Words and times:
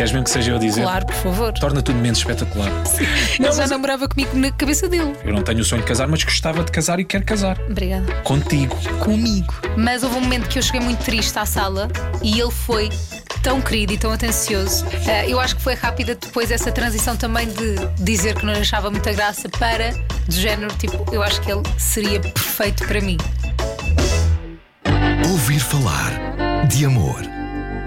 Queres 0.00 0.12
mesmo 0.12 0.24
que 0.24 0.30
seja 0.30 0.52
eu 0.52 0.56
a 0.56 0.58
dizer? 0.58 0.80
Claro, 0.80 1.04
por 1.04 1.14
favor. 1.14 1.52
Torna 1.52 1.82
tudo 1.82 1.98
menos 1.98 2.20
espetacular. 2.20 2.70
Ele 3.38 3.52
já 3.52 3.66
namorava 3.66 4.08
comigo 4.08 4.34
na 4.34 4.50
cabeça 4.50 4.88
dele. 4.88 5.12
Eu 5.22 5.34
não 5.34 5.42
tenho 5.42 5.60
o 5.60 5.64
sonho 5.64 5.82
de 5.82 5.88
casar, 5.88 6.08
mas 6.08 6.24
gostava 6.24 6.64
de 6.64 6.72
casar 6.72 6.98
e 6.98 7.04
quero 7.04 7.22
casar. 7.22 7.60
Obrigada. 7.68 8.10
Contigo. 8.22 8.74
Comigo. 8.98 9.52
Mas 9.76 10.02
houve 10.02 10.16
um 10.16 10.22
momento 10.22 10.48
que 10.48 10.58
eu 10.58 10.62
cheguei 10.62 10.80
muito 10.80 11.04
triste 11.04 11.38
à 11.38 11.44
sala 11.44 11.86
e 12.22 12.40
ele 12.40 12.50
foi 12.50 12.88
tão 13.42 13.60
querido 13.60 13.92
e 13.92 13.98
tão 13.98 14.10
atencioso. 14.10 14.86
Ah, 15.06 15.26
eu 15.26 15.38
acho 15.38 15.54
que 15.56 15.60
foi 15.60 15.74
rápida 15.74 16.14
depois 16.14 16.50
essa 16.50 16.72
transição 16.72 17.14
também 17.14 17.46
de 17.48 17.74
dizer 18.02 18.36
que 18.36 18.46
não 18.46 18.54
lhe 18.54 18.60
achava 18.60 18.90
muita 18.90 19.12
graça 19.12 19.50
para, 19.50 19.90
do 20.26 20.34
género, 20.34 20.74
tipo, 20.78 21.14
eu 21.14 21.22
acho 21.22 21.42
que 21.42 21.52
ele 21.52 21.62
seria 21.76 22.20
perfeito 22.20 22.86
para 22.86 23.02
mim. 23.02 23.18
Ouvir 25.30 25.60
falar 25.60 26.10
de 26.68 26.86
amor. 26.86 27.39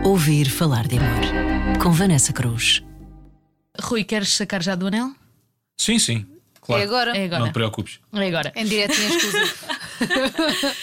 Ouvir 0.06 0.50
falar 0.50 0.86
de 0.86 0.98
amor. 0.98 1.80
Com 1.82 1.92
Vanessa 1.92 2.34
Cruz. 2.34 2.84
Rui, 3.82 4.04
queres 4.04 4.34
sacar 4.34 4.62
já 4.62 4.76
do 4.76 4.88
anel? 4.88 5.14
Sim, 5.78 5.98
sim. 5.98 6.26
Claro. 6.60 6.82
É 6.82 6.86
agora. 6.86 7.18
É 7.18 7.26
agora. 7.26 7.40
Não 7.40 7.48
te 7.48 7.54
preocupes. 7.54 8.00
É 8.12 8.28
agora. 8.28 8.52
Em 8.54 8.66
direto 8.66 8.94
e 9.00 9.02
em 9.02 9.08
exclusivo. 9.08 9.56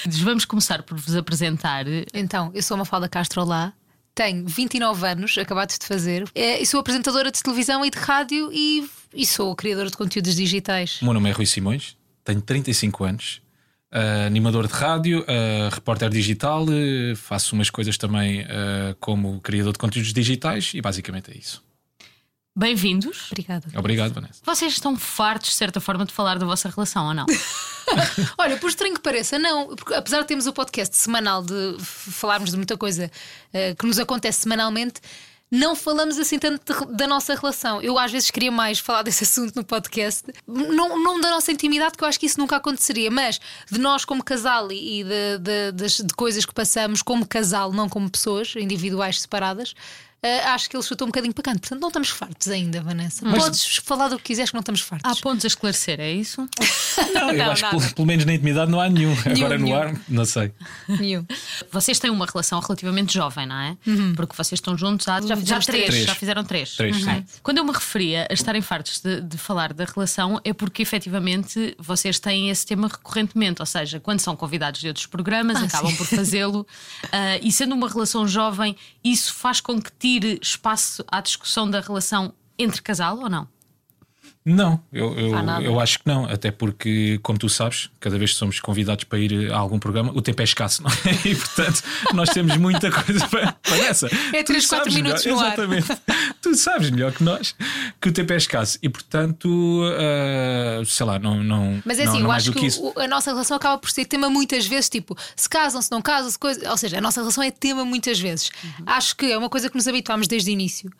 Vamos 0.24 0.46
começar 0.46 0.82
por 0.82 0.96
vos 0.98 1.14
apresentar. 1.14 1.84
Então, 2.14 2.50
eu 2.54 2.62
sou 2.62 2.76
uma 2.76 2.80
Mafalda 2.82 3.10
Castro 3.10 3.42
Olá, 3.42 3.74
tenho 4.14 4.46
29 4.46 5.06
anos, 5.06 5.36
acabados 5.36 5.78
de 5.78 5.86
fazer, 5.86 6.26
eh, 6.34 6.62
e 6.62 6.66
sou 6.66 6.80
apresentadora 6.80 7.30
de 7.30 7.42
televisão 7.42 7.84
e 7.84 7.90
de 7.90 7.98
rádio 7.98 8.50
e, 8.52 8.88
e 9.14 9.26
sou 9.26 9.54
criadora 9.54 9.90
de 9.90 9.96
conteúdos 9.98 10.34
digitais. 10.34 10.98
O 11.02 11.04
meu 11.04 11.14
nome 11.14 11.28
é 11.28 11.32
Rui 11.32 11.46
Simões, 11.46 11.94
tenho 12.24 12.40
35 12.40 13.04
anos, 13.04 13.42
ah, 13.92 14.26
animador 14.26 14.66
de 14.68 14.72
rádio, 14.72 15.24
ah, 15.26 15.68
repórter 15.72 16.08
digital, 16.10 16.64
eh, 16.70 17.14
faço 17.16 17.54
umas 17.54 17.70
coisas 17.70 17.96
também 17.98 18.46
como 19.00 19.40
criador 19.40 19.72
de 19.72 19.78
conteúdos 19.78 20.12
digitais 20.12 20.72
e 20.74 20.80
basicamente 20.80 21.30
é 21.32 21.36
isso. 21.36 21.62
Bem-vindos. 22.56 23.28
Obrigada. 23.30 23.66
Obrigado, 23.76 24.12
Vanessa. 24.12 24.40
Vocês 24.44 24.72
estão 24.72 24.96
fartos, 24.96 25.50
de 25.50 25.56
certa 25.56 25.80
forma, 25.80 26.04
de 26.04 26.12
falar 26.12 26.38
da 26.38 26.44
vossa 26.44 26.68
relação 26.68 27.06
ou 27.06 27.14
não? 27.14 27.26
Olha, 28.36 28.56
por 28.56 28.68
estranho 28.68 28.94
que 28.94 29.00
pareça, 29.00 29.38
não, 29.38 29.74
porque 29.74 29.94
apesar 29.94 30.20
de 30.20 30.26
termos 30.26 30.46
o 30.46 30.52
podcast 30.52 30.96
semanal 30.96 31.42
de 31.42 31.76
falarmos 31.80 32.50
de 32.50 32.56
muita 32.56 32.76
coisa 32.76 33.10
que 33.78 33.86
nos 33.86 33.98
acontece 33.98 34.42
semanalmente. 34.42 35.00
Não 35.50 35.74
falamos 35.74 36.16
assim 36.18 36.38
tanto 36.38 36.86
da 36.86 37.06
nossa 37.08 37.34
relação. 37.34 37.82
Eu 37.82 37.98
às 37.98 38.12
vezes 38.12 38.30
queria 38.30 38.52
mais 38.52 38.78
falar 38.78 39.02
desse 39.02 39.24
assunto 39.24 39.56
no 39.56 39.64
podcast. 39.64 40.22
Não, 40.46 41.02
não 41.02 41.20
da 41.20 41.30
nossa 41.30 41.50
intimidade, 41.50 41.96
que 41.96 42.04
eu 42.04 42.08
acho 42.08 42.20
que 42.20 42.26
isso 42.26 42.38
nunca 42.38 42.56
aconteceria, 42.56 43.10
mas 43.10 43.40
de 43.70 43.78
nós 43.80 44.04
como 44.04 44.22
casal 44.22 44.70
e 44.70 45.02
de, 45.04 45.72
de- 45.72 46.02
de 46.04 46.14
coisas 46.14 46.44
que 46.44 46.54
passamos 46.54 47.02
como 47.02 47.26
casal, 47.26 47.72
não 47.72 47.88
como 47.88 48.08
pessoas 48.08 48.54
individuais 48.56 49.20
separadas. 49.20 49.74
Eh, 50.22 50.40
acho 50.46 50.68
que 50.68 50.76
ele 50.76 50.82
chutou 50.82 51.06
um 51.06 51.10
bocadinho 51.10 51.32
para 51.32 51.42
canto. 51.44 51.60
Portanto, 51.60 51.80
não 51.80 51.88
estamos 51.88 52.08
fartos 52.10 52.48
ainda, 52.48 52.80
Vanessa. 52.82 53.24
Podes 53.30 53.76
falar 53.76 54.08
do 54.08 54.16
que 54.18 54.24
quiseres, 54.24 54.50
que 54.50 54.54
não 54.54 54.60
estamos 54.60 54.80
fartos. 54.80 55.10
Há 55.10 55.20
pontos 55.22 55.44
a 55.44 55.48
esclarecer, 55.48 55.98
é 56.00 56.12
isso? 56.12 56.48
Não, 57.14 57.30
eu 57.30 57.38
Não, 57.38 57.52
acho 57.52 57.64
que 57.64 57.72
nada. 57.72 57.78
pelo, 57.78 57.94
pelo 57.94 58.06
menos 58.06 58.24
na 58.26 58.34
intimidade 58.34 58.70
não 58.70 58.80
há 58.80 58.88
nenhum. 58.88 59.12
Agora 59.24 59.56
no 59.56 59.64
nenhum. 59.64 59.76
ar, 59.76 59.94
não 60.08 60.24
sei. 60.24 60.52
Nenhum. 60.88 61.24
Vocês 61.72 61.98
têm 61.98 62.10
uma 62.10 62.26
relação 62.26 62.60
relativamente 62.60 63.14
jovem, 63.14 63.46
não 63.46 63.56
é? 63.56 63.76
Porque 64.16 64.34
vocês 64.36 64.58
estão 64.58 64.76
juntos 64.76 65.08
há 65.08 65.20
já, 65.20 65.36
fizemos 65.36 65.66
três, 65.66 65.86
três. 65.86 66.06
já 66.06 66.14
fizeram 66.14 66.44
três. 66.44 66.74
Três. 66.76 66.96
Quando 67.42 67.58
eu 67.58 67.64
me 67.64 67.72
referia 67.72 68.26
a 68.28 68.34
estarem 68.34 68.60
fartos 68.60 69.00
de, 69.00 69.20
de 69.22 69.38
falar 69.38 69.72
da 69.72 69.84
relação, 69.84 70.40
é 70.44 70.52
porque 70.52 70.82
efetivamente 70.82 71.74
vocês 71.78 72.18
têm 72.18 72.50
esse 72.50 72.66
tema 72.66 72.88
recorrentemente, 72.88 73.62
ou 73.62 73.66
seja, 73.66 73.98
quando 74.00 74.20
são 74.20 74.36
convidados 74.36 74.80
de 74.80 74.88
outros 74.88 75.06
programas, 75.06 75.56
Ah, 75.56 75.64
acabam 75.64 75.90
sim. 75.92 75.96
por 75.96 76.06
fazê-lo. 76.06 76.66
Ah, 77.12 77.38
e 77.42 77.50
sendo 77.50 77.74
uma 77.74 77.88
relação 77.88 78.26
jovem, 78.28 78.76
isso 79.02 79.32
faz 79.34 79.60
com 79.60 79.80
que 79.80 79.90
tire 80.10 80.40
espaço 80.42 81.04
à 81.06 81.20
discussão 81.20 81.70
da 81.70 81.80
relação 81.80 82.34
entre 82.58 82.82
casal 82.82 83.18
ou 83.18 83.30
não? 83.30 83.46
Não, 84.54 84.80
eu, 84.92 85.16
eu, 85.18 85.34
eu 85.62 85.80
acho 85.80 85.98
que 85.98 86.06
não, 86.06 86.24
até 86.26 86.50
porque, 86.50 87.18
como 87.22 87.38
tu 87.38 87.48
sabes, 87.48 87.88
cada 88.00 88.18
vez 88.18 88.32
que 88.32 88.36
somos 88.38 88.60
convidados 88.60 89.04
para 89.04 89.18
ir 89.18 89.52
a 89.52 89.56
algum 89.56 89.78
programa, 89.78 90.10
o 90.14 90.20
tempo 90.20 90.40
é 90.40 90.44
escasso, 90.44 90.82
não 90.82 90.90
é? 90.90 90.94
E 91.28 91.34
portanto, 91.34 91.82
nós 92.14 92.30
temos 92.30 92.56
muita 92.56 92.90
coisa 92.90 93.26
para, 93.28 93.52
para 93.52 93.76
essa. 93.78 94.06
É 94.32 94.42
Tu 94.42 94.46
três, 94.46 94.66
quatro 94.66 94.90
sabes 94.90 94.94
minutos 94.94 95.24
melhor, 95.24 95.38
no 95.38 95.44
ar. 95.44 95.52
Exatamente. 95.52 95.86
tu 96.42 96.54
sabes 96.54 96.90
melhor 96.90 97.12
que 97.12 97.22
nós 97.22 97.54
que 98.00 98.08
o 98.08 98.12
tempo 98.12 98.32
é 98.32 98.36
escasso 98.36 98.78
e, 98.82 98.88
portanto, 98.88 99.82
ah, 99.98 100.82
sei 100.86 101.06
lá, 101.06 101.18
não. 101.18 101.42
não 101.42 101.82
Mas 101.84 101.98
é 101.98 102.04
assim, 102.04 102.18
não 102.18 102.26
eu 102.26 102.32
acho 102.32 102.52
que, 102.52 102.66
o- 102.80 102.92
a 102.98 103.06
nossa 103.06 103.30
relação 103.30 103.56
acaba 103.56 103.78
por 103.78 103.90
ser 103.90 104.04
tema 104.06 104.28
muitas 104.30 104.66
vezes, 104.66 104.88
tipo, 104.88 105.16
se 105.36 105.48
casam, 105.48 105.80
se 105.82 105.90
não 105.90 106.00
casam, 106.02 106.30
se 106.30 106.38
coisa. 106.38 106.70
Ou 106.70 106.76
seja, 106.76 106.98
a 106.98 107.00
nossa 107.00 107.20
relação 107.20 107.42
é 107.42 107.50
tema 107.50 107.84
muitas 107.84 108.18
vezes. 108.18 108.50
Uhum. 108.64 108.84
Acho 108.86 109.16
que 109.16 109.26
é 109.30 109.38
uma 109.38 109.48
coisa 109.48 109.68
que 109.70 109.76
nos 109.76 109.86
habituámos 109.86 110.26
desde 110.26 110.50
o 110.50 110.52
início. 110.52 110.90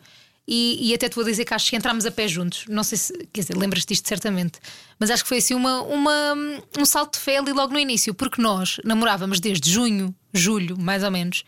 E, 0.47 0.89
e 0.89 0.93
até 0.93 1.07
te 1.07 1.15
vou 1.15 1.23
dizer 1.23 1.45
que 1.45 1.53
acho 1.53 1.69
que 1.69 1.75
entramos 1.75 2.05
a 2.05 2.11
pé 2.11 2.27
juntos. 2.27 2.65
Não 2.67 2.83
sei 2.83 2.97
se, 2.97 3.13
quer 3.31 3.41
dizer, 3.41 3.55
lembras-te 3.55 3.89
disto 3.89 4.07
certamente. 4.07 4.59
Mas 4.99 5.09
acho 5.11 5.23
que 5.23 5.29
foi 5.29 5.37
assim 5.37 5.53
uma, 5.53 5.81
uma, 5.83 6.33
um 6.77 6.83
salto 6.85 7.13
de 7.13 7.19
fé 7.19 7.37
ali 7.37 7.51
logo 7.53 7.71
no 7.73 7.79
início, 7.79 8.13
porque 8.13 8.41
nós 8.41 8.77
namorávamos 8.83 9.39
desde 9.39 9.69
junho, 9.71 10.13
julho, 10.33 10.77
mais 10.79 11.03
ou 11.03 11.11
menos. 11.11 11.43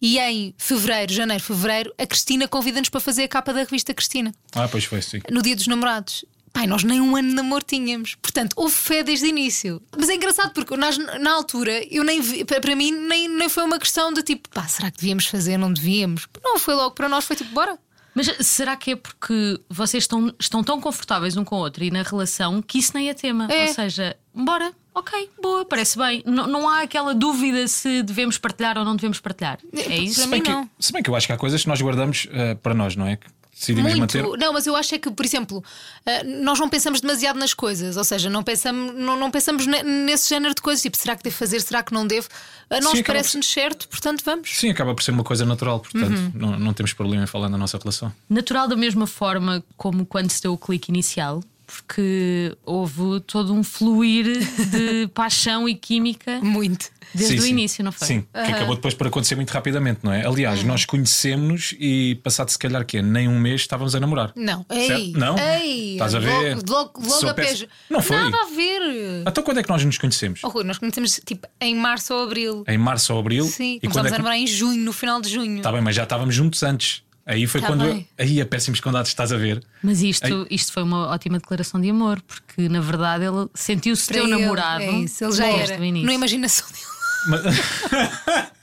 E 0.00 0.18
em 0.18 0.54
fevereiro, 0.58 1.12
janeiro, 1.12 1.42
fevereiro, 1.42 1.92
a 1.98 2.06
Cristina 2.06 2.46
convida-nos 2.46 2.88
para 2.88 3.00
fazer 3.00 3.24
a 3.24 3.28
capa 3.28 3.52
da 3.52 3.60
revista 3.60 3.92
Cristina 3.94 4.32
Ah, 4.54 4.68
pois 4.68 4.84
foi, 4.84 5.00
sim. 5.02 5.20
no 5.30 5.42
dia 5.42 5.56
dos 5.56 5.66
namorados. 5.66 6.24
Pai, 6.52 6.66
nós 6.66 6.82
nem 6.84 7.00
um 7.02 7.14
ano 7.16 7.28
de 7.28 7.34
namoro 7.34 7.62
tínhamos. 7.62 8.14
Portanto, 8.14 8.54
houve 8.56 8.74
fé 8.74 9.02
desde 9.02 9.26
o 9.26 9.28
início. 9.28 9.82
Mas 9.94 10.08
é 10.08 10.14
engraçado 10.14 10.54
porque 10.54 10.74
nós, 10.74 10.96
na 10.96 11.32
altura, 11.32 11.82
eu 11.90 12.02
nem 12.02 12.20
vi, 12.22 12.46
para 12.46 12.60
para 12.62 12.74
mim, 12.74 12.92
nem, 12.92 13.28
nem 13.28 13.48
foi 13.48 13.62
uma 13.64 13.78
questão 13.78 14.10
de 14.10 14.22
tipo, 14.22 14.48
pá, 14.48 14.66
será 14.66 14.90
que 14.90 14.96
devíamos 14.96 15.26
fazer? 15.26 15.58
Não 15.58 15.70
devíamos? 15.70 16.26
Não, 16.42 16.58
foi 16.58 16.74
logo 16.74 16.94
para 16.94 17.10
nós, 17.10 17.26
foi 17.26 17.36
tipo, 17.36 17.52
bora. 17.52 17.78
Mas 18.16 18.34
será 18.46 18.74
que 18.76 18.92
é 18.92 18.96
porque 18.96 19.60
vocês 19.68 20.04
estão, 20.04 20.34
estão 20.40 20.64
tão 20.64 20.80
confortáveis 20.80 21.36
um 21.36 21.44
com 21.44 21.56
o 21.56 21.58
outro 21.58 21.84
e 21.84 21.90
na 21.90 22.02
relação 22.02 22.62
que 22.62 22.78
isso 22.78 22.92
nem 22.94 23.10
é 23.10 23.14
tema? 23.14 23.46
É. 23.50 23.68
Ou 23.68 23.74
seja, 23.74 24.16
bora, 24.34 24.72
ok, 24.94 25.28
boa, 25.42 25.66
parece 25.66 25.98
bem. 25.98 26.22
Não, 26.24 26.46
não 26.46 26.66
há 26.66 26.80
aquela 26.80 27.14
dúvida 27.14 27.68
se 27.68 28.02
devemos 28.02 28.38
partilhar 28.38 28.78
ou 28.78 28.86
não 28.86 28.96
devemos 28.96 29.20
partilhar. 29.20 29.58
É 29.70 29.98
isso? 29.98 30.14
Para 30.14 30.24
Se 30.24 30.30
bem, 30.30 30.42
que, 30.42 30.50
não. 30.50 30.70
se 30.80 30.92
bem 30.94 31.02
que 31.02 31.10
eu 31.10 31.14
acho 31.14 31.26
que 31.26 31.32
há 31.34 31.36
coisas 31.36 31.62
que 31.62 31.68
nós 31.68 31.82
guardamos 31.82 32.26
ah, 32.32 32.56
para 32.56 32.72
nós, 32.72 32.96
não 32.96 33.06
é? 33.06 33.18
Decidimos 33.58 33.94
Muito. 33.96 34.00
manter. 34.18 34.38
Não, 34.38 34.52
mas 34.52 34.66
eu 34.66 34.76
acho 34.76 34.94
é 34.94 34.98
que, 34.98 35.10
por 35.10 35.24
exemplo, 35.24 35.64
eh, 36.04 36.22
nós 36.24 36.58
não 36.60 36.68
pensamos 36.68 37.00
demasiado 37.00 37.38
nas 37.38 37.54
coisas, 37.54 37.96
ou 37.96 38.04
seja, 38.04 38.28
não 38.28 38.42
pensamos, 38.42 38.94
não, 38.94 39.16
não 39.16 39.30
pensamos 39.30 39.66
ne- 39.66 39.82
nesse 39.82 40.28
género 40.28 40.54
de 40.54 40.60
coisas, 40.60 40.82
tipo, 40.82 40.94
será 40.96 41.16
que 41.16 41.22
devo 41.24 41.36
fazer, 41.36 41.60
será 41.62 41.82
que 41.82 41.90
não 41.94 42.06
devo? 42.06 42.28
A 42.68 42.80
nós 42.82 43.00
parece-nos 43.00 43.46
certo, 43.50 43.88
portanto 43.88 44.22
vamos. 44.22 44.50
Sim, 44.54 44.68
acaba 44.70 44.94
por 44.94 45.02
ser 45.02 45.12
uma 45.12 45.24
coisa 45.24 45.46
natural, 45.46 45.80
portanto, 45.80 46.18
Uhum. 46.18 46.32
não, 46.34 46.58
não 46.58 46.74
temos 46.74 46.92
problema 46.92 47.24
em 47.24 47.26
falar 47.26 47.48
da 47.48 47.56
nossa 47.56 47.78
relação. 47.78 48.12
Natural 48.28 48.68
da 48.68 48.76
mesma 48.76 49.06
forma 49.06 49.64
como 49.74 50.04
quando 50.04 50.30
se 50.30 50.42
deu 50.42 50.52
o 50.52 50.58
clique 50.58 50.90
inicial, 50.90 51.42
porque 51.66 52.56
houve 52.64 53.20
todo 53.26 53.52
um 53.52 53.62
fluir 53.62 54.26
de 54.70 55.08
paixão 55.14 55.68
e 55.68 55.74
química 55.74 56.40
Muito. 56.40 56.86
desde 57.14 57.34
Sim, 57.36 57.40
o 57.40 57.42
sim. 57.42 57.50
início, 57.50 57.84
não 57.84 57.90
foi? 57.92 58.06
Sim, 58.06 58.20
que 58.32 58.52
acabou 58.52 58.74
depois 58.76 58.94
por 58.94 59.06
acontecer 59.08 59.34
muito 59.34 59.50
rapidamente, 59.50 60.00
não 60.02 60.12
é? 60.12 60.24
Aliás, 60.26 60.62
nós 60.62 60.84
conhecemos-nos 60.84 61.74
e 61.78 62.14
passado 62.22 62.48
se 62.50 62.58
calhar 62.58 62.84
que 62.86 62.98
é 62.98 63.02
nem 63.02 63.28
um 63.28 63.38
mês 63.38 63.62
estávamos 63.62 63.94
a 63.94 64.00
namorar. 64.00 64.32
Não, 64.36 64.64
Certo? 64.70 64.92
ei, 64.92 65.12
Não? 65.16 65.36
ei, 65.38 65.92
Estás 65.94 66.14
a 66.14 66.18
ver? 66.20 66.56
Logo, 66.56 66.66
logo, 66.68 67.06
logo 67.06 67.28
a 67.28 67.34
pé. 67.34 67.44
péssimo. 67.46 67.68
Não 67.90 68.00
foi? 68.00 68.16
Nada 68.16 68.36
a 68.36 68.46
ver. 68.54 69.22
Então 69.26 69.42
quando 69.42 69.58
é 69.58 69.62
que 69.62 69.68
nós 69.68 69.84
nos 69.84 69.98
conhecemos? 69.98 70.40
Oh, 70.44 70.48
Rui, 70.48 70.64
nós 70.64 70.78
conhecemos 70.78 71.20
tipo 71.24 71.46
em 71.60 71.74
março 71.74 72.14
ou 72.14 72.22
abril. 72.24 72.64
Em 72.68 72.78
março 72.78 73.12
ou 73.12 73.18
abril? 73.20 73.44
Sim, 73.46 73.76
e 73.76 73.80
começámos 73.80 74.12
é 74.12 74.14
a 74.14 74.16
que... 74.16 74.18
namorar 74.22 74.38
em 74.38 74.46
junho, 74.46 74.84
no 74.84 74.92
final 74.92 75.20
de 75.20 75.28
junho. 75.30 75.62
Tá 75.62 75.72
bem, 75.72 75.80
mas 75.80 75.94
já 75.96 76.04
estávamos 76.04 76.34
juntos 76.34 76.62
antes. 76.62 77.02
Aí 77.26 77.44
foi 77.46 77.60
Tá 77.60 77.66
quando. 77.66 77.84
bem. 77.84 78.08
Aí 78.16 78.40
a 78.40 78.46
péssimos 78.46 78.78
condados, 78.80 79.08
estás 79.10 79.32
a 79.32 79.36
ver? 79.36 79.60
Mas 79.82 80.00
isto, 80.00 80.46
isto 80.48 80.72
foi 80.72 80.82
uma 80.84 81.08
ótima 81.08 81.38
declaração 81.38 81.80
de 81.80 81.90
amor, 81.90 82.22
porque 82.22 82.68
na 82.68 82.80
verdade 82.80 83.24
ele 83.24 83.48
sentiu-se 83.52 84.06
teu 84.08 84.24
ele, 84.28 84.30
namorado. 84.38 84.82
É 84.84 84.90
isso, 84.92 85.24
ele 85.24 85.32
já 85.32 85.44
desde 85.44 85.72
era. 85.72 85.82
o 85.82 85.84
início. 85.84 86.06
Na 86.06 86.14
imaginação 86.14 86.66
dele. 86.68 86.86
Mas- 87.28 87.42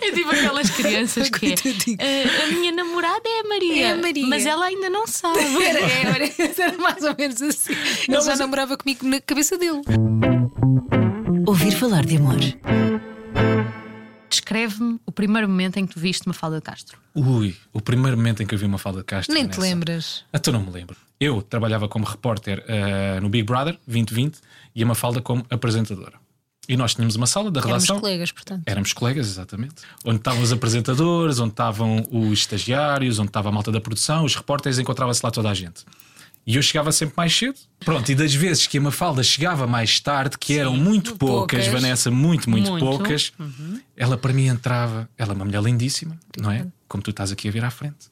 É 0.00 0.12
tipo 0.12 0.30
aquelas 0.30 0.70
crianças 0.70 1.28
que 1.28 1.46
é, 1.46 1.56
Coitadinho. 1.56 1.98
"Ah, 2.00 2.44
a 2.44 2.52
minha 2.52 2.70
namorada 2.72 3.22
é 3.26 3.40
a 3.40 3.48
Maria, 3.48 3.86
É 3.88 3.92
a 3.92 3.96
Maria." 3.96 4.26
mas 4.28 4.46
ela 4.46 4.66
ainda 4.66 4.88
não 4.88 5.04
sabe. 5.06 5.40
Era, 5.64 5.80
era, 5.80 6.24
era 6.56 6.78
mais 6.78 7.02
ou 7.02 7.12
menos 7.18 7.42
assim. 7.42 7.72
Ele 7.72 8.06
Não, 8.16 8.20
já 8.20 8.30
mas- 8.30 8.38
namorava 8.38 8.76
comigo 8.76 9.04
na 9.06 9.20
cabeça 9.20 9.58
dele. 9.58 9.80
Ouvir 11.44 11.72
falar 11.72 12.06
de 12.06 12.16
amor. 12.18 12.36
Descreve-me 14.28 15.00
o 15.06 15.12
primeiro 15.12 15.48
momento 15.48 15.78
em 15.78 15.86
que 15.86 15.94
tu 15.94 16.00
viste 16.00 16.26
uma 16.26 16.34
falda 16.34 16.56
de 16.56 16.62
Castro. 16.62 16.98
Ui, 17.14 17.56
o 17.72 17.80
primeiro 17.80 18.16
momento 18.16 18.42
em 18.42 18.46
que 18.46 18.54
eu 18.54 18.58
vi 18.58 18.66
uma 18.66 18.78
falda 18.78 18.98
de 19.00 19.04
Castro. 19.04 19.34
Nem 19.34 19.46
te 19.48 19.58
lembras. 19.58 20.24
Até 20.32 20.50
não 20.50 20.60
me 20.62 20.70
lembro. 20.70 20.96
Eu 21.20 21.42
trabalhava 21.42 21.88
como 21.88 22.04
repórter 22.04 22.62
eh, 22.68 23.18
no 23.20 23.28
Big 23.28 23.44
Brother 23.44 23.78
2020 23.86 24.38
e 24.74 24.82
a 24.82 24.86
Mafalda 24.86 25.20
como 25.20 25.44
apresentadora. 25.50 26.14
E 26.68 26.76
nós 26.76 26.94
tínhamos 26.94 27.16
uma 27.16 27.26
sala 27.26 27.50
da 27.50 27.60
Éramos 27.60 27.84
redação. 27.84 27.98
colegas, 27.98 28.30
portanto. 28.30 28.62
Éramos 28.66 28.92
colegas, 28.92 29.26
exatamente. 29.26 29.76
Onde 30.04 30.18
estavam 30.18 30.42
os 30.42 30.52
apresentadores, 30.52 31.38
onde 31.40 31.52
estavam 31.52 32.06
os 32.10 32.38
estagiários, 32.40 33.18
onde 33.18 33.30
estava 33.30 33.48
a 33.48 33.52
malta 33.52 33.72
da 33.72 33.80
produção, 33.80 34.24
os 34.24 34.34
repórteres, 34.34 34.78
encontrava-se 34.78 35.24
lá 35.24 35.30
toda 35.30 35.48
a 35.48 35.54
gente. 35.54 35.84
E 36.48 36.56
eu 36.56 36.62
chegava 36.62 36.90
sempre 36.92 37.12
mais 37.14 37.36
cedo. 37.36 37.58
Pronto, 37.84 38.10
e 38.10 38.14
das 38.14 38.32
vezes 38.34 38.66
que 38.66 38.78
a 38.78 38.80
Mafalda 38.80 39.22
chegava 39.22 39.66
mais 39.66 40.00
tarde, 40.00 40.38
que 40.38 40.56
eram 40.56 40.74
muito 40.74 41.14
poucas, 41.14 41.66
poucas. 41.66 41.82
Vanessa, 41.82 42.10
muito, 42.10 42.48
muito, 42.48 42.70
Muito. 42.70 42.84
Uhum. 42.86 42.90
poucas, 42.96 43.32
ela 43.94 44.16
para 44.16 44.32
mim 44.32 44.46
entrava. 44.46 45.06
Ela 45.18 45.32
é 45.32 45.34
uma 45.34 45.44
mulher 45.44 45.62
lindíssima, 45.62 46.18
não 46.40 46.50
é? 46.50 46.66
Como 46.88 47.02
tu 47.02 47.10
estás 47.10 47.30
aqui 47.30 47.48
a 47.48 47.52
ver 47.52 47.64
à 47.66 47.70
frente. 47.70 48.08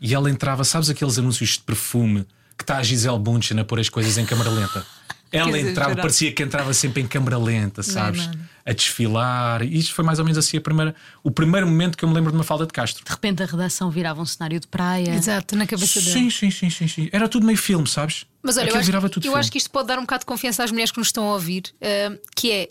e 0.00 0.12
ela 0.12 0.28
entrava, 0.28 0.64
sabes 0.64 0.90
aqueles 0.90 1.18
anúncios 1.18 1.50
de 1.50 1.60
perfume 1.60 2.26
que 2.56 2.64
está 2.64 2.78
a 2.78 2.82
Gisele 2.82 3.18
Bündchen 3.20 3.60
a 3.60 3.64
pôr 3.64 3.78
as 3.78 3.88
coisas 3.88 4.18
em 4.18 4.26
câmara 4.26 4.50
lenta? 4.50 4.84
Ela 5.30 5.60
entrava, 5.60 5.94
parecia 5.94 6.32
que 6.32 6.42
entrava 6.42 6.72
sempre 6.72 7.02
em 7.02 7.06
câmara 7.06 7.36
lenta, 7.38 7.82
sabes? 7.82 8.26
não, 8.26 8.32
não. 8.32 8.40
A 8.68 8.72
desfilar. 8.72 9.62
E 9.62 9.78
isto 9.78 9.94
foi 9.94 10.04
mais 10.04 10.18
ou 10.18 10.24
menos 10.24 10.36
assim 10.36 10.56
a 10.58 10.60
primeira, 10.60 10.94
o 11.22 11.30
primeiro 11.30 11.66
momento 11.66 11.96
que 11.96 12.04
eu 12.04 12.08
me 12.08 12.14
lembro 12.14 12.30
de 12.30 12.36
uma 12.36 12.44
falda 12.44 12.66
de 12.66 12.72
Castro. 12.72 13.04
De 13.04 13.10
repente 13.10 13.42
a 13.42 13.46
redação 13.46 13.90
virava 13.90 14.20
um 14.20 14.26
cenário 14.26 14.60
de 14.60 14.66
praia. 14.66 15.10
Exato, 15.14 15.56
na 15.56 15.66
cabeça 15.66 16.00
dele. 16.00 16.12
Sim, 16.12 16.30
sim, 16.30 16.50
sim, 16.50 16.68
sim, 16.70 16.88
sim. 16.88 17.08
Era 17.10 17.28
tudo 17.28 17.46
meio 17.46 17.56
filme, 17.58 17.86
sabes? 17.86 18.26
Mas 18.42 18.56
olha, 18.56 18.64
eu, 18.64 18.68
Aquilo 18.68 18.78
acho, 18.80 18.86
virava 18.86 19.08
tudo 19.08 19.22
eu 19.24 19.30
filme. 19.30 19.40
acho 19.40 19.50
que 19.50 19.58
isto 19.58 19.70
pode 19.70 19.88
dar 19.88 19.98
um 19.98 20.02
bocado 20.02 20.20
de 20.20 20.26
confiança 20.26 20.62
às 20.64 20.70
mulheres 20.70 20.90
que 20.92 20.98
nos 20.98 21.08
estão 21.08 21.28
a 21.30 21.32
ouvir, 21.32 21.64
ah, 21.80 22.18
que 22.36 22.50
é 22.50 22.70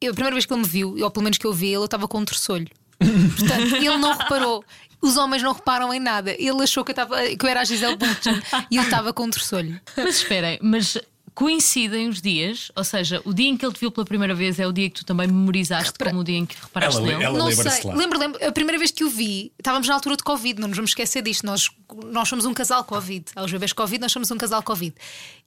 eu, 0.00 0.12
a 0.12 0.14
primeira 0.14 0.34
vez 0.34 0.46
que 0.46 0.52
ele 0.52 0.60
me 0.62 0.68
viu, 0.68 0.96
ou 1.02 1.10
pelo 1.10 1.24
menos 1.24 1.38
que 1.38 1.46
eu 1.46 1.52
vi, 1.52 1.66
ele 1.68 1.76
eu 1.76 1.84
estava 1.86 2.06
com 2.06 2.18
um 2.18 2.24
terçolho. 2.24 2.68
Portanto, 2.98 3.74
ele 3.76 3.96
não 3.96 4.16
reparou. 4.16 4.64
Os 5.00 5.16
homens 5.16 5.42
não 5.42 5.52
reparam 5.52 5.94
em 5.94 6.00
nada. 6.00 6.32
Ele 6.38 6.62
achou 6.62 6.84
que 6.84 6.90
eu, 6.90 6.92
estava, 6.92 7.16
que 7.28 7.44
eu 7.44 7.48
era 7.48 7.60
a 7.60 7.64
Gisele 7.64 7.96
Bündchen 7.96 8.42
e 8.70 8.76
eu 8.76 8.82
estava 8.82 9.12
com 9.12 9.24
um 9.24 9.30
terçolho. 9.30 9.80
Mas 9.96 10.16
esperem, 10.16 10.58
mas 10.60 10.98
coincidem 11.38 12.08
os 12.08 12.20
dias, 12.20 12.72
ou 12.74 12.82
seja, 12.82 13.22
o 13.24 13.32
dia 13.32 13.46
em 13.48 13.56
que 13.56 13.64
ele 13.64 13.72
te 13.72 13.78
viu 13.78 13.92
pela 13.92 14.04
primeira 14.04 14.34
vez 14.34 14.58
é 14.58 14.66
o 14.66 14.72
dia 14.72 14.90
que 14.90 14.96
tu 14.96 15.04
também 15.04 15.28
memorizaste 15.28 15.92
como 15.96 16.18
o 16.20 16.24
dia 16.24 16.36
em 16.36 16.44
que 16.44 16.56
reparaste 16.60 16.98
Ela- 17.00 17.06
nele. 17.12 17.22
ela- 17.22 17.38
não 17.38 17.46
lembra-se 17.46 17.82
sei. 17.82 17.90
lá. 17.90 17.96
Lembro, 17.96 18.18
lembro. 18.18 18.44
A 18.44 18.50
primeira 18.50 18.76
vez 18.76 18.90
que 18.90 19.04
o 19.04 19.08
vi, 19.08 19.52
estávamos 19.56 19.86
na 19.86 19.94
altura 19.94 20.16
de 20.16 20.24
Covid, 20.24 20.60
não 20.60 20.66
nos 20.66 20.76
vamos 20.76 20.90
esquecer 20.90 21.22
disto. 21.22 21.46
Nós, 21.46 21.70
nós 22.06 22.28
somos 22.28 22.44
um 22.44 22.52
casal 22.52 22.82
Covid. 22.82 23.26
Aos 23.36 23.52
bebês 23.52 23.72
Covid, 23.72 24.00
nós 24.00 24.10
somos 24.10 24.28
um 24.32 24.36
casal 24.36 24.64
Covid. 24.64 24.92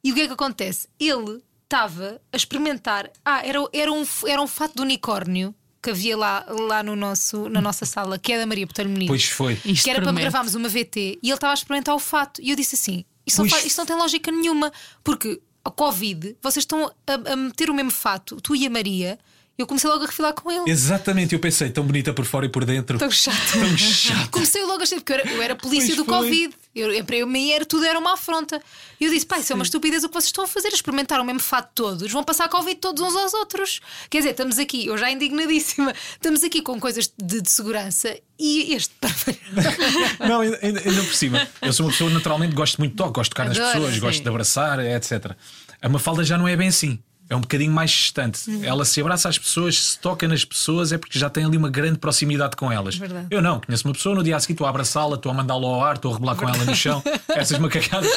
E 0.02 0.14
o 0.14 0.16
que 0.16 0.22
é 0.22 0.28
que 0.28 0.34
acontece? 0.34 0.88
Ele 0.98 1.42
estava 1.66 2.22
a 2.32 2.38
experimentar. 2.38 3.12
Ah, 3.26 3.46
era, 3.46 3.60
era, 3.74 3.92
um, 3.92 4.06
era 4.28 4.42
um 4.42 4.48
fato 4.48 4.76
de 4.78 4.82
unicórnio 4.82 5.54
que 5.84 5.90
havia 5.90 6.16
lá, 6.16 6.46
lá 6.48 6.82
no 6.82 6.96
nosso, 6.96 7.50
na 7.50 7.60
nossa 7.60 7.86
sala, 7.86 8.18
que 8.18 8.32
é 8.32 8.40
da 8.40 8.46
Maria 8.46 8.66
Botelho 8.66 8.90
Menino. 8.90 9.08
Pois 9.10 9.26
foi. 9.26 9.60
Isto 9.66 9.84
que 9.84 9.90
era 9.90 10.02
para 10.02 10.14
gravarmos 10.14 10.56
uma 10.56 10.70
VT 10.70 11.20
e 11.22 11.28
ele 11.28 11.34
estava 11.34 11.52
a 11.52 11.56
experimentar 11.56 11.94
o 11.94 12.00
fato. 12.00 12.42
E 12.42 12.52
eu 12.52 12.56
disse 12.56 12.76
assim: 12.76 13.04
isso 13.28 13.42
não, 13.44 13.50
faz- 13.50 13.66
isso 13.66 13.78
não 13.78 13.86
tem 13.86 13.96
lógica 13.98 14.32
nenhuma, 14.32 14.72
porque 15.04 15.42
a 15.64 15.72
Covid, 15.72 16.36
vocês 16.42 16.64
estão 16.64 16.92
a, 17.08 17.32
a 17.34 17.36
meter 17.36 17.70
o 17.70 17.74
mesmo 17.74 17.92
fato, 17.92 18.40
tu 18.42 18.56
e 18.56 18.66
a 18.66 18.70
Maria. 18.70 19.20
Eu 19.58 19.68
comecei 19.68 19.88
logo 19.90 20.04
a 20.04 20.08
refilar 20.08 20.34
com 20.34 20.52
ele. 20.52 20.72
Exatamente, 20.72 21.34
eu 21.36 21.40
pensei, 21.40 21.70
tão 21.70 21.84
bonita 21.86 22.14
por 22.14 22.26
fora 22.26 22.46
e 22.46 22.50
por 22.50 22.66
dentro. 22.66 22.98
Tão 22.98 23.12
chato. 23.12 23.36
Tão 23.54 23.78
chato. 23.78 24.32
Comecei 24.32 24.64
logo 24.64 24.80
a 24.80 24.84
achar, 24.84 24.96
porque 24.96 25.14
eu 25.14 25.18
era, 25.20 25.30
eu 25.30 25.42
era 25.42 25.56
polícia 25.56 25.94
Pois 25.94 25.98
do 25.98 26.06
foi. 26.06 26.14
Covid. 26.16 26.56
Eu, 26.74 27.04
para 27.04 27.26
mim 27.26 27.52
era, 27.52 27.66
tudo 27.66 27.84
era 27.86 28.00
uma 28.00 28.14
afronta. 28.14 28.62
E 29.00 29.04
eu 29.06 29.12
disse: 29.12 29.26
pá, 29.26 29.38
isso 29.38 29.52
é 29.52 29.56
uma 29.56 29.64
estupidez 29.64 30.04
o 30.04 30.08
que 30.08 30.14
vocês 30.14 30.26
estão 30.26 30.46
a 30.46 30.48
fazer. 30.48 30.70
Experimentaram 30.70 31.24
o 31.24 31.26
mesmo 31.26 31.42
fato 31.42 31.70
todos, 31.76 32.12
vão 32.12 32.24
passar 32.24 32.48
Covid 32.48 32.80
todos 32.80 33.02
uns 33.02 33.16
aos 33.16 33.34
outros. 33.34 33.82
Quer 34.10 34.20
dizer, 34.20 34.32
estamos 34.32 34.58
aqui, 34.58 34.86
eu 34.88 34.98
já 34.98 35.12
indignadíssima, 35.12 35.94
estamos 36.14 36.44
aqui 36.44 36.62
com 36.62 36.80
coisas 36.80 37.12
de, 37.22 37.42
de 37.42 37.50
segurança 37.50 38.18
e 38.40 38.74
este. 38.74 38.94
Não, 40.28 40.42
ainda, 40.42 40.58
ainda- 40.62 41.02
por 41.04 41.14
cima. 41.14 41.48
Eu 41.62 41.74
sou 41.74 41.86
uma 41.86 41.92
pessoa 41.92 42.10
naturalmente 42.10 42.56
gosto 42.56 42.78
muito 42.78 42.92
de 42.92 42.98
toque, 42.98 43.14
gosto 43.14 43.32
de 43.32 43.36
tocar 43.36 43.48
nas 43.50 43.58
pessoas, 43.58 43.94
sim. 43.94 44.00
gosto 44.00 44.24
de 44.24 44.30
abraçar, 44.30 44.80
etc. 44.80 45.36
A 45.82 45.90
Mafalda 45.90 46.24
já 46.24 46.38
não 46.38 46.48
é 46.48 46.56
bem 46.56 46.70
assim. 46.70 47.00
É 47.32 47.36
um 47.36 47.40
bocadinho 47.40 47.72
mais 47.72 47.90
distante. 47.90 48.50
Uhum. 48.52 48.62
Ela 48.66 48.84
se 48.84 49.00
abraça 49.00 49.30
às 49.30 49.38
pessoas, 49.38 49.82
se 49.82 50.00
toca 50.00 50.28
nas 50.28 50.44
pessoas, 50.44 50.92
é 50.92 50.98
porque 50.98 51.18
já 51.18 51.30
tem 51.30 51.46
ali 51.46 51.56
uma 51.56 51.70
grande 51.70 51.98
proximidade 51.98 52.58
com 52.58 52.70
elas. 52.70 52.96
Verdade. 52.98 53.28
Eu 53.32 53.42
não, 53.42 53.62
conheço 53.62 53.88
uma 53.88 53.94
pessoa, 53.94 54.14
no 54.14 54.22
dia 54.22 54.36
a 54.36 54.40
seguir 54.42 54.52
estou 54.52 54.68
a 54.68 54.70
abraçá-la, 54.70 55.16
estou 55.16 55.32
a 55.32 55.36
mandá-la 55.36 55.66
ao 55.66 55.82
ar, 55.82 55.96
estou 55.96 56.12
a 56.12 56.16
rebolar 56.16 56.36
com 56.36 56.50
ela 56.50 56.66
no 56.66 56.76
chão, 56.76 57.02
essas 57.30 57.58
macacadas. 57.58 58.12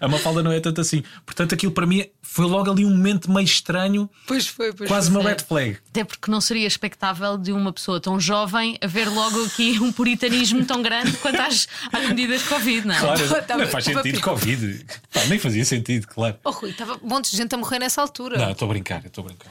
A 0.00 0.06
Mafalda 0.06 0.40
não 0.40 0.52
é 0.52 0.60
tanto 0.60 0.80
assim. 0.80 1.02
Portanto, 1.26 1.52
aquilo 1.52 1.72
para 1.72 1.84
mim 1.84 2.04
foi 2.22 2.46
logo 2.46 2.70
ali 2.70 2.84
um 2.84 2.90
momento 2.90 3.28
meio 3.28 3.44
estranho, 3.44 4.08
Pois 4.24 4.46
foi, 4.46 4.72
pois 4.72 4.88
quase 4.88 5.10
uma 5.10 5.20
foi. 5.20 5.32
red 5.32 5.38
flag. 5.40 5.78
Até 5.90 6.04
porque 6.04 6.30
não 6.30 6.40
seria 6.40 6.68
expectável 6.68 7.36
de 7.36 7.50
uma 7.52 7.72
pessoa 7.72 8.00
tão 8.00 8.20
jovem 8.20 8.78
haver 8.80 9.08
logo 9.08 9.44
aqui 9.46 9.80
um 9.80 9.90
puritanismo 9.90 10.64
tão 10.64 10.80
grande 10.80 11.10
quanto 11.16 11.40
às, 11.40 11.66
às 11.92 12.08
medidas 12.08 12.44
Covid, 12.44 12.86
não 12.86 12.94
é? 12.94 12.98
Claro, 13.00 13.20
Estava- 13.24 13.62
não 13.64 13.68
faz 13.68 13.84
sentido. 13.84 14.20
Covid. 14.20 14.86
Pá, 15.12 15.24
nem 15.26 15.40
fazia 15.40 15.64
sentido, 15.64 16.06
claro. 16.06 16.36
Oh, 16.44 16.50
Rui, 16.50 16.70
estava 16.70 16.94
um 17.02 17.08
monte 17.08 17.32
de 17.32 17.36
gente 17.36 17.52
a 17.52 17.58
morrer 17.58 17.80
nessa 17.80 18.00
altura. 18.00 18.38
Não, 18.38 18.54
estou 18.60 18.66
a 18.66 18.72
brincar, 18.72 19.02
eu 19.02 19.08
estou 19.08 19.24
a 19.24 19.26
brincar. 19.26 19.50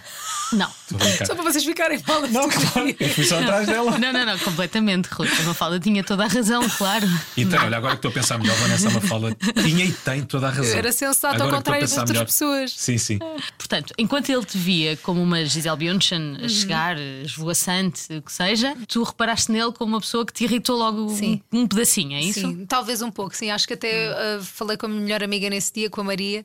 Não. 0.53 0.69
Estou 0.69 0.97
a 0.99 1.03
brincar. 1.03 1.25
Só 1.25 1.35
para 1.35 1.43
vocês 1.43 1.63
ficarem 1.63 2.01
mal. 2.07 2.21
Não, 2.27 2.49
claro, 2.49 2.95
eu 2.99 3.09
fui 3.09 3.23
só 3.23 3.39
atrás 3.39 3.67
dela. 3.67 3.97
Não, 3.97 4.13
não, 4.13 4.25
não, 4.25 4.39
completamente, 4.39 5.07
Rui. 5.07 5.27
A 5.27 5.43
Mafalda 5.43 5.79
tinha 5.79 6.03
toda 6.03 6.25
a 6.25 6.27
razão, 6.27 6.67
claro. 6.69 7.07
E 7.35 7.45
tem, 7.45 7.59
olha, 7.59 7.77
agora 7.77 7.93
que 7.93 7.97
estou 7.99 8.09
a 8.09 8.13
pensar 8.13 8.37
melhor, 8.37 8.55
Vanessa 8.57 8.89
Mafalda 8.89 9.35
tinha 9.63 9.85
e 9.85 9.91
tem 9.91 10.23
toda 10.23 10.47
a 10.47 10.51
razão. 10.51 10.77
Era 10.77 10.91
sensato 10.91 11.35
Agora 11.35 11.49
ao 11.49 11.57
contrário 11.57 11.85
de 11.85 11.89
pensar 11.89 12.01
outras 12.01 12.15
melhor. 12.17 12.25
pessoas. 12.25 12.73
Sim, 12.73 12.97
sim. 12.97 13.19
Portanto, 13.57 13.93
enquanto 13.97 14.29
ele 14.29 14.45
te 14.45 14.57
via 14.57 14.97
como 14.97 15.21
uma 15.21 15.43
Gisele 15.45 15.77
Bündchen 15.77 16.37
a 16.43 16.47
chegar, 16.47 16.97
esvoaçante, 16.99 18.13
o 18.13 18.21
que 18.21 18.31
seja, 18.31 18.75
tu 18.87 19.03
reparaste 19.03 19.51
nele 19.51 19.71
como 19.71 19.93
uma 19.95 20.01
pessoa 20.01 20.25
que 20.25 20.33
te 20.33 20.43
irritou 20.43 20.77
logo 20.77 21.05
um, 21.05 21.15
Sim. 21.15 21.41
um 21.51 21.67
pedacinho, 21.67 22.15
é 22.15 22.21
isso? 22.21 22.41
Sim, 22.41 22.65
talvez 22.65 23.01
um 23.01 23.11
pouco, 23.11 23.35
sim. 23.35 23.49
Acho 23.49 23.67
que 23.67 23.73
até 23.73 24.11
uh, 24.37 24.43
falei 24.43 24.77
com 24.77 24.85
a 24.85 24.89
minha 24.89 25.01
melhor 25.01 25.23
amiga 25.23 25.49
nesse 25.49 25.73
dia, 25.73 25.89
com 25.89 26.01
a 26.01 26.03
Maria, 26.03 26.43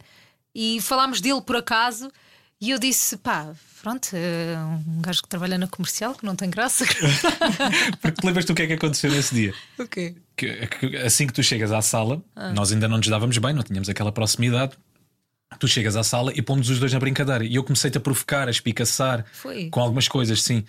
e 0.55 0.81
falámos 0.81 1.21
dele 1.21 1.41
por 1.41 1.57
acaso. 1.57 2.11
E 2.61 2.71
eu 2.71 2.79
disse: 2.79 3.17
pá, 3.19 3.53
pronto, 3.83 4.09
é 4.15 4.57
um 4.87 5.01
gajo 5.03 5.23
que 5.23 5.29
trabalha 5.29 5.59
na 5.59 5.67
comercial, 5.67 6.15
que 6.15 6.25
não 6.25 6.35
tem 6.37 6.49
graça. 6.49 6.85
Porque 8.01 8.21
te 8.21 8.27
lembras 8.27 8.45
tu 8.45 8.53
o 8.53 8.55
que 8.55 8.63
é 8.63 8.67
que 8.67 8.73
aconteceu 8.75 9.11
nesse 9.11 9.35
dia? 9.35 9.55
o 9.79 9.87
quê? 9.87 10.15
Assim 11.05 11.27
que 11.27 11.33
tu 11.33 11.43
chegas 11.43 11.73
à 11.73 11.83
sala, 11.83 12.23
Ah. 12.35 12.53
nós 12.53 12.73
ainda 12.73 12.89
não 12.89 12.97
nos 12.99 13.07
dávamos 13.09 13.37
bem, 13.39 13.53
não 13.53 13.63
tínhamos 13.63 13.89
aquela 13.89 14.11
proximidade. 14.13 14.73
Tu 15.59 15.69
chegas 15.69 15.95
à 15.95 16.03
sala 16.03 16.33
e 16.35 16.43
pomos 16.43 16.69
os 16.69 16.79
dois 16.81 16.93
na 16.93 16.99
brincadeira. 16.99 17.45
E 17.45 17.55
eu 17.55 17.63
comecei-te 17.63 17.99
a 17.99 18.01
provocar, 18.01 18.49
a 18.49 18.51
espicaçar 18.51 19.25
Foi. 19.33 19.69
com 19.71 19.81
algumas 19.81 20.09
coisas, 20.09 20.43
sim. 20.43 20.65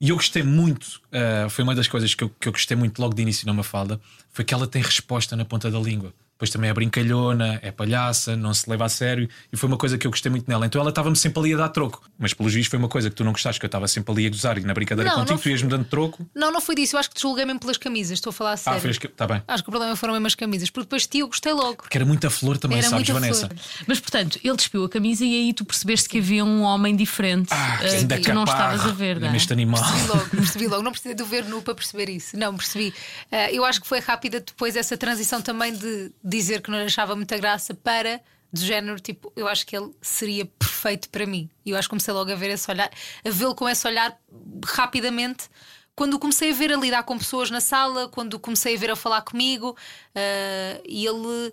E 0.00 0.10
eu 0.10 0.16
gostei 0.16 0.44
muito, 0.44 1.00
ah, 1.10 1.48
foi 1.48 1.64
uma 1.64 1.74
das 1.74 1.88
coisas 1.88 2.14
que 2.14 2.22
eu, 2.22 2.28
que 2.28 2.46
eu 2.46 2.52
gostei 2.52 2.76
muito 2.76 3.00
logo 3.00 3.14
de 3.14 3.22
início 3.22 3.46
na 3.46 3.52
Mafalda, 3.52 4.00
foi 4.30 4.44
que 4.44 4.54
ela 4.54 4.66
tem 4.66 4.80
resposta 4.82 5.34
na 5.34 5.44
ponta 5.44 5.70
da 5.70 5.78
língua. 5.80 6.12
Depois 6.38 6.50
também 6.50 6.70
é 6.70 6.72
brincalhona, 6.72 7.58
é 7.64 7.72
palhaça, 7.72 8.36
não 8.36 8.54
se 8.54 8.70
leva 8.70 8.84
a 8.84 8.88
sério, 8.88 9.28
e 9.52 9.56
foi 9.56 9.68
uma 9.68 9.76
coisa 9.76 9.98
que 9.98 10.06
eu 10.06 10.10
gostei 10.12 10.30
muito 10.30 10.48
nela. 10.48 10.64
Então 10.66 10.80
ela 10.80 10.90
estava-me 10.90 11.16
sempre 11.16 11.40
ali 11.40 11.54
a 11.54 11.56
dar 11.56 11.68
troco. 11.70 12.00
Mas 12.16 12.32
pelos 12.32 12.54
vistos 12.54 12.70
foi 12.70 12.78
uma 12.78 12.88
coisa 12.88 13.10
que 13.10 13.16
tu 13.16 13.24
não 13.24 13.32
gostaste, 13.32 13.58
que 13.58 13.66
eu 13.66 13.68
estava 13.68 13.88
sempre 13.88 14.12
ali 14.12 14.26
a 14.26 14.30
gozar 14.30 14.56
e 14.56 14.60
na 14.60 14.72
brincadeira 14.72 15.10
Não, 15.10 15.16
contigo, 15.18 15.34
não 15.34 15.42
tu 15.42 15.48
ias-me 15.48 15.68
dando 15.68 15.84
troco. 15.86 16.24
Não, 16.32 16.52
não 16.52 16.60
foi 16.60 16.76
disso. 16.76 16.94
Eu 16.94 17.00
acho 17.00 17.08
que 17.10 17.16
te 17.16 17.22
julguei 17.22 17.44
mesmo 17.44 17.58
pelas 17.58 17.76
camisas. 17.76 18.12
Estou 18.18 18.30
a 18.30 18.32
falar 18.32 18.52
a 18.52 18.56
sério. 18.56 18.78
Ah, 18.78 18.80
fez 18.80 18.98
que. 18.98 19.06
Está 19.08 19.26
bem. 19.26 19.42
Acho 19.48 19.64
que 19.64 19.68
o 19.68 19.72
problema 19.72 19.96
foram 19.96 20.12
mesmo 20.14 20.28
as 20.28 20.36
camisas. 20.36 20.70
Porque 20.70 20.84
depois 20.84 21.02
de 21.02 21.08
ti 21.08 21.18
eu 21.18 21.26
gostei 21.26 21.52
logo. 21.52 21.78
Porque 21.78 21.98
era 21.98 22.06
muita 22.06 22.30
flor 22.30 22.56
também, 22.56 22.78
Era 22.78 22.88
sabes, 22.88 23.08
muita 23.08 23.20
Vanessa? 23.20 23.48
flor. 23.48 23.84
Mas 23.88 23.98
portanto, 23.98 24.38
ele 24.44 24.56
despiu 24.56 24.84
a 24.84 24.88
camisa 24.88 25.24
e 25.24 25.34
aí 25.34 25.52
tu 25.52 25.64
percebeste 25.64 26.08
que 26.08 26.18
havia 26.18 26.44
um 26.44 26.62
homem 26.62 26.94
diferente 26.94 27.48
Ah, 27.50 27.80
eh, 27.82 28.04
que 28.06 28.20
tu 28.20 28.32
não 28.32 28.44
estavas 28.44 28.80
a 28.86 28.92
ver, 28.92 29.18
não 29.18 29.28
é? 29.28 29.36
Este 29.36 29.52
animal. 29.52 29.82
Percebi 29.82 30.06
logo, 30.08 30.28
percebi 30.36 30.66
logo. 30.68 30.82
Não 30.84 30.92
precisei 30.92 31.14
de 31.16 31.24
ver 31.24 31.44
nu 31.46 31.62
para 31.62 31.74
perceber 31.74 32.08
isso. 32.08 32.36
Não, 32.38 32.56
percebi. 32.56 32.94
Eh, 33.32 33.56
eu 33.56 33.64
acho 33.64 33.80
que 33.80 33.88
foi 33.88 33.98
rápida 33.98 34.38
depois 34.38 34.76
essa 34.76 34.96
transição 34.96 35.42
também 35.42 35.74
de 35.74 36.12
dizer 36.28 36.60
que 36.60 36.70
não 36.70 36.78
achava 36.78 37.16
muita 37.16 37.36
graça 37.38 37.74
para. 37.74 38.20
Do 38.50 38.60
género, 38.60 38.98
tipo, 38.98 39.30
eu 39.36 39.46
acho 39.46 39.66
que 39.66 39.76
ele 39.76 39.90
seria 40.00 40.46
perfeito 40.46 41.10
para 41.10 41.26
mim. 41.26 41.50
E 41.66 41.70
eu 41.70 41.76
acho 41.76 41.86
que 41.86 41.90
comecei 41.90 42.14
logo 42.14 42.32
a 42.32 42.34
ver 42.34 42.50
esse 42.50 42.70
olhar, 42.70 42.90
a 43.24 43.30
vê-lo 43.30 43.54
com 43.54 43.68
esse 43.68 43.86
olhar 43.86 44.18
rapidamente. 44.64 45.50
Quando 45.94 46.18
comecei 46.18 46.52
a 46.52 46.54
ver 46.54 46.72
a 46.72 46.76
lidar 46.76 47.02
com 47.02 47.18
pessoas 47.18 47.50
na 47.50 47.60
sala, 47.60 48.08
quando 48.08 48.38
comecei 48.38 48.76
a 48.76 48.78
ver 48.78 48.90
a 48.90 48.96
falar 48.96 49.22
comigo, 49.22 49.76
eh, 50.14 50.80
e 50.86 51.04
ele. 51.06 51.52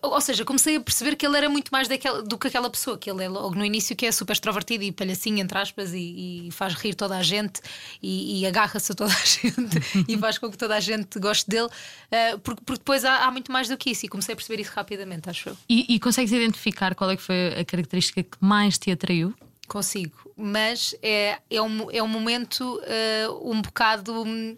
Ou 0.00 0.20
seja, 0.20 0.46
comecei 0.46 0.76
a 0.76 0.80
perceber 0.80 1.14
que 1.14 1.26
ele 1.26 1.36
era 1.36 1.48
muito 1.48 1.68
mais 1.70 1.86
daquela, 1.86 2.22
do 2.22 2.38
que 2.38 2.48
aquela 2.48 2.70
pessoa, 2.70 2.96
que 2.96 3.10
ele 3.10 3.22
é 3.22 3.28
logo 3.28 3.54
no 3.54 3.62
início 3.62 3.94
que 3.94 4.06
é 4.06 4.12
super 4.12 4.32
extrovertido 4.32 4.82
e 4.82 4.90
palhacinho, 4.90 5.40
entre 5.40 5.58
aspas, 5.58 5.92
e, 5.92 6.46
e 6.46 6.50
faz 6.50 6.72
rir 6.72 6.94
toda 6.94 7.18
a 7.18 7.22
gente 7.22 7.60
e, 8.02 8.40
e 8.40 8.46
agarra-se 8.46 8.92
a 8.92 8.94
toda 8.94 9.12
a 9.12 9.16
gente 9.24 9.78
e 10.08 10.16
faz 10.16 10.38
com 10.38 10.50
que 10.50 10.56
toda 10.56 10.74
a 10.74 10.80
gente 10.80 11.18
goste 11.18 11.50
dele, 11.50 11.68
eh, 12.10 12.38
porque, 12.38 12.62
porque 12.64 12.78
depois 12.78 13.04
há, 13.04 13.26
há 13.26 13.30
muito 13.30 13.52
mais 13.52 13.68
do 13.68 13.76
que 13.76 13.90
isso 13.90 14.06
e 14.06 14.08
comecei 14.08 14.32
a 14.32 14.36
perceber 14.36 14.62
isso 14.62 14.72
rapidamente, 14.74 15.28
acho 15.28 15.50
eu. 15.50 15.56
E, 15.68 15.94
e 15.94 16.00
consegues 16.00 16.32
identificar 16.32 16.94
qual 16.94 17.10
é 17.10 17.16
que 17.16 17.22
foi 17.22 17.48
a 17.48 17.64
característica 17.64 18.22
que 18.22 18.38
mais 18.40 18.78
te 18.78 18.90
atraiu? 18.90 19.34
Consigo, 19.68 20.16
mas 20.34 20.94
é, 21.02 21.38
é, 21.50 21.60
um, 21.60 21.90
é 21.90 22.02
um 22.02 22.08
momento 22.08 22.80
eh, 22.86 23.26
um 23.42 23.60
bocado. 23.60 24.22
hum, 24.22 24.56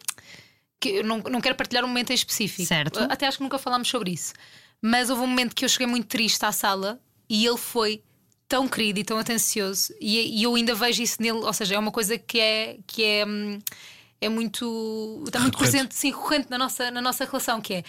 que 0.79 1.03
não, 1.03 1.19
não 1.19 1.41
quero 1.41 1.55
partilhar 1.55 1.85
um 1.85 1.89
momento 1.89 2.11
em 2.11 2.15
específico. 2.15 2.69
Certo. 2.69 3.01
Até 3.11 3.27
acho 3.27 3.39
que 3.39 3.43
nunca 3.43 3.59
falámos 3.59 3.89
sobre 3.89 4.11
isso. 4.11 4.35
Mas 4.81 5.11
houve 5.11 5.23
um 5.23 5.27
momento 5.27 5.55
que 5.55 5.65
eu 5.65 5.69
cheguei 5.69 5.87
muito 5.87 6.07
triste 6.07 6.45
à 6.45 6.53
sala 6.53 7.01
e 7.29 7.45
ele 7.45 7.57
foi 7.57 8.03
tão 8.49 8.69
querido 8.69 9.01
e 9.01 9.05
tão 9.05 9.19
atencioso. 9.19 9.93
E, 10.01 10.41
e 10.41 10.43
eu 10.43 10.55
ainda 10.55 10.75
vejo 10.75 11.03
isso 11.03 11.21
nele, 11.21 11.39
ou 11.39 11.53
seja, 11.53 11.75
é 11.75 11.79
uma 11.79 11.91
coisa 11.91 12.17
que 12.19 12.39
é. 12.39 12.79
Que 12.87 13.03
é 13.05 13.27
hum, 13.27 13.59
é 14.21 14.29
muito. 14.29 15.23
Está 15.27 15.41
muito 15.41 15.55
Recorrente. 15.55 15.73
presente, 15.73 15.95
sim, 15.95 16.11
recorrente 16.11 16.51
na 16.51 16.59
nossa, 16.59 16.91
na 16.91 17.01
nossa 17.01 17.25
relação, 17.25 17.61
que 17.61 17.75
é. 17.75 17.85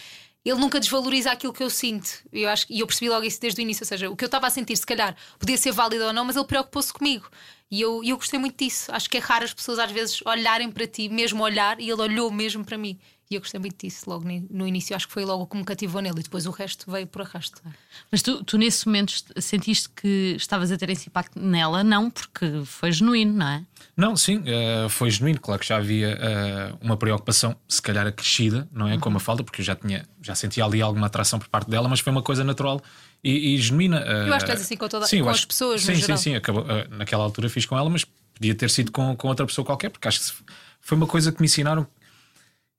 Ele 0.46 0.60
nunca 0.60 0.80
desvaloriza 0.80 1.32
aquilo 1.32 1.52
que 1.52 1.62
eu 1.62 1.70
sinto. 1.70 2.10
Eu, 2.32 2.48
acho, 2.50 2.66
e 2.70 2.80
eu 2.80 2.88
percebi 2.88 3.10
logo 3.10 3.26
isso 3.26 3.40
desde 3.42 3.60
o 3.60 3.64
início. 3.64 3.84
Ou 3.84 3.88
seja, 3.88 4.10
o 4.10 4.16
que 4.16 4.24
eu 4.24 4.28
estava 4.28 4.48
a 4.48 4.50
sentir, 4.50 4.78
se 4.78 4.86
calhar, 4.86 5.14
podia 5.38 5.58
ser 5.58 5.74
válido 5.74 6.06
ou 6.06 6.14
não, 6.14 6.24
mas 6.24 6.38
ele 6.38 6.46
preocupou-se 6.46 6.94
comigo. 6.94 7.30
E 7.70 7.82
eu, 7.82 8.02
eu 8.02 8.16
gostei 8.16 8.40
muito 8.40 8.58
disso. 8.64 8.90
Acho 8.94 9.10
que 9.10 9.18
é 9.18 9.20
raro 9.20 9.44
as 9.44 9.54
pessoas 9.54 9.78
às 9.78 9.92
vezes 9.92 10.22
olharem 10.26 10.72
para 10.72 10.88
ti, 10.88 11.10
mesmo 11.10 11.44
olhar, 11.44 11.82
e 11.82 11.90
ele 11.90 12.02
olhou 12.02 12.32
mesmo 12.32 12.64
para 12.64 12.78
mim. 12.78 12.98
E 13.30 13.36
eu 13.36 13.42
gostei 13.42 13.60
muito 13.60 13.76
disso 13.86 14.10
logo 14.10 14.26
no 14.50 14.66
início. 14.66 14.96
Acho 14.96 15.06
que 15.06 15.12
foi 15.14 15.26
logo 15.26 15.44
o 15.44 15.48
que 15.48 15.58
me 15.58 15.66
cativou 15.66 16.02
nele 16.02 16.22
e 16.22 16.24
depois 16.24 16.46
o 16.46 16.52
resto 16.52 16.90
veio 16.90 17.06
por 17.06 17.24
arrasto. 17.24 17.62
Mas 18.10 18.22
tu, 18.22 18.42
tu 18.44 18.58
nesse 18.58 18.86
momento 18.86 19.14
sentiste 19.38 19.90
que 19.90 20.36
estavas 20.38 20.72
a 20.72 20.78
ter 20.78 20.90
esse 20.92 21.10
impacto 21.10 21.38
nela? 21.38 21.84
Não, 21.84 22.10
porque 22.10 22.62
foi 22.64 22.90
genuíno, 22.92 23.34
não 23.34 23.48
é? 23.48 23.64
Não, 23.98 24.16
sim, 24.16 24.42
eh, 24.46 24.88
foi 24.88 25.12
genuíno. 25.12 25.42
Claro 25.42 25.60
que 25.60 25.68
já 25.68 25.76
havia 25.76 26.18
eh, 26.22 26.74
uma 26.82 26.96
preocupação, 26.96 27.54
se 27.68 27.82
calhar 27.82 28.08
acrescida, 28.08 28.66
não 28.72 28.88
é? 28.88 28.98
Com 28.98 29.10
a 29.10 29.20
falda, 29.20 29.44
porque 29.44 29.60
eu 29.60 29.66
já 29.66 29.76
tinha, 29.76 30.06
já 30.22 30.34
sentia 30.34 30.64
ali 30.64 30.82
alguma 30.82 31.08
atração 31.08 31.38
por 31.38 31.50
parte 31.50 31.70
dela, 31.70 31.90
mas 31.90 32.00
foi 32.00 32.12
uma 32.12 32.24
coisa 32.24 32.46
natural 32.46 32.82
e, 33.22 33.56
e 33.56 33.58
genuína. 33.58 34.00
eh, 34.08 34.30
Eu 34.30 34.34
acho 34.34 34.46
que 34.46 34.52
és 34.52 34.62
assim 34.62 34.78
com 34.78 34.88
toda- 34.88 35.06
sim, 35.06 35.22
com 35.22 35.30
acho- 35.30 35.40
as 35.40 35.46
pessoas, 35.46 35.82
no 35.82 35.88
Sim, 35.88 35.96
sim, 35.96 36.02
geral. 36.02 36.18
sim. 36.18 36.36
Acabou, 36.36 36.66
eh, 36.70 36.88
naquela 36.92 37.26
altura 37.26 37.50
fiz 37.50 37.66
com 37.66 37.78
ela, 37.78 37.90
mas 37.90 38.06
podia 38.06 38.56
ter 38.56 38.70
sido 38.70 38.90
com, 38.92 39.14
com 39.18 39.28
outra 39.28 39.46
pessoa 39.46 39.66
qualquer, 39.66 39.90
porque 39.90 40.08
acho 40.08 40.22
que 40.34 40.44
foi 40.80 40.96
uma 40.98 41.08
coisa 41.08 41.30
que 41.32 41.42
me 41.42 41.46
ensinaram 41.46 41.86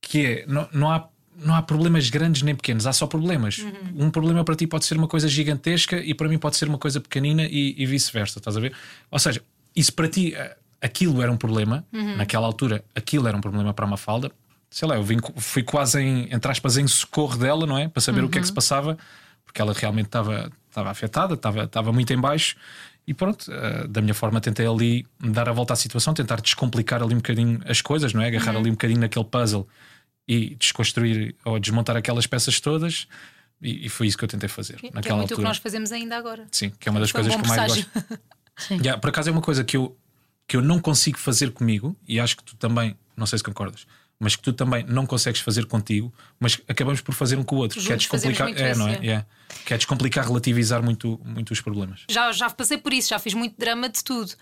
que 0.00 0.24
é 0.26 0.44
não, 0.46 0.68
não 0.72 0.90
há. 0.90 1.08
Não 1.40 1.54
há 1.54 1.62
problemas 1.62 2.10
grandes 2.10 2.42
nem 2.42 2.52
pequenos, 2.52 2.84
há 2.84 2.92
só 2.92 3.06
problemas. 3.06 3.58
Uhum. 3.58 4.06
Um 4.06 4.10
problema 4.10 4.42
para 4.42 4.56
ti 4.56 4.66
pode 4.66 4.84
ser 4.84 4.96
uma 4.98 5.06
coisa 5.06 5.28
gigantesca 5.28 5.96
e 5.96 6.12
para 6.12 6.28
mim 6.28 6.36
pode 6.36 6.56
ser 6.56 6.66
uma 6.68 6.78
coisa 6.78 7.00
pequenina 7.00 7.44
e, 7.44 7.76
e 7.78 7.86
vice-versa, 7.86 8.40
estás 8.40 8.56
a 8.56 8.60
ver? 8.60 8.74
Ou 9.08 9.20
seja, 9.20 9.40
isso 9.76 9.92
para 9.92 10.08
ti, 10.08 10.34
eh, 10.34 10.56
aquilo 10.82 11.22
era 11.22 11.30
um 11.30 11.36
problema, 11.36 11.86
Uhum. 11.92 12.16
naquela 12.16 12.44
altura, 12.44 12.84
aquilo 12.92 13.28
era 13.28 13.36
um 13.36 13.40
problema 13.40 13.72
para 13.72 13.84
a 13.84 13.88
Mafalda. 13.88 14.32
Sei 14.68 14.88
lá, 14.88 14.96
eu 14.96 15.04
vim, 15.04 15.18
fui 15.36 15.62
quase 15.62 16.00
em, 16.02 16.26
entre 16.34 16.50
aspas, 16.50 16.76
em 16.76 16.88
socorro 16.88 17.36
dela, 17.36 17.64
não 17.68 17.78
é? 17.78 17.86
Para 17.86 18.00
saber 18.00 18.24
o 18.24 18.28
que 18.28 18.38
é 18.38 18.40
que 18.40 18.46
se 18.48 18.52
passava, 18.52 18.98
porque 19.44 19.62
ela 19.62 19.72
realmente 19.72 20.06
estava, 20.06 20.50
estava 20.68 20.90
afetada, 20.90 21.34
estava, 21.34 21.62
estava 21.62 21.92
muito 21.92 22.12
em 22.12 22.20
baixo. 22.20 22.56
E 23.08 23.14
pronto, 23.14 23.50
eh, 23.50 23.86
da 23.88 24.02
minha 24.02 24.12
forma, 24.12 24.38
tentei 24.38 24.66
ali 24.66 25.06
dar 25.18 25.48
a 25.48 25.52
volta 25.52 25.72
à 25.72 25.76
situação, 25.76 26.12
tentar 26.12 26.42
descomplicar 26.42 27.02
ali 27.02 27.14
um 27.14 27.16
bocadinho 27.16 27.58
as 27.64 27.80
coisas, 27.80 28.12
não 28.12 28.20
é? 28.20 28.26
Agarrar 28.26 28.54
ali 28.54 28.68
um 28.68 28.74
bocadinho 28.74 29.00
naquele 29.00 29.24
puzzle 29.24 29.66
e 30.28 30.54
desconstruir 30.56 31.34
ou 31.42 31.58
desmontar 31.58 31.96
aquelas 31.96 32.26
peças 32.26 32.60
todas. 32.60 33.08
E, 33.62 33.86
e 33.86 33.88
foi 33.88 34.08
isso 34.08 34.18
que 34.18 34.24
eu 34.24 34.28
tentei 34.28 34.46
fazer 34.46 34.76
Que 34.76 34.88
é 34.88 34.90
naquela 34.92 35.16
muito 35.16 35.32
o 35.32 35.36
que 35.38 35.42
nós 35.42 35.56
fazemos 35.56 35.90
ainda 35.90 36.18
agora. 36.18 36.46
Sim, 36.52 36.70
que 36.78 36.86
é 36.86 36.90
uma 36.90 37.00
das 37.00 37.08
Foi 37.08 37.22
um 37.22 37.24
coisas 37.24 37.40
bom 37.40 37.46
que 37.46 37.50
eu 37.50 37.56
mais 37.56 37.74
gosto. 37.74 38.20
Yeah, 38.82 38.98
por 39.00 39.08
acaso 39.08 39.30
é 39.30 39.32
uma 39.32 39.40
coisa 39.40 39.64
que 39.64 39.76
eu, 39.76 39.96
que 40.46 40.56
eu 40.56 40.60
não 40.60 40.78
consigo 40.80 41.16
fazer 41.16 41.52
comigo, 41.52 41.96
e 42.06 42.20
acho 42.20 42.36
que 42.36 42.42
tu 42.42 42.56
também, 42.56 42.94
não 43.16 43.24
sei 43.24 43.38
se 43.38 43.44
concordas, 43.44 43.86
mas 44.20 44.34
que 44.36 44.42
tu 44.42 44.52
também 44.52 44.84
não 44.84 45.06
consegues 45.06 45.40
fazer 45.40 45.66
contigo, 45.66 46.12
mas 46.40 46.60
acabamos 46.68 47.00
por 47.00 47.14
fazer 47.14 47.38
um 47.38 47.44
com 47.44 47.56
o 47.56 47.58
outro, 47.60 47.80
que 47.80 47.92
é 47.92 47.96
descomplicar, 47.96 48.48
é, 48.50 48.74
não 48.74 48.88
é? 48.88 48.94
é. 48.94 49.00
Yeah. 49.00 49.26
Que 49.64 49.74
é 49.74 49.76
descomplicar, 49.76 50.26
relativizar 50.26 50.82
muito, 50.82 51.20
muito 51.24 51.52
os 51.52 51.60
problemas. 51.60 52.04
Já, 52.10 52.32
já 52.32 52.50
passei 52.50 52.78
por 52.78 52.92
isso, 52.92 53.08
já 53.10 53.18
fiz 53.18 53.34
muito 53.34 53.56
drama 53.56 53.88
de 53.88 54.02
tudo. 54.02 54.32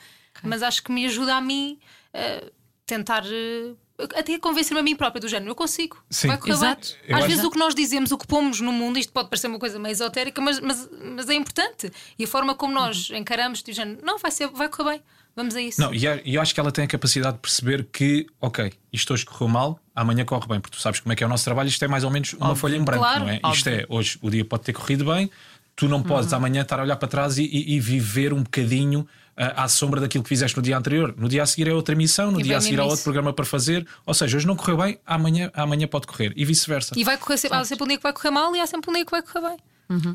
Mas 0.42 0.62
acho 0.62 0.82
que 0.82 0.92
me 0.92 1.06
ajuda 1.06 1.34
a 1.36 1.40
mim 1.40 1.78
a 2.12 2.50
tentar. 2.84 3.24
eh, 3.26 3.72
até 4.14 4.38
convencer-me 4.38 4.78
a 4.80 4.82
mim 4.82 4.94
própria 4.94 5.18
do 5.20 5.26
género, 5.28 5.50
eu 5.50 5.54
consigo, 5.54 5.96
Sim. 6.10 6.28
vai 6.28 6.36
correr 6.36 6.52
Exato. 6.52 6.88
bem. 6.88 6.96
Eu 7.08 7.16
Às 7.16 7.18
acho- 7.22 7.28
vezes 7.30 7.44
o 7.44 7.50
que 7.50 7.58
nós 7.58 7.74
dizemos, 7.74 8.12
o 8.12 8.18
que 8.18 8.26
pomos 8.26 8.60
no 8.60 8.70
mundo, 8.70 8.98
isto 8.98 9.10
pode 9.10 9.30
parecer 9.30 9.46
uma 9.46 9.58
coisa 9.58 9.78
meio 9.78 9.92
esotérica, 9.92 10.38
mas, 10.42 10.60
mas, 10.60 10.86
mas 11.14 11.28
é 11.30 11.34
importante. 11.34 11.90
E 12.18 12.24
a 12.24 12.28
forma 12.28 12.54
como 12.54 12.74
nós 12.74 13.08
encaramos, 13.10 13.62
do 13.62 13.72
género, 13.72 13.98
não, 14.04 14.18
vai, 14.18 14.30
ser, 14.30 14.48
vai 14.48 14.68
correr 14.68 14.90
bem, 14.90 15.02
vamos 15.36 15.54
a 15.54 15.60
isso. 15.60 15.80
Não, 15.80 15.92
e 15.94 16.08
a- 16.08 16.20
e 16.24 16.34
eu 16.34 16.40
acho 16.42 16.52
que 16.54 16.58
ela 16.58 16.72
tem 16.72 16.84
a 16.84 16.88
capacidade 16.88 17.36
de 17.36 17.40
perceber 17.42 17.86
que, 17.92 18.26
ok, 18.40 18.72
isto 18.92 19.12
hoje 19.12 19.24
correu 19.24 19.46
mal, 19.48 19.78
amanhã 19.94 20.24
corre 20.24 20.48
bem, 20.48 20.58
porque 20.60 20.76
tu 20.76 20.80
sabes 20.82 20.98
como 21.00 21.12
é 21.12 21.16
que 21.16 21.22
é 21.22 21.26
o 21.26 21.30
nosso 21.30 21.44
trabalho, 21.44 21.68
isto 21.68 21.84
é 21.84 21.88
mais 21.88 22.02
ou 22.02 22.10
menos 22.10 22.32
uma 22.32 22.56
folha 22.56 22.76
em 22.76 22.82
branco, 22.82 23.02
claro, 23.02 23.20
não 23.20 23.28
é? 23.28 23.36
óbvio. 23.36 23.52
Isto 23.52 23.68
é, 23.68 23.86
hoje 23.88 24.18
o 24.22 24.30
dia 24.30 24.44
pode 24.44 24.62
ter 24.64 24.72
corrido 24.72 25.04
bem, 25.04 25.30
tu 25.76 25.86
não 25.88 26.02
podes 26.02 26.32
amanhã 26.32 26.62
estar 26.62 26.80
a 26.80 26.82
olhar 26.82 26.96
para 26.96 27.06
trás 27.06 27.36
e, 27.38 27.44
e- 27.44 27.78
viver 27.78 28.32
um 28.32 28.42
bocadinho 28.42 29.06
ah, 29.36 29.64
à 29.64 29.68
sombra 29.68 30.00
daquilo 30.00 30.24
que 30.24 30.28
fizeste 30.30 30.56
no 30.56 30.62
dia 30.62 30.78
anterior. 30.78 31.14
No 31.18 31.28
dia 31.28 31.42
a 31.42 31.46
seguir 31.46 31.68
é 31.68 31.74
outra 31.74 31.94
missão, 31.94 32.30
no 32.32 32.40
E 32.40 32.42
dia 32.42 32.56
a 32.56 32.60
seguir 32.62 32.80
há 32.80 32.84
outro 32.86 33.04
programa 33.04 33.34
para 33.34 33.44
fazer. 33.44 33.86
Ou 34.06 34.14
seja, 34.14 34.38
hoje 34.38 34.46
não 34.46 34.56
correu 34.56 34.78
bem, 34.78 34.98
amanhã, 35.04 35.50
amanhã 35.52 35.86
pode 35.86 36.06
correr 36.06 36.32
e 36.34 36.42
vice-versa. 36.46 36.94
E 36.96 37.04
vai 37.04 37.18
correr 37.18 37.36
sempre, 37.36 37.58
há 37.58 37.64
sempre 37.66 37.84
um 37.84 37.88
dia 37.88 37.96
que 37.98 38.02
vai 38.02 38.14
correr 38.14 38.30
mal 38.30 38.56
e 38.56 38.60
há 38.60 38.66
sempre 38.66 38.90
um 38.90 38.94
dia 38.94 39.04
que 39.04 39.10
vai 39.10 39.20
correr 39.20 39.46
bem. 39.50 39.58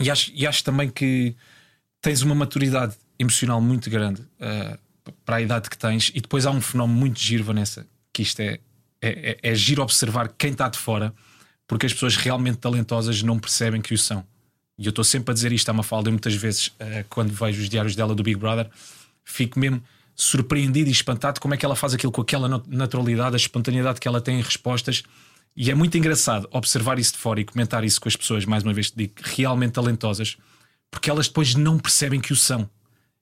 E 0.01 0.09
acho, 0.09 0.31
e 0.33 0.47
acho 0.47 0.63
também 0.63 0.89
que 0.89 1.35
tens 2.01 2.23
uma 2.23 2.33
maturidade 2.33 2.95
emocional 3.19 3.61
muito 3.61 3.87
grande 3.91 4.23
ah, 4.39 4.79
para 5.25 5.37
a 5.37 5.41
idade 5.41 5.69
que 5.69 5.77
tens, 5.77 6.11
e 6.13 6.21
depois 6.21 6.45
há 6.45 6.51
um 6.51 6.61
fenómeno 6.61 6.99
muito 6.99 7.19
giro, 7.19 7.43
Vanessa, 7.43 7.87
que 8.13 8.21
isto 8.21 8.39
é, 8.39 8.59
é, 9.01 9.37
é, 9.43 9.51
é 9.51 9.55
giro 9.55 9.81
observar 9.81 10.29
quem 10.37 10.51
está 10.51 10.69
de 10.69 10.77
fora, 10.77 11.13
porque 11.67 11.85
as 11.85 11.93
pessoas 11.93 12.15
realmente 12.15 12.57
talentosas 12.57 13.23
não 13.23 13.39
percebem 13.39 13.81
que 13.81 13.93
o 13.93 13.97
são. 13.97 14.25
E 14.77 14.85
eu 14.85 14.89
estou 14.89 15.03
sempre 15.03 15.31
a 15.31 15.33
dizer 15.33 15.51
isto 15.51 15.69
à 15.69 15.73
Mafalda, 15.73 16.09
e 16.09 16.11
muitas 16.11 16.35
vezes, 16.35 16.71
ah, 16.79 17.05
quando 17.09 17.31
vejo 17.31 17.61
os 17.61 17.69
diários 17.69 17.95
dela 17.95 18.13
do 18.13 18.23
Big 18.23 18.37
Brother, 18.37 18.69
fico 19.23 19.59
mesmo 19.59 19.81
surpreendido 20.15 20.89
e 20.89 20.91
espantado 20.91 21.39
como 21.39 21.53
é 21.53 21.57
que 21.57 21.65
ela 21.65 21.75
faz 21.75 21.93
aquilo 21.93 22.11
com 22.11 22.21
aquela 22.21 22.47
nat- 22.47 22.67
naturalidade, 22.67 23.35
a 23.35 23.37
espontaneidade 23.37 23.99
que 23.99 24.07
ela 24.07 24.21
tem 24.21 24.39
em 24.39 24.41
respostas. 24.41 25.03
E 25.55 25.69
é 25.71 25.75
muito 25.75 25.97
engraçado 25.97 26.47
observar 26.51 26.99
isso 26.99 27.13
de 27.13 27.17
fora 27.17 27.41
e 27.41 27.45
comentar 27.45 27.83
isso 27.83 27.99
com 27.99 28.07
as 28.07 28.15
pessoas, 28.15 28.45
mais 28.45 28.63
uma 28.63 28.73
vez 28.73 28.91
te 28.91 28.97
digo, 28.97 29.13
realmente 29.21 29.73
talentosas, 29.73 30.37
porque 30.89 31.09
elas 31.09 31.27
depois 31.27 31.55
não 31.55 31.79
percebem 31.79 32.19
que 32.19 32.33
o 32.33 32.35
são. 32.35 32.69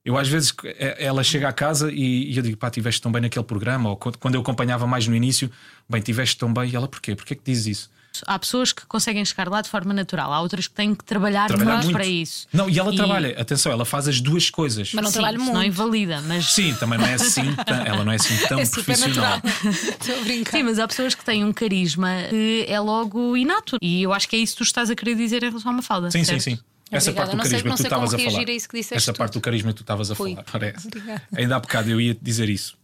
Eu 0.09 0.17
às 0.17 0.27
vezes 0.27 0.51
eh, 0.63 0.95
ela 0.97 1.23
chega 1.23 1.47
à 1.47 1.53
casa 1.53 1.91
e, 1.91 2.31
e 2.31 2.35
eu 2.35 2.41
digo, 2.41 2.57
pá, 2.57 2.71
tiveste 2.71 2.99
tão 2.99 3.11
bem 3.11 3.21
naquele 3.21 3.45
programa, 3.45 3.91
ou 3.91 3.95
quando 3.95 4.33
eu 4.33 4.41
acompanhava 4.41 4.87
mais 4.87 5.07
no 5.07 5.15
início, 5.15 5.51
bem, 5.87 6.01
tiveste 6.01 6.35
tão 6.35 6.51
bem, 6.51 6.67
e 6.67 6.75
ela, 6.75 6.87
porquê? 6.87 7.15
Porquê 7.15 7.35
que 7.35 7.43
dizes 7.45 7.67
isso? 7.67 7.91
Há 8.25 8.39
pessoas 8.39 8.71
que 8.71 8.87
conseguem 8.87 9.23
chegar 9.23 9.47
lá 9.47 9.61
de 9.61 9.69
forma 9.69 9.93
natural, 9.93 10.33
há 10.33 10.41
outras 10.41 10.67
que 10.67 10.73
têm 10.73 10.95
que 10.95 11.03
trabalhar, 11.03 11.47
Trabalhar 11.47 11.85
para 11.91 12.07
isso. 12.07 12.47
Não, 12.51 12.67
e 12.67 12.79
ela 12.79 12.91
trabalha, 12.91 13.39
atenção, 13.39 13.71
ela 13.71 13.85
faz 13.85 14.07
as 14.07 14.19
duas 14.19 14.49
coisas. 14.49 14.91
Mas 14.95 15.03
não 15.03 15.11
Sim, 15.11 15.19
trabalho 15.19 15.35
isso 15.37 15.45
muito. 15.45 15.55
não 15.55 15.63
invalida, 15.63 16.21
mas 16.21 16.53
Sim, 16.53 16.73
também 16.79 16.97
não 16.97 17.05
é 17.05 17.13
assim, 17.13 17.45
ela 17.85 18.03
não 18.03 18.11
é 18.11 18.15
assim 18.15 18.35
tão 18.47 18.59
é 18.59 18.65
super 18.65 18.85
profissional. 18.85 19.39
natural. 19.43 19.71
Estou 20.01 20.17
a 20.17 20.21
brincar. 20.23 20.51
Sim, 20.57 20.63
mas 20.63 20.79
há 20.79 20.87
pessoas 20.87 21.13
que 21.13 21.23
têm 21.23 21.45
um 21.45 21.53
carisma 21.53 22.09
que 22.31 22.65
é 22.67 22.79
logo 22.79 23.37
inato. 23.37 23.77
E 23.79 24.01
eu 24.01 24.11
acho 24.11 24.27
que 24.27 24.35
é 24.35 24.39
isso 24.39 24.53
que 24.53 24.57
tu 24.57 24.63
estás 24.63 24.89
a 24.89 24.95
querer 24.95 25.13
dizer 25.13 25.43
em 25.43 25.49
relação 25.49 25.69
a 25.69 25.73
uma 25.75 25.83
falda. 25.83 26.09
Sim, 26.09 26.23
sim, 26.23 26.39
certo? 26.39 26.41
sim. 26.41 26.59
Essa 26.91 27.11
Obrigada. 27.11 27.37
parte 27.37 27.49
do 27.49 27.49
carisma 27.49 27.71
que 27.71 27.77
tu 27.77 27.83
estavas 27.83 28.13
a 28.13 28.17
falar. 28.17 28.45
Essa 28.91 29.13
parte 29.13 29.33
do 29.33 29.41
carisma 29.41 29.71
que 29.71 29.77
tu 29.77 29.83
estavas 29.83 30.11
a 30.11 30.15
falar, 30.15 30.43
parece. 30.51 30.87
Obrigada. 30.87 31.21
Ainda 31.35 31.55
há 31.55 31.59
bocado 31.59 31.89
eu 31.89 32.01
ia 32.01 32.17
dizer 32.19 32.49
isso. 32.49 32.77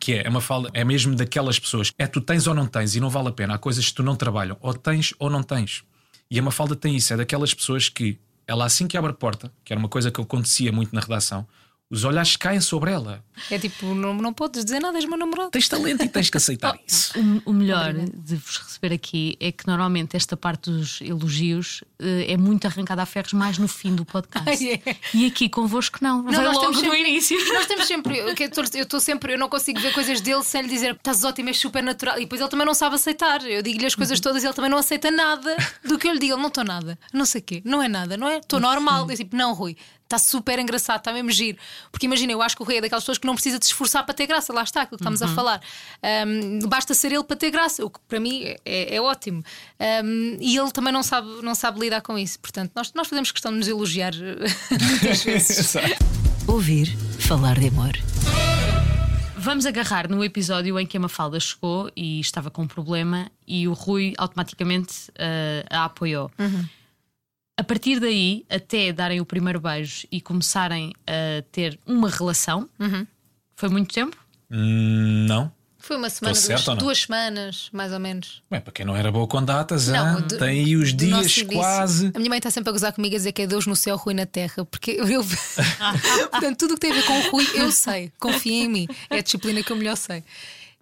Que 0.00 0.14
é, 0.14 0.26
é 0.26 0.28
uma 0.28 0.40
falda, 0.40 0.70
é 0.72 0.84
mesmo 0.84 1.14
daquelas 1.14 1.58
pessoas. 1.58 1.92
É 1.98 2.06
tu 2.06 2.20
tens 2.20 2.46
ou 2.46 2.54
não 2.54 2.66
tens 2.66 2.94
e 2.94 3.00
não 3.00 3.10
vale 3.10 3.28
a 3.28 3.32
pena. 3.32 3.54
Há 3.54 3.58
coisas 3.58 3.84
que 3.86 3.94
tu 3.94 4.02
não 4.02 4.14
trabalham. 4.16 4.56
Ou 4.60 4.72
tens 4.72 5.12
ou 5.18 5.28
não 5.28 5.42
tens. 5.42 5.82
E 6.30 6.38
a 6.38 6.42
Mafalda 6.42 6.76
tem 6.76 6.94
isso. 6.94 7.12
É 7.12 7.16
daquelas 7.16 7.52
pessoas 7.52 7.88
que 7.88 8.18
ela 8.46 8.64
assim 8.64 8.86
que 8.86 8.96
abre 8.96 9.10
a 9.10 9.14
porta, 9.14 9.52
que 9.64 9.72
era 9.72 9.78
uma 9.78 9.88
coisa 9.88 10.10
que 10.10 10.20
acontecia 10.20 10.72
muito 10.72 10.94
na 10.94 11.00
redação, 11.00 11.46
os 11.90 12.04
olhares 12.04 12.36
caem 12.36 12.60
sobre 12.60 12.90
ela. 12.92 13.24
É 13.50 13.58
tipo, 13.58 13.94
não, 13.94 14.12
não 14.14 14.32
podes 14.32 14.64
dizer 14.64 14.78
nada, 14.80 14.98
és 14.98 15.06
meu 15.06 15.16
namorado. 15.16 15.50
Tens 15.50 15.68
talento 15.68 16.02
e 16.04 16.08
tens 16.08 16.28
que 16.28 16.36
aceitar 16.36 16.78
isso. 16.86 17.12
O, 17.46 17.50
o 17.50 17.52
melhor 17.54 17.94
de 17.94 18.36
vos 18.36 18.58
receber 18.58 18.92
aqui 18.94 19.36
é 19.40 19.50
que 19.50 19.66
normalmente 19.66 20.16
esta 20.16 20.36
parte 20.36 20.70
dos 20.70 21.00
elogios 21.00 21.82
eh, 21.98 22.32
é 22.32 22.36
muito 22.36 22.66
arrancada 22.66 23.02
a 23.02 23.06
ferros 23.06 23.32
mais 23.32 23.56
no 23.58 23.66
fim 23.68 23.94
do 23.94 24.04
podcast. 24.04 24.48
Ai, 24.50 24.82
é. 24.84 24.96
E 25.14 25.26
aqui 25.26 25.48
convosco 25.48 25.98
não. 26.02 26.24
Vai 26.24 26.32
nós 26.34 26.46
logo 26.46 26.60
temos 26.60 26.76
no 26.76 26.82
sempre- 26.82 27.00
início. 27.00 27.54
Nós 27.54 27.66
temos 27.66 27.86
sempre, 27.88 28.18
eu 28.18 28.34
estou 28.82 29.00
sempre, 29.00 29.34
eu 29.34 29.38
não 29.38 29.48
consigo 29.48 29.80
ver 29.80 29.92
coisas 29.94 30.20
dele 30.20 30.42
sem 30.42 30.62
lhe 30.62 30.68
dizer 30.68 30.94
estás 30.94 31.24
ótimo, 31.24 31.48
és 31.48 31.56
super 31.58 31.82
natural. 31.82 32.16
E 32.18 32.22
depois 32.22 32.40
ele 32.40 32.50
também 32.50 32.66
não 32.66 32.74
sabe 32.74 32.96
aceitar. 32.96 33.42
Eu 33.46 33.62
digo-lhe 33.62 33.86
as 33.86 33.94
coisas 33.94 34.20
todas 34.20 34.42
e 34.42 34.46
ele 34.46 34.54
também 34.54 34.70
não 34.70 34.78
aceita 34.78 35.10
nada 35.10 35.56
do 35.84 35.98
que 35.98 36.06
eu 36.06 36.12
lhe 36.12 36.18
digo. 36.18 36.34
Ele 36.34 36.42
não 36.42 36.48
estou 36.48 36.64
nada, 36.64 36.98
não 37.14 37.24
sei 37.24 37.40
o 37.40 37.44
quê, 37.44 37.62
não 37.64 37.82
é 37.82 37.88
nada, 37.88 38.16
não 38.18 38.28
é? 38.28 38.38
Estou 38.38 38.60
normal. 38.60 39.10
Eu 39.10 39.16
tipo, 39.16 39.34
não, 39.34 39.54
Rui, 39.54 39.74
está 40.08 40.18
super 40.18 40.58
engraçado, 40.58 40.98
está 40.98 41.12
mesmo 41.12 41.30
giro. 41.30 41.58
Porque 41.92 42.06
imagina, 42.06 42.32
eu 42.32 42.40
acho 42.42 42.56
que 42.56 42.62
o 42.62 42.64
Rui 42.64 42.78
é 42.78 42.80
daquelas 42.80 43.04
pessoas 43.04 43.18
que 43.18 43.26
não 43.26 43.34
precisa 43.34 43.58
de 43.58 43.66
se 43.66 43.72
esforçar 43.72 44.04
para 44.04 44.14
ter 44.14 44.26
graça, 44.26 44.52
lá 44.52 44.62
está, 44.62 44.82
aquilo 44.82 44.98
que 44.98 45.02
estamos 45.02 45.22
a 45.22 45.28
falar. 45.28 45.60
Um, 46.26 46.60
basta 46.66 46.94
ser 46.94 47.12
ele 47.12 47.24
para 47.24 47.36
ter 47.36 47.50
graça, 47.50 47.84
o 47.84 47.90
que 47.90 48.00
para 48.08 48.18
mim 48.18 48.42
é, 48.64 48.96
é 48.96 49.00
ótimo. 49.00 49.44
Um, 50.04 50.38
e 50.40 50.56
ele 50.56 50.70
também 50.72 50.92
não 50.92 51.02
sabe, 51.02 51.28
não 51.42 51.54
sabe 51.54 51.78
lidar 51.78 52.00
com 52.00 52.18
isso. 52.18 52.38
Portanto, 52.40 52.72
nós, 52.74 52.92
nós 52.94 53.06
fazemos 53.06 53.30
questão 53.30 53.52
de 53.52 53.58
nos 53.58 53.68
elogiar 53.68 54.12
muitas 54.70 55.22
vezes. 55.22 55.74
Ouvir 56.48 56.96
falar 57.18 57.58
de 57.58 57.68
amor. 57.68 57.92
Vamos 59.36 59.66
agarrar 59.66 60.08
no 60.08 60.24
episódio 60.24 60.78
em 60.80 60.86
que 60.86 60.96
a 60.96 61.00
Mafalda 61.00 61.38
chegou 61.38 61.90
e 61.94 62.18
estava 62.18 62.50
com 62.50 62.62
um 62.62 62.66
problema 62.66 63.30
e 63.46 63.68
o 63.68 63.72
Rui 63.72 64.12
automaticamente 64.18 65.12
eh, 65.14 65.64
a 65.70 65.84
apoiou. 65.84 66.30
A 67.58 67.64
partir 67.64 67.98
daí, 67.98 68.46
até 68.48 68.92
darem 68.92 69.20
o 69.20 69.26
primeiro 69.26 69.58
beijo 69.60 70.06
e 70.12 70.20
começarem 70.20 70.94
a 71.04 71.42
ter 71.50 71.76
uma 71.84 72.08
relação, 72.08 72.68
foi 73.56 73.68
muito 73.68 73.92
tempo? 73.92 74.16
Hum, 74.50 75.26
não. 75.28 75.52
Foi 75.80 75.96
uma 75.96 76.08
semana, 76.10 76.34
duas, 76.34 76.44
certo 76.44 76.74
duas 76.76 76.98
semanas, 77.02 77.68
mais 77.72 77.92
ou 77.92 77.98
menos. 77.98 78.42
Bem, 78.50 78.60
para 78.60 78.72
quem 78.72 78.84
não 78.86 78.94
era 78.96 79.10
boa 79.10 79.26
com 79.26 79.42
datas, 79.42 79.88
Não, 79.88 80.20
do- 80.20 80.38
tem 80.38 80.48
aí 80.64 80.76
os 80.76 80.94
dias 80.94 81.42
quase. 81.42 82.10
A 82.14 82.18
minha 82.18 82.28
mãe 82.28 82.38
está 82.38 82.50
sempre 82.50 82.68
a 82.70 82.72
gozar 82.72 82.92
comigo 82.92 83.14
a 83.14 83.18
dizer 83.18 83.32
que 83.32 83.42
é 83.42 83.46
Deus 83.46 83.66
no 83.66 83.74
céu, 83.74 83.96
Rui 83.96 84.14
na 84.14 84.26
terra, 84.26 84.64
porque 84.64 84.92
eu. 84.92 85.08
eu- 85.08 85.24
Portanto, 86.30 86.58
tudo 86.58 86.72
o 86.72 86.74
que 86.74 86.80
tem 86.80 86.92
a 86.92 86.94
ver 86.94 87.06
com 87.06 87.18
o 87.18 87.30
Rui, 87.30 87.46
eu 87.54 87.72
sei. 87.72 88.12
Confia 88.20 88.64
em 88.64 88.68
mim. 88.68 88.86
É 89.10 89.18
a 89.18 89.22
disciplina 89.22 89.62
que 89.62 89.72
eu 89.72 89.76
melhor 89.76 89.96
sei. 89.96 90.22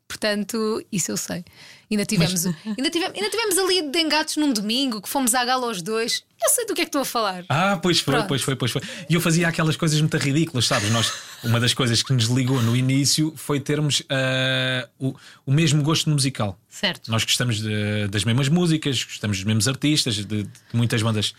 Portanto, 0.09 0.85
isso 0.92 1.11
eu 1.11 1.16
sei. 1.16 1.45
Ainda 1.90 2.05
tivemos, 2.05 2.45
ainda 2.47 2.90
tivemos, 2.90 3.14
ainda 3.16 3.31
tivemos 3.31 3.59
ali 3.59 3.90
de 3.90 3.99
engates 4.00 4.37
num 4.37 4.52
domingo 4.52 5.00
que 5.00 5.09
fomos 5.09 5.35
à 5.35 5.45
gala 5.45 5.66
aos 5.69 5.81
dois. 5.81 6.25
Eu 6.43 6.50
sei 6.50 6.66
do 6.66 6.75
que 6.75 6.81
é 6.81 6.85
que 6.85 6.88
estou 6.88 7.02
a 7.02 7.05
falar. 7.05 7.45
Ah, 7.49 7.78
pois 7.81 8.00
foi, 8.00 8.14
Pronto. 8.14 8.26
pois 8.28 8.43
foi, 8.43 8.57
pois 8.57 8.71
foi. 8.73 8.83
E 9.09 9.14
eu 9.14 9.21
fazia 9.21 9.47
aquelas 9.47 9.76
coisas 9.76 10.00
muito 10.00 10.16
ridículas, 10.16 10.66
sabes? 10.66 10.90
Nós, 10.90 11.12
uma 11.45 11.61
das 11.61 11.73
coisas 11.75 12.02
que 12.02 12.12
nos 12.12 12.25
ligou 12.25 12.61
no 12.61 12.75
início 12.76 13.33
foi 13.37 13.61
termos 13.61 14.02
ah, 14.11 14.88
o, 14.99 15.14
o 15.47 15.52
mesmo 15.52 15.83
gosto 15.83 16.11
musical. 16.11 16.59
Certo. 16.69 17.09
Nós 17.11 17.23
gostamos 17.25 17.61
de- 17.61 18.09
das 18.09 18.25
mesmas 18.25 18.49
músicas, 18.49 19.05
gostamos 19.05 19.37
dos 19.38 19.45
mesmos 19.45 19.69
artistas, 19.69 20.16
de, 20.16 20.25
de 20.25 20.49
muitas 20.73 21.00
bandas, 21.02 21.35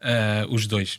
ah, 0.00 0.46
os 0.50 0.66
dois. 0.66 0.98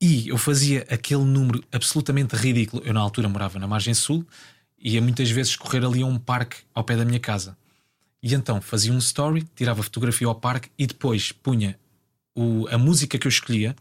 E 0.00 0.28
eu 0.28 0.38
fazia 0.38 0.86
aquele 0.90 1.24
número 1.24 1.64
absolutamente 1.72 2.36
ridículo. 2.36 2.82
Eu, 2.84 2.92
na 2.94 3.00
altura, 3.00 3.28
morava 3.28 3.58
na 3.58 3.66
margem 3.66 3.94
sul 3.94 4.24
e 4.78 4.94
ia 4.94 5.02
muitas 5.02 5.30
vezes 5.30 5.56
correr 5.56 5.84
ali 5.84 6.02
a 6.02 6.06
um 6.06 6.18
parque 6.18 6.58
ao 6.74 6.84
pé 6.84 6.96
da 6.96 7.04
minha 7.04 7.18
casa. 7.18 7.56
E 8.28 8.34
então 8.34 8.60
fazia 8.60 8.92
um 8.92 8.98
story, 8.98 9.46
tirava 9.54 9.82
fotografia 9.84 10.26
ao 10.26 10.34
parque 10.34 10.68
e 10.76 10.84
depois 10.84 11.30
punha 11.30 11.78
o- 12.34 12.66
a 12.68 12.76
música 12.76 13.16
que 13.16 13.24
eu 13.26 13.28
escolhia. 13.28 13.76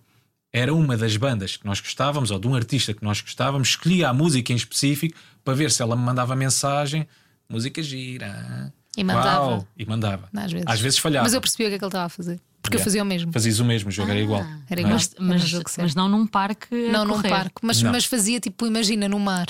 Era 0.53 0.71
uma 0.73 0.95
das 0.95 1.17
bandas 1.17 1.57
que 1.57 1.65
nós 1.65 1.79
gostávamos, 1.81 2.29
ou 2.29 2.37
de 2.37 2.47
um 2.47 2.53
artista 2.53 2.93
que 2.93 3.03
nós 3.03 3.19
gostávamos, 3.21 3.69
escolhia 3.69 4.07
a 4.07 4.13
música 4.13 4.53
em 4.53 4.55
específico 4.55 5.17
para 5.43 5.55
ver 5.55 5.71
se 5.71 5.81
ela 5.81 5.95
me 5.95 6.03
mandava 6.03 6.35
mensagem. 6.35 7.07
Música 7.49 7.81
gira. 7.81 8.71
E 8.95 9.03
mandava. 9.03 9.45
Uau! 9.47 9.67
E 9.75 9.83
mandava. 9.85 10.29
Às 10.67 10.79
vezes. 10.79 10.99
falhava. 10.99 11.23
Mas 11.25 11.33
eu 11.33 11.41
percebi 11.41 11.65
o 11.65 11.69
que 11.69 11.75
é 11.75 11.77
que 11.79 11.83
ele 11.83 11.89
estava 11.89 12.05
a 12.05 12.09
fazer. 12.09 12.39
Porque 12.61 12.77
eu 12.77 12.79
Yeah. 12.79 12.85
fazia 12.85 13.01
o 13.03 13.05
mesmo. 13.05 13.33
Fazias 13.33 13.59
o 13.59 13.65
mesmo, 13.65 13.89
o 13.89 13.91
jogo 13.91 14.11
era 14.11 14.19
igual. 14.19 14.45
Era 14.69 14.79
é? 14.79 14.83
igual. 14.83 14.93
Mas, 14.95 15.13
mas, 15.19 15.61
mas 15.77 15.95
não 15.95 16.07
num 16.07 16.25
parque. 16.27 16.67
a 16.89 16.91
Não 16.91 17.03
num 17.05 17.21
parque, 17.21 17.55
mas, 17.63 17.81
Não. 17.81 17.91
mas 17.91 18.05
fazia 18.05 18.39
tipo, 18.39 18.65
imagina, 18.67 19.09
no 19.09 19.19
mar. 19.19 19.47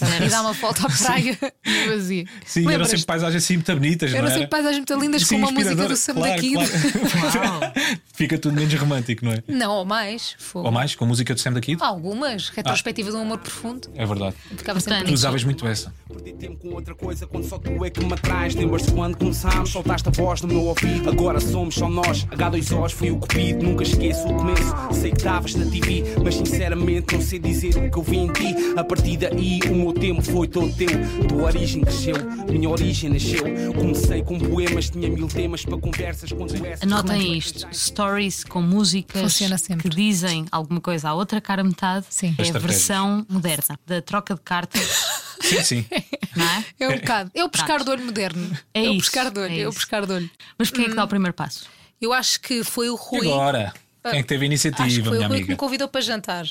E 0.00 0.28
dar 0.28 0.40
uma 0.40 0.52
volta 0.54 0.86
à 0.86 0.90
praia 1.04 1.38
e 1.66 1.88
fazia. 1.88 2.24
Sim, 2.46 2.70
eram 2.72 2.84
sempre 2.86 3.04
paisagens 3.04 3.44
assim 3.44 3.54
muito 3.54 3.74
bonitas, 3.74 4.10
não 4.10 4.16
Eram 4.18 4.26
era? 4.28 4.34
sempre 4.34 4.50
paisagens 4.50 4.78
muito 4.78 5.00
lindas 5.04 5.22
Sim, 5.22 5.28
com 5.40 5.46
uma 5.46 5.52
música 5.52 5.88
do 5.88 5.96
Sam 5.96 6.14
claro, 6.14 6.32
da 6.34 6.38
Kid. 6.40 6.54
claro. 7.30 7.72
Fica 8.14 8.38
tudo 8.38 8.54
menos 8.54 8.72
romântico, 8.74 9.24
não 9.24 9.32
é? 9.32 9.42
Não, 9.46 9.70
ou 9.72 9.84
mais. 9.84 10.34
Fogo. 10.38 10.66
Ou 10.66 10.72
mais, 10.72 10.94
com 10.94 11.04
a 11.04 11.08
música 11.08 11.34
do 11.34 11.40
Sam 11.40 11.52
da 11.52 11.60
Kid? 11.60 11.82
Algumas. 11.82 12.48
Retrospectiva 12.48 13.10
de 13.10 13.16
um 13.16 13.22
amor 13.22 13.38
profundo. 13.38 13.90
É 13.94 14.06
verdade. 14.06 14.34
Ficava 14.56 14.80
sempre 14.80 15.04
Tu 15.04 15.12
usavas 15.12 15.44
muito 15.44 15.66
essa. 15.66 15.92
Perdi 16.08 16.32
tempo 16.32 16.56
com 16.56 16.74
outra 16.74 16.94
coisa 16.94 17.26
quando 17.26 17.44
só 17.46 17.58
tu 17.58 17.84
é 17.84 17.90
que 17.90 18.04
me 18.04 18.12
atrás. 18.14 18.54
Lembras-te 18.54 18.92
quando 18.92 19.16
começámos? 19.16 19.70
Soltaste 19.70 20.08
a 20.08 20.12
voz 20.12 20.40
no 20.40 20.48
meu 20.48 20.62
ouvido. 20.64 21.10
Agora 21.10 21.38
somos 21.38 21.74
só 21.74 21.88
nós. 21.88 22.24
H2Os 22.26 22.90
foi 22.92 23.10
o 23.10 23.18
cupido. 23.18 23.62
Nunca 23.62 23.82
esqueço 23.82 24.26
o 24.26 24.34
começo. 24.36 24.74
Sei 24.92 25.10
que 25.10 25.18
estavas 25.18 25.54
na 25.54 25.66
TV, 25.66 26.04
mas 26.22 26.34
sinceramente 26.36 27.14
não 27.14 27.20
sei 27.20 27.38
dizer 27.38 27.76
o 27.76 27.90
que 27.90 27.98
eu 27.98 28.02
vi 28.02 28.16
em 28.18 28.32
ti. 28.32 28.54
A 28.76 28.84
partir 28.84 29.16
daí 29.18 29.60
o 29.70 29.74
meu 29.82 29.92
tempo 29.92 30.22
foi 30.22 30.46
todo 30.46 30.72
teu. 30.74 30.86
Tua 31.28 31.42
origem 31.44 31.80
cresceu, 31.82 32.14
minha 32.48 32.68
origem 32.68 33.10
nasceu. 33.10 33.42
Comecei 33.74 34.22
com 34.22 34.38
poemas, 34.38 34.88
tinha 34.88 35.10
mil 35.10 35.26
temas 35.26 35.64
para 35.64 35.76
conversas 35.76 36.30
quando 36.32 36.54
essas. 36.64 36.82
Anotem 36.82 37.36
isto: 37.36 37.66
stories 37.72 38.44
com 38.44 38.62
músicas 38.62 39.38
que 39.80 39.88
dizem 39.88 40.46
alguma 40.52 40.80
coisa 40.80 41.08
à 41.10 41.14
outra 41.14 41.40
cara 41.40 41.64
metade. 41.64 42.06
Sim. 42.10 42.34
É 42.38 42.48
a 42.48 42.58
versão 42.58 43.26
moderna 43.28 43.78
da 43.84 44.00
troca 44.00 44.34
de 44.34 44.40
cartas, 44.40 44.80
Sim, 45.42 45.62
sim. 45.64 45.84
não 46.36 46.44
é? 46.46 46.64
É 46.78 46.88
um 46.88 46.92
bocado. 46.98 47.30
É 47.34 47.44
o 47.44 47.48
pescar 47.48 47.82
de 47.82 47.90
olho 47.90 48.04
moderno. 48.04 48.56
É 48.72 48.82
o 48.82 48.92
isso, 48.92 49.00
pescar 49.10 49.30
de 49.32 49.40
olho. 49.40 49.52
é 49.52 49.60
É, 49.62 49.68
o 49.68 49.72
pescar 49.72 50.06
de 50.06 50.12
olho. 50.12 50.30
Mas 50.56 50.70
quem 50.70 50.84
é 50.84 50.88
que 50.88 50.94
dá 50.94 51.02
o 51.04 51.08
primeiro 51.08 51.34
passo? 51.34 51.66
Eu 52.00 52.12
acho 52.12 52.40
que 52.40 52.62
foi 52.62 52.88
o 52.88 52.94
E 52.94 52.98
Rui. 52.98 53.26
agora? 53.32 53.72
Quem 54.04 54.18
é 54.18 54.22
que 54.22 54.28
teve 54.28 54.46
a 54.46 54.48
Acho 54.48 54.62
que 54.62 54.68
iniciativa, 54.68 55.08
foi 55.10 55.16
minha 55.18 55.26
o 55.28 55.30
Rui 55.30 55.38
que 55.40 55.44
me 55.46 55.52
amiga? 55.52 55.56
convidou 55.56 55.88
para 55.88 56.00
jantar. 56.00 56.44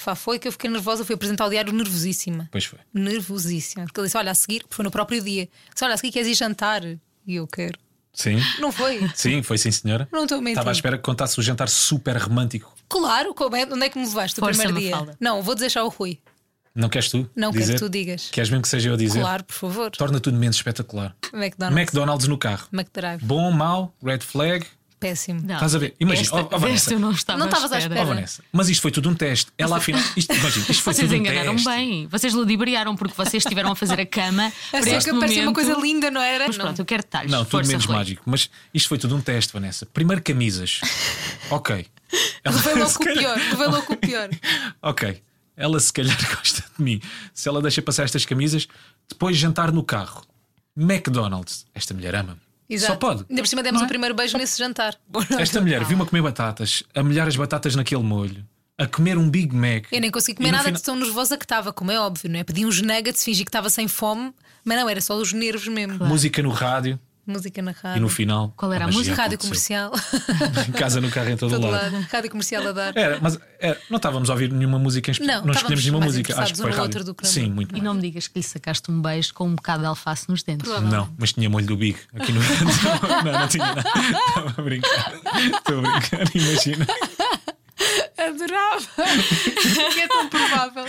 Fá, 0.00 0.14
foi 0.14 0.38
que 0.38 0.48
eu 0.48 0.52
fiquei 0.52 0.70
nervosa, 0.70 1.04
fui 1.04 1.14
apresentar 1.14 1.46
o 1.46 1.50
diário 1.50 1.72
nervosíssima. 1.72 2.48
Pois 2.50 2.64
foi. 2.64 2.78
Nervosíssima. 2.94 3.84
Porque 3.84 4.00
ele 4.00 4.06
disse: 4.06 4.16
Olha, 4.16 4.30
a 4.30 4.34
seguir, 4.34 4.62
foi 4.70 4.82
no 4.84 4.90
próprio 4.90 5.22
dia. 5.22 5.48
Disse: 5.72 5.84
Olha, 5.84 5.94
a 5.94 5.96
seguir 5.96 6.12
queres 6.12 6.28
ir 6.28 6.34
jantar? 6.34 6.82
E 6.84 6.98
eu 7.34 7.46
quero. 7.46 7.78
Sim. 8.12 8.40
Não 8.58 8.72
foi? 8.72 9.08
Sim, 9.14 9.42
foi 9.42 9.58
sim, 9.58 9.70
senhora. 9.70 10.08
Não 10.10 10.22
estou 10.24 10.38
a 10.38 10.40
mentir. 10.40 10.54
Estava 10.54 10.70
à 10.70 10.72
espera 10.72 10.96
que 10.96 11.02
contasse 11.04 11.38
o 11.38 11.42
jantar 11.42 11.68
super 11.68 12.16
romântico. 12.16 12.74
Claro, 12.88 13.34
como 13.34 13.54
é- 13.54 13.64
onde 13.64 13.84
é 13.84 13.88
que 13.88 13.98
me 13.98 14.04
levaste 14.06 14.40
o 14.40 14.44
Força, 14.44 14.58
primeiro 14.62 14.80
dia? 14.80 14.90
Mafalda. 14.90 15.16
Não, 15.20 15.42
vou 15.42 15.54
dizer 15.54 15.70
já 15.70 15.84
o 15.84 15.88
Rui. 15.88 16.18
Não 16.74 16.88
queres 16.88 17.08
tu? 17.10 17.28
Não 17.36 17.50
quero 17.52 17.62
dizer? 17.64 17.74
que 17.74 17.78
tu 17.80 17.88
digas. 17.90 18.28
Queres 18.30 18.48
mesmo 18.50 18.62
que 18.62 18.68
seja 18.68 18.88
eu 18.90 18.94
a 18.94 18.96
dizer? 18.96 19.20
Claro, 19.20 19.44
por 19.44 19.54
favor. 19.54 19.90
Torna 19.90 20.18
tudo 20.18 20.36
menos 20.38 20.56
espetacular. 20.56 21.14
McDonald's. 21.32 21.78
McDonald's 21.78 22.26
no 22.28 22.38
carro. 22.38 22.68
McDrive. 22.72 23.24
Bom, 23.24 23.50
mau, 23.52 23.94
red 24.02 24.20
flag. 24.20 24.66
Péssimo. 25.00 25.40
Não. 25.42 25.54
Estás 25.54 25.74
a 25.74 25.78
ver? 25.78 25.94
Imagina, 25.98 26.22
Esta, 26.26 26.36
oh, 26.42 26.48
oh, 26.52 26.58
Vanessa. 26.58 26.98
não 26.98 27.10
estava 27.10 27.38
Não 27.38 27.46
à 27.46 27.48
estavas 27.48 27.72
à 27.72 27.76
Oh, 27.76 27.78
espera. 27.78 28.04
Vanessa, 28.04 28.44
mas 28.52 28.68
isto 28.68 28.82
foi 28.82 28.90
tudo 28.90 29.08
um 29.08 29.14
teste. 29.14 29.50
Ela 29.56 29.78
afinal. 29.78 30.02
Isto, 30.14 30.34
imagina, 30.34 30.66
isto 30.68 30.82
foi 30.82 30.92
Vocês 30.92 31.08
tudo 31.08 31.16
um 31.16 31.20
enganaram 31.20 31.54
teste. 31.54 31.68
bem. 31.70 32.06
Vocês 32.06 32.34
ludibriaram 32.34 32.94
porque 32.94 33.14
vocês 33.16 33.42
estiveram 33.42 33.72
a 33.72 33.74
fazer 33.74 33.98
a 33.98 34.04
cama. 34.04 34.52
este 34.74 35.10
que 35.10 35.18
parecia 35.18 35.42
uma 35.42 35.54
coisa 35.54 35.72
linda, 35.72 36.10
não 36.10 36.20
era? 36.20 36.46
Mas 36.46 36.56
pronto, 36.58 36.78
eu 36.78 36.84
quero 36.84 37.02
detalhes. 37.02 37.30
Não, 37.32 37.44
tudo 37.46 37.66
menos 37.66 37.86
Rui. 37.86 37.96
mágico. 37.96 38.22
Mas 38.26 38.50
isto 38.74 38.88
foi 38.90 38.98
tudo 38.98 39.16
um 39.16 39.20
teste, 39.22 39.52
Vanessa. 39.54 39.86
Primeiro 39.86 40.22
camisas. 40.22 40.80
ok. 41.50 41.86
Ela, 42.44 42.56
Revelou 42.60 42.86
se 42.88 42.96
com 42.98 43.02
o 43.02 43.06
calhar- 43.06 43.34
pior. 43.34 43.38
Revelou 43.38 43.82
com 43.82 43.92
o 43.94 43.96
pior. 43.96 44.28
Ok. 44.82 45.22
Ela 45.56 45.80
se 45.80 45.92
calhar 45.92 46.16
gosta 46.36 46.62
de 46.76 46.84
mim. 46.84 47.00
Se 47.32 47.48
ela 47.48 47.62
deixa 47.62 47.80
passar 47.80 48.04
estas 48.04 48.26
camisas, 48.26 48.68
depois 49.08 49.36
jantar 49.38 49.72
no 49.72 49.82
carro. 49.82 50.24
McDonald's. 50.76 51.64
Esta 51.74 51.94
mulher 51.94 52.14
ama-me. 52.16 52.40
Exato. 52.70 52.92
Só 52.92 52.98
pode. 52.98 53.26
Ainda 53.28 53.42
por 53.42 53.48
cima 53.48 53.62
demos 53.62 53.80
Não 53.80 53.86
o 53.86 53.88
é? 53.88 53.88
primeiro 53.88 54.14
beijo 54.14 54.38
nesse 54.38 54.56
jantar. 54.58 54.94
Esta 55.38 55.60
mulher 55.60 55.84
viu-me 55.84 56.04
a 56.04 56.06
comer 56.06 56.22
batatas, 56.22 56.82
a 56.94 57.02
molhar 57.02 57.26
as 57.26 57.34
batatas 57.36 57.74
naquele 57.74 58.02
molho, 58.04 58.46
a 58.78 58.86
comer 58.86 59.18
um 59.18 59.28
Big 59.28 59.54
Mac. 59.54 59.86
Eu 59.90 60.00
nem 60.00 60.10
consegui 60.10 60.32
E 60.32 60.36
comer 60.36 60.52
nada 60.52 60.64
final- 60.64 60.78
de 60.78 60.82
tão 60.84 60.96
nervosa 60.96 61.36
que 61.36 61.44
estava, 61.44 61.72
como 61.72 61.90
é 61.90 61.98
óbvio, 62.00 62.30
não 62.30 62.38
é? 62.38 62.44
Pedi 62.44 62.64
uns 62.64 62.80
nuggets, 62.80 63.24
fingi 63.24 63.44
que 63.44 63.48
estava 63.48 63.68
sem 63.68 63.88
fome, 63.88 64.32
mas 64.64 64.78
não, 64.78 64.88
era 64.88 65.00
só 65.00 65.16
os 65.16 65.32
nervos 65.32 65.66
mesmo. 65.68 66.04
Música 66.06 66.42
no 66.42 66.50
rádio 66.50 66.98
Música 67.30 67.62
na 67.62 67.70
e 67.70 67.74
rádio. 67.74 68.02
no 68.02 68.08
final. 68.08 68.52
Qual 68.56 68.72
era 68.72 68.84
a 68.84 68.86
magia 68.88 68.98
música? 68.98 69.16
Rádio 69.16 69.38
aconteceu. 69.38 69.90
comercial. 69.90 70.64
Em 70.68 70.72
casa, 70.78 71.00
no 71.00 71.10
carro, 71.10 71.30
em 71.30 71.36
todo, 71.36 71.50
Todo 71.52 71.68
lado. 71.70 71.92
lado. 71.94 72.06
Rádio 72.10 72.30
comercial 72.30 72.66
a 72.68 72.72
dar. 72.72 72.96
Era, 72.96 73.18
mas 73.20 73.38
era, 73.58 73.78
não 73.88 73.96
estávamos 73.96 74.28
a 74.30 74.32
ouvir 74.32 74.52
nenhuma 74.52 74.78
música 74.78 75.10
em 75.10 75.12
específico. 75.12 75.38
Não, 75.40 75.46
não 75.46 75.52
estávamos 75.52 75.78
escolhemos 75.80 75.84
nenhuma 75.84 76.04
música. 76.06 76.40
Acho 76.42 76.52
que 76.54 76.58
foi 76.60 76.70
rádio. 76.70 76.82
outro 76.84 77.04
do 77.04 77.14
que 77.14 77.26
Sim, 77.26 77.50
muito 77.50 77.70
E 77.70 77.72
mais. 77.72 77.84
não 77.84 77.94
me 77.94 78.00
digas 78.02 78.26
que 78.28 78.38
lhe 78.38 78.42
sacaste 78.42 78.90
um 78.90 79.00
beijo 79.00 79.32
com 79.34 79.46
um 79.46 79.54
bocado 79.54 79.80
de 79.80 79.86
alface 79.86 80.28
nos 80.28 80.42
dentes. 80.42 80.68
Não, 80.82 81.08
mas 81.18 81.32
tinha 81.32 81.48
molho 81.48 81.66
do 81.66 81.76
Big 81.76 81.96
aqui 82.14 82.32
no 82.32 82.40
Não, 83.24 83.40
não 83.40 83.48
tinha 83.48 83.64
nada. 83.66 83.84
Estava 84.28 84.54
a 84.58 84.62
brincar. 84.62 85.12
Estou 85.56 85.78
a 85.78 85.82
brincar, 85.82 86.36
imagina. 86.36 86.86
Adorava! 88.16 88.86
que 89.94 90.00
é 90.00 90.08
tão 90.08 90.28
provável. 90.28 90.84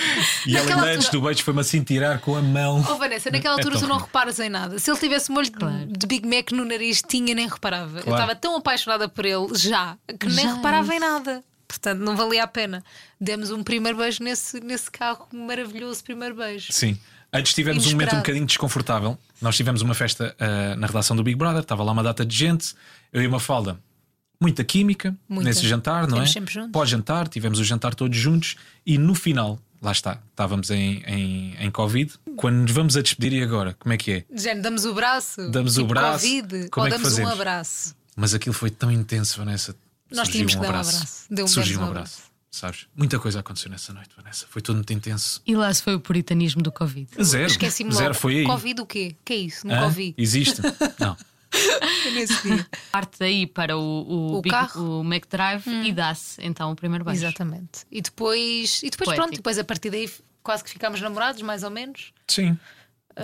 E 0.45 0.55
ela 0.55 0.63
Naquela 0.65 0.81
ainda 0.83 0.93
antes 0.95 1.05
altura- 1.07 1.11
do 1.11 1.21
beijo 1.27 1.43
foi-me 1.43 1.61
assim 1.61 1.83
tirar 1.83 2.19
com 2.19 2.35
a 2.35 2.41
mão. 2.41 2.85
Oh, 2.89 2.95
Vanessa, 2.97 3.29
naquela 3.31 3.55
É 3.55 3.57
altura 3.57 3.75
tão 3.79 3.83
tu 3.83 3.87
não 3.87 3.97
reparas 3.99 4.39
em 4.39 4.49
nada. 4.49 4.77
Se 4.79 4.91
ele 4.91 4.99
tivesse 4.99 5.31
molho 5.31 5.49
de- 5.49 5.97
de 5.97 6.07
Big 6.07 6.27
Mac 6.27 6.51
no 6.51 6.65
nariz, 6.65 7.01
tinha 7.07 7.33
nem 7.33 7.47
reparava. 7.47 7.99
Eu 7.99 8.03
Claro. 8.03 8.21
estava 8.21 8.35
tão 8.35 8.55
apaixonada 8.57 9.07
por 9.07 9.25
ele 9.25 9.47
já 9.55 9.97
que 10.19 10.27
nem 10.27 10.45
Já, 10.45 10.55
reparava 10.55 10.93
em 10.93 10.99
nada. 10.99 11.43
Portanto, 11.67 11.99
não 11.99 12.17
valia 12.17 12.43
a 12.43 12.47
pena. 12.47 12.83
Demos 13.19 13.49
um 13.49 13.63
primeiro 13.63 13.97
beijo 13.97 14.21
nesse, 14.21 14.59
nesse 14.59 14.91
carro, 14.91 15.27
maravilhoso 15.31 16.03
primeiro 16.03 16.35
beijo. 16.35 16.71
Sim. 16.73 16.99
Antes 17.33 17.53
tivemos 17.53 17.83
um 17.85 17.91
momento 17.91 17.93
um 17.93 18.01
Inesperado. 18.01 18.23
bocadinho 18.23 18.45
desconfortável. 18.45 19.17
Nós 19.41 19.55
tivemos 19.55 19.81
uma 19.81 19.93
festa 19.93 20.35
ah, 20.37 20.75
na 20.75 20.85
redação 20.87 21.15
do 21.15 21.23
Big 21.23 21.37
Brother, 21.37 21.61
estava 21.61 21.81
lá 21.81 21.93
uma 21.93 22.03
data 22.03 22.25
de 22.25 22.35
gente, 22.35 22.75
eu 23.13 23.21
e 23.23 23.27
uma 23.27 23.39
falda. 23.39 23.79
Muita 24.41 24.63
química 24.63 25.15
Muita. 25.29 25.49
nesse 25.49 25.67
jantar, 25.67 26.07
não 26.07 26.21
é? 26.21 26.25
Sempre 26.25 26.51
juntos. 26.53 26.71
Pós-jantar, 26.71 27.27
tivemos 27.27 27.59
o 27.59 27.63
jantar 27.63 27.93
todos 27.93 28.17
juntos 28.17 28.55
e 28.83 28.97
no 28.97 29.13
final, 29.13 29.59
lá 29.79 29.91
está, 29.91 30.19
estávamos 30.31 30.71
em, 30.71 31.03
em, 31.05 31.55
em 31.59 31.69
Covid. 31.71 32.11
Quando 32.35 32.55
nos 32.57 32.71
vamos 32.71 32.97
a 32.97 33.01
despedir, 33.03 33.33
e 33.33 33.43
agora? 33.43 33.75
Como 33.79 33.93
é 33.93 33.97
que 33.97 34.11
é? 34.11 34.25
Género, 34.35 34.63
damos 34.63 34.83
o 34.85 34.93
braço. 34.95 35.49
Damos 35.51 35.77
o 35.77 35.81
tipo 35.81 35.93
braço. 35.93 36.25
Covid, 36.25 36.69
Como 36.71 36.83
ou 36.83 36.87
é 36.87 36.91
que 36.91 36.97
damos 36.97 37.07
um 37.07 37.15
fazemos? 37.17 37.31
abraço. 37.33 37.95
Mas 38.15 38.33
aquilo 38.33 38.53
foi 38.53 38.71
tão 38.71 38.91
intenso, 38.91 39.37
Vanessa. 39.37 39.75
Nós 40.11 40.27
Surgiu 40.27 40.31
tínhamos 40.47 40.55
que 40.55 40.59
dar 40.61 40.67
um 40.67 40.79
abraço. 40.79 41.25
Deu 41.29 41.45
um 41.45 41.47
Surgiu 41.47 41.73
demos 41.77 41.83
um 41.83 41.87
um 41.87 41.91
abraço. 41.91 42.21
Sabes? 42.53 42.85
Muita 42.93 43.17
coisa 43.17 43.39
aconteceu 43.39 43.71
nessa 43.71 43.93
noite, 43.93 44.09
Vanessa. 44.17 44.45
Foi 44.49 44.61
tudo 44.61 44.75
muito 44.75 44.91
intenso. 44.91 45.41
E 45.47 45.55
lá 45.55 45.73
se 45.73 45.81
foi 45.81 45.95
o 45.95 46.01
puritanismo 46.01 46.61
do 46.61 46.69
Covid. 46.69 47.07
Zero. 47.23 47.45
Esqueci-me 47.45 47.93
Zero 47.93 48.07
logo. 48.09 48.15
foi 48.19 48.39
aí. 48.39 48.45
Covid 48.45 48.81
o 48.81 48.85
quê? 48.85 49.15
que 49.23 49.31
é 49.33 49.37
isso? 49.37 49.65
Nunca 49.65 49.85
ouvi. 49.85 50.13
Existe? 50.17 50.61
Não. 50.99 51.15
Parte 52.91 53.19
daí 53.19 53.45
para 53.47 53.77
o, 53.77 53.81
o, 53.81 54.37
O 54.37 54.41
Big- 54.41 54.51
carro. 54.51 54.99
o 54.99 55.03
McDrive 55.03 55.63
e 55.87 55.91
dá-se 55.91 56.41
então 56.43 56.71
o 56.71 56.75
primeiro 56.75 57.03
beijo. 57.05 57.25
Exatamente. 57.25 57.85
E 57.91 58.01
depois, 58.01 58.81
e 58.83 58.89
depois 58.89 59.05
Poético. 59.07 59.15
pronto, 59.25 59.35
depois 59.37 59.57
a 59.59 59.63
partir 59.63 59.89
daí 59.89 60.09
quase 60.43 60.63
que 60.63 60.69
ficámos 60.69 61.01
namorados, 61.01 61.41
mais 61.41 61.63
ou 61.63 61.69
menos. 61.69 62.11
Sim. 62.27 62.57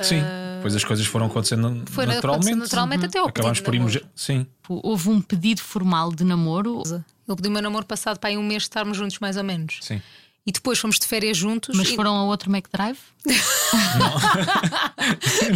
Sim. 0.03 0.21
Depois 0.57 0.75
as 0.75 0.83
coisas 0.83 1.05
foram 1.05 1.27
acontecendo 1.27 1.83
Foi 1.89 2.05
naturalmente. 2.05 2.25
acontecendo 2.25 2.59
naturalmente 2.59 3.05
até 3.05 3.19
ao 3.19 3.27
Acabámos 3.29 3.59
pedido 3.61 3.65
por 3.85 3.93
irmos. 3.95 4.09
Sim. 4.13 4.45
Houve 4.67 5.09
um 5.09 5.21
pedido 5.21 5.61
formal 5.61 6.11
de 6.13 6.23
namoro, 6.25 6.83
Ele 6.85 7.03
pediu 7.35 7.49
o 7.49 7.53
meu 7.53 7.61
namoro 7.61 7.85
passado 7.85 8.19
para 8.19 8.29
aí 8.29 8.37
um 8.37 8.43
mês 8.43 8.63
de 8.63 8.67
estarmos 8.67 8.97
juntos, 8.97 9.17
mais 9.19 9.37
ou 9.37 9.43
menos. 9.45 9.79
Sim. 9.81 10.01
E 10.47 10.51
depois 10.53 10.79
fomos 10.79 10.97
de 10.97 11.05
férias 11.05 11.36
juntos. 11.38 11.75
mas 11.77 11.89
e- 11.89 11.95
foram 11.95 12.15
a 12.15 12.23
outro 12.23 12.49
McDrive? 12.49 12.97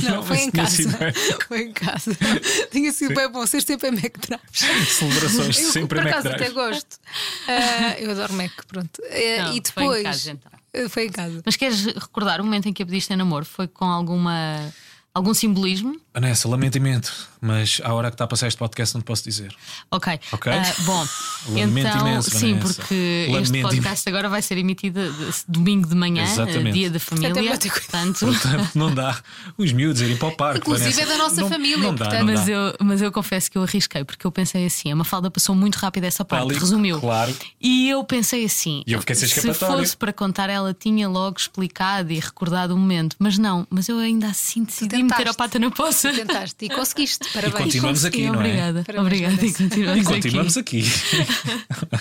Não, 0.03 0.21
foi 0.23 0.37
mas 0.37 0.47
em 0.47 0.51
tinha 0.51 0.63
casa. 0.63 1.13
Foi 1.47 1.61
em 1.61 1.71
casa. 1.73 2.17
Tinha 2.71 2.91
sido 2.91 3.15
bem 3.15 3.29
bom 3.29 3.45
ser 3.47 3.61
sempre 3.61 3.87
em 3.89 3.93
McDrives. 3.93 4.89
Celebrações 4.89 5.57
Eu, 5.59 5.71
sempre 5.71 5.87
por 5.87 6.05
em 6.05 6.09
acaso 6.09 6.27
McDrive. 6.27 6.51
até 6.51 6.71
gosto. 6.71 6.97
Ah, 7.47 7.95
eu 7.99 8.11
adoro 8.11 8.33
Mac, 8.33 8.51
pronto. 8.67 9.01
Ah, 9.05 9.43
Não, 9.45 9.45
e 9.45 9.47
foi 9.47 9.55
em 9.55 9.61
depois. 9.61 10.03
casa, 10.03 10.31
então. 10.31 10.89
Foi 10.89 11.05
em 11.05 11.09
casa. 11.11 11.41
Mas 11.45 11.55
queres 11.55 11.85
recordar 11.85 12.39
o 12.41 12.43
momento 12.43 12.67
em 12.67 12.73
que 12.73 12.83
a 12.83 12.85
pediste 12.85 13.11
em 13.13 13.15
namoro? 13.15 13.45
Foi 13.45 13.67
com 13.67 13.85
alguma 13.85 14.71
Algum 15.13 15.33
simbolismo? 15.33 15.99
Vanessa, 16.13 16.47
lamento 16.47 16.77
imenso, 16.77 17.29
mas 17.41 17.79
à 17.83 17.93
hora 17.93 18.09
que 18.09 18.15
está 18.15 18.23
a 18.25 18.27
passar 18.27 18.47
este 18.47 18.57
podcast 18.57 18.93
não 18.95 19.01
te 19.01 19.05
posso 19.05 19.23
dizer. 19.23 19.53
Ok. 19.89 20.19
Ok. 20.31 20.51
Ah, 20.51 20.73
bom, 20.83 21.05
Lamento 21.49 21.87
então, 21.87 22.01
imenso, 22.07 22.29
sim, 22.31 22.53
Vanessa. 22.57 22.73
porque 22.81 23.27
Lamento 23.29 23.43
este 23.55 23.61
podcast 23.61 24.09
agora 24.09 24.29
vai 24.29 24.41
ser 24.41 24.57
emitido 24.57 24.99
de- 25.11 25.33
domingo 25.47 25.87
de 25.87 25.95
manhã, 25.95 26.23
Exatamente. 26.23 26.69
eh, 26.69 26.71
dia 26.71 26.89
da 26.89 26.99
família. 26.99 27.33
cuidado. 27.33 27.69
Portanto, 27.69 28.19
Portanto, 28.25 28.69
não 28.75 28.93
dá. 28.93 29.21
Os 29.57 29.71
miúdos 29.73 30.01
irem 30.01 30.15
para 30.17 30.27
o 30.29 30.31
parque. 30.35 30.59
Inclusive 30.59 30.91
Vanessa. 30.91 31.01
é 31.01 31.05
da 31.05 31.17
nossa 31.23 31.41
Não- 31.41 31.49
família, 31.49 31.77
Não 31.77 31.95
dá, 31.95 32.05
portanto. 32.05 32.19
não 32.25 32.33
mas, 32.33 32.45
dá. 32.45 32.51
eu, 32.51 32.75
mas 32.81 33.01
eu 33.01 33.11
confesso 33.11 33.51
que 33.51 33.57
eu 33.57 33.63
arrisquei, 33.63 34.03
porque 34.05 34.25
eu 34.27 34.31
pensei 34.31 34.65
assim: 34.65 34.91
a 34.91 34.95
Mafalda 34.95 35.29
passou 35.31 35.55
muito 35.55 35.75
rápido 35.75 36.05
essa 36.05 36.23
parte, 36.25 36.49
Ali, 36.51 36.57
resumiu. 36.59 36.99
claro. 37.01 37.33
E 37.59 37.89
eu 37.89 38.01
pensei 38.03 38.45
assim: 38.45 38.81
E 38.87 38.93
eu 38.93 38.99
fiquei 39.01 39.15
sem 39.15 39.27
se 39.29 39.53
fosse 39.53 39.95
para 39.97 40.11
contar, 40.13 40.49
ela 40.49 40.73
tinha 40.73 41.07
logo 41.09 41.37
explicado 41.37 42.11
e 42.11 42.19
recordado 42.19 42.71
o 42.71 42.77
momento, 42.77 43.15
mas 43.19 43.37
não, 43.37 43.65
mas 43.69 43.87
eu 43.89 43.97
ainda 43.97 44.27
assim 44.27 44.63
decidi 44.63 45.00
tentaste. 45.01 45.19
meter 45.23 45.31
a 45.31 45.33
pata 45.33 45.59
na 45.59 45.71
poça. 45.71 46.11
Tentaste 46.13 46.65
e 46.65 46.69
conseguiste. 46.69 47.27
Parabéns. 47.33 47.63
continuamos 47.63 48.05
aqui, 48.05 48.25
não 48.27 48.35
é? 48.35 48.37
obrigada, 48.37 48.83
Parabéns, 48.85 49.05
obrigada. 49.07 49.45
E 49.45 49.53
continuamos, 49.53 50.01
E 50.01 50.03
continuamos 50.05 50.57
aqui. 50.57 50.79
aqui. 50.81 51.91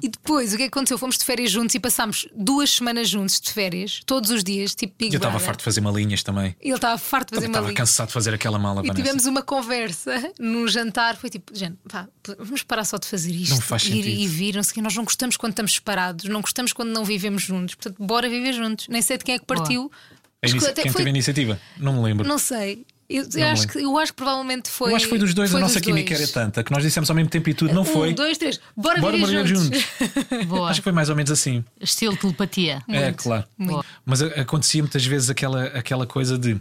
E 0.00 0.08
depois, 0.08 0.54
o 0.54 0.56
que 0.56 0.62
é 0.62 0.66
que 0.66 0.72
aconteceu? 0.72 0.96
Fomos 0.96 1.18
de 1.18 1.24
férias 1.24 1.50
juntos 1.50 1.74
e 1.74 1.80
passámos 1.80 2.24
duas 2.32 2.70
semanas 2.70 3.08
juntos 3.08 3.40
de 3.40 3.50
férias, 3.50 4.00
todos 4.06 4.30
os 4.30 4.44
dias, 4.44 4.72
tipo 4.72 4.94
Big 4.96 5.12
Eu 5.12 5.18
estava 5.18 5.40
farto 5.40 5.58
de 5.58 5.64
fazer 5.64 5.80
malinhas 5.80 6.22
também. 6.22 6.54
Ele 6.60 6.74
estava 6.76 6.96
farto 6.96 7.30
de 7.30 7.34
fazer 7.34 7.48
uma 7.48 7.58
Estava 7.58 7.74
cansado 7.74 8.06
de 8.06 8.12
fazer 8.12 8.32
aquela 8.32 8.56
mala, 8.56 8.82
E 8.84 8.86
Vanessa. 8.86 8.94
tivemos 9.02 9.26
uma 9.26 9.42
conversa 9.42 10.32
num 10.38 10.68
jantar. 10.68 11.16
Foi 11.16 11.28
tipo, 11.28 11.52
gente, 11.52 11.76
vá, 11.84 12.06
vamos 12.38 12.62
parar 12.62 12.84
só 12.84 12.98
de 12.98 13.06
fazer 13.08 13.32
isto. 13.32 13.52
Não 13.56 13.60
faz 13.60 13.82
ir 13.82 13.86
sentido. 13.88 14.08
e 14.08 14.28
vir, 14.28 14.54
não 14.54 14.62
sei 14.62 14.74
quê. 14.74 14.80
Nós 14.80 14.94
não 14.94 15.02
gostamos 15.02 15.36
quando 15.36 15.52
estamos 15.54 15.72
separados, 15.74 16.24
não 16.26 16.40
gostamos 16.40 16.72
quando 16.72 16.90
não 16.90 17.04
vivemos 17.04 17.42
juntos. 17.42 17.74
Portanto, 17.74 17.96
bora 17.98 18.28
viver 18.28 18.52
juntos. 18.52 18.86
Nem 18.86 19.02
sei 19.02 19.18
de 19.18 19.24
quem 19.24 19.34
é 19.34 19.38
que 19.40 19.44
partiu. 19.46 19.90
A 19.92 19.96
Mas 20.12 20.19
inici- 20.48 20.72
Quem 20.72 20.84
foi- 20.90 20.92
teve 21.00 21.08
a 21.08 21.10
iniciativa? 21.10 21.60
Não 21.76 21.94
me 21.94 22.02
lembro. 22.02 22.26
Não 22.26 22.38
sei. 22.38 22.84
Eu, 23.08 23.26
eu 23.34 23.48
acho 23.48 23.66
que, 23.66 23.78
eu 23.78 23.98
acho 23.98 24.12
que 24.12 24.16
provavelmente 24.16 24.70
foi. 24.70 24.92
Eu 24.92 24.96
acho 24.96 25.06
que 25.06 25.10
foi 25.10 25.18
dos 25.18 25.34
dois, 25.34 25.50
foi 25.50 25.58
a 25.58 25.62
nossa 25.62 25.80
química 25.80 26.14
dois. 26.14 26.20
era 26.20 26.30
tanta 26.32 26.62
que 26.62 26.70
nós 26.70 26.80
dissemos 26.80 27.10
ao 27.10 27.16
mesmo 27.16 27.28
tempo 27.28 27.50
e 27.50 27.54
tudo, 27.54 27.74
não 27.74 27.84
foi? 27.84 28.10
Um, 28.10 28.14
dois, 28.14 28.38
três. 28.38 28.60
Bora, 28.76 29.00
Bora 29.00 29.16
viver 29.16 29.44
juntos. 29.48 29.80
juntos. 29.80 30.46
Boa. 30.46 30.70
Acho 30.70 30.78
que 30.80 30.84
foi 30.84 30.92
mais 30.92 31.08
ou 31.08 31.16
menos 31.16 31.30
assim. 31.32 31.64
Estilo 31.80 32.16
telepatia. 32.16 32.80
é, 32.88 33.10
claro. 33.12 33.44
Boa. 33.58 33.84
Mas 34.06 34.22
acontecia 34.22 34.80
muitas 34.80 35.04
vezes 35.04 35.28
aquela, 35.28 35.64
aquela 35.64 36.06
coisa 36.06 36.38
de. 36.38 36.56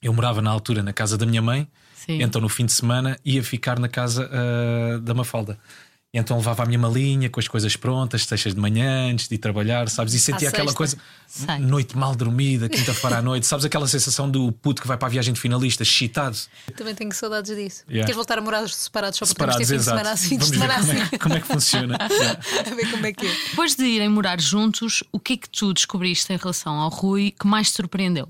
Eu 0.00 0.12
morava 0.12 0.40
na 0.40 0.50
altura 0.50 0.80
na 0.80 0.92
casa 0.92 1.18
da 1.18 1.26
minha 1.26 1.42
mãe, 1.42 1.66
Sim. 1.96 2.22
então 2.22 2.40
no 2.40 2.48
fim 2.48 2.66
de 2.66 2.72
semana 2.72 3.18
ia 3.24 3.42
ficar 3.42 3.78
na 3.80 3.88
casa 3.88 4.30
ah, 4.32 4.98
da 4.98 5.12
Mafalda. 5.12 5.58
E 6.14 6.18
então 6.18 6.36
levava 6.36 6.62
a 6.62 6.66
minha 6.66 6.78
malinha 6.78 7.28
com 7.28 7.40
as 7.40 7.48
coisas 7.48 7.74
prontas, 7.74 8.24
sextas 8.24 8.54
de 8.54 8.60
manhã, 8.60 9.10
antes 9.10 9.26
de 9.26 9.34
ir 9.34 9.38
trabalhar, 9.38 9.88
sabes? 9.88 10.14
E 10.14 10.20
sentia 10.20 10.48
aquela 10.48 10.68
sexta. 10.68 10.76
coisa, 10.76 10.96
Sei. 11.26 11.58
noite 11.58 11.98
mal 11.98 12.14
dormida, 12.14 12.68
quinta-feira 12.68 13.18
à 13.18 13.22
noite, 13.22 13.44
sabes 13.44 13.64
aquela 13.64 13.88
sensação 13.88 14.30
do 14.30 14.52
puto 14.52 14.80
que 14.80 14.86
vai 14.86 14.96
para 14.96 15.08
a 15.08 15.10
viagem 15.10 15.34
de 15.34 15.40
finalista, 15.40 15.82
excitado, 15.82 16.38
Também 16.76 16.94
tenho 16.94 17.12
saudades 17.12 17.56
disso. 17.56 17.82
Yeah. 17.88 18.04
Queres 18.06 18.14
voltar 18.14 18.38
a 18.38 18.40
morar 18.40 18.68
separados 18.68 19.18
só 19.18 19.26
para 19.34 19.54
termos 19.54 19.66
ter 19.66 19.74
fim 19.74 19.78
de 19.78 19.84
semana 19.84 20.12
assim, 20.12 20.28
fim 20.28 20.38
de 20.38 20.44
Vamos 20.44 20.56
ver 20.56 20.60
semana 20.60 20.78
como 20.86 20.92
assim. 20.92 21.14
é, 21.14 21.18
como 21.18 21.34
é 21.34 21.40
que 21.40 21.46
funciona. 21.48 21.98
Yeah. 22.08 22.40
a 22.70 22.74
ver 22.74 22.90
como 22.92 23.06
é 23.06 23.12
que 23.12 23.26
é. 23.26 23.34
Depois 23.50 23.74
de 23.74 23.84
irem 23.84 24.08
morar 24.08 24.40
juntos, 24.40 25.02
o 25.10 25.18
que 25.18 25.32
é 25.32 25.36
que 25.36 25.48
tu 25.48 25.74
descobriste 25.74 26.32
em 26.32 26.36
relação 26.36 26.74
ao 26.74 26.90
Rui 26.90 27.32
que 27.32 27.46
mais 27.48 27.72
te 27.72 27.76
surpreendeu? 27.78 28.28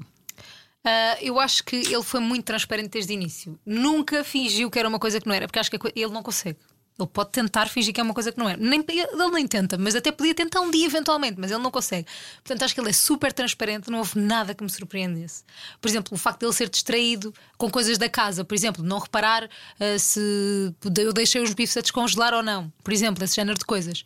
Ah, 0.82 1.18
eu 1.20 1.38
acho 1.38 1.62
que 1.62 1.76
ele 1.76 2.02
foi 2.02 2.20
muito 2.20 2.44
transparente 2.44 2.92
desde 2.92 3.12
o 3.12 3.14
início. 3.14 3.58
Nunca 3.64 4.24
fingiu 4.24 4.70
que 4.70 4.78
era 4.78 4.88
uma 4.88 4.98
coisa 4.98 5.20
que 5.20 5.26
não 5.26 5.34
era, 5.34 5.46
porque 5.46 5.58
acho 5.58 5.70
que 5.70 5.78
ele 5.94 6.12
não 6.12 6.22
consegue. 6.22 6.58
Ele 6.96 7.08
pode 7.08 7.30
tentar 7.32 7.68
fingir 7.68 7.92
que 7.92 8.00
é 8.00 8.04
uma 8.04 8.14
coisa 8.14 8.30
que 8.30 8.38
não 8.38 8.48
é. 8.48 8.56
Nem, 8.56 8.84
ele 8.88 9.30
nem 9.32 9.48
tenta, 9.48 9.76
mas 9.76 9.96
até 9.96 10.12
podia 10.12 10.32
tentar 10.32 10.60
um 10.60 10.70
dia 10.70 10.86
eventualmente, 10.86 11.34
mas 11.40 11.50
ele 11.50 11.60
não 11.60 11.70
consegue. 11.70 12.06
Portanto, 12.36 12.62
acho 12.62 12.72
que 12.72 12.80
ele 12.80 12.90
é 12.90 12.92
super 12.92 13.32
transparente, 13.32 13.90
não 13.90 13.98
houve 13.98 14.16
nada 14.18 14.54
que 14.54 14.62
me 14.62 14.70
surpreendesse. 14.70 15.42
Por 15.80 15.88
exemplo, 15.88 16.14
o 16.14 16.16
facto 16.16 16.40
de 16.40 16.46
ele 16.46 16.52
ser 16.52 16.68
distraído 16.68 17.34
com 17.58 17.68
coisas 17.68 17.98
da 17.98 18.08
casa, 18.08 18.44
por 18.44 18.54
exemplo, 18.54 18.84
não 18.84 18.98
reparar 19.00 19.48
ah, 19.80 19.98
se 19.98 20.72
eu 20.98 21.12
deixei 21.12 21.40
os 21.42 21.52
bifes 21.52 21.76
a 21.76 21.80
descongelar 21.80 22.32
ou 22.32 22.42
não, 22.44 22.72
por 22.84 22.92
exemplo, 22.92 23.24
esse 23.24 23.34
género 23.34 23.58
de 23.58 23.64
coisas. 23.64 24.04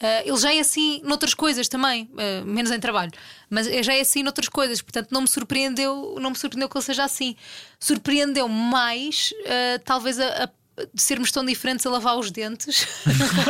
Ah, 0.00 0.22
ele 0.24 0.36
já 0.38 0.54
é 0.54 0.58
assim 0.60 1.02
noutras 1.04 1.34
coisas 1.34 1.68
também, 1.68 2.10
ah, 2.16 2.44
menos 2.46 2.70
em 2.72 2.80
trabalho, 2.80 3.12
mas 3.50 3.66
já 3.84 3.92
é 3.94 4.00
assim 4.00 4.22
noutras 4.22 4.48
coisas, 4.48 4.80
portanto 4.80 5.08
não 5.12 5.20
me 5.20 5.28
surpreendeu, 5.28 6.16
não 6.18 6.30
me 6.30 6.36
surpreendeu 6.36 6.66
que 6.68 6.78
ele 6.78 6.84
seja 6.84 7.04
assim. 7.04 7.36
Surpreendeu 7.78 8.48
mais, 8.48 9.34
ah, 9.46 9.78
talvez 9.84 10.18
a, 10.18 10.44
a- 10.44 10.50
sermos 10.94 11.30
tão 11.30 11.44
diferentes 11.44 11.84
a 11.86 11.90
lavar 11.90 12.16
os 12.18 12.30
dentes. 12.30 12.86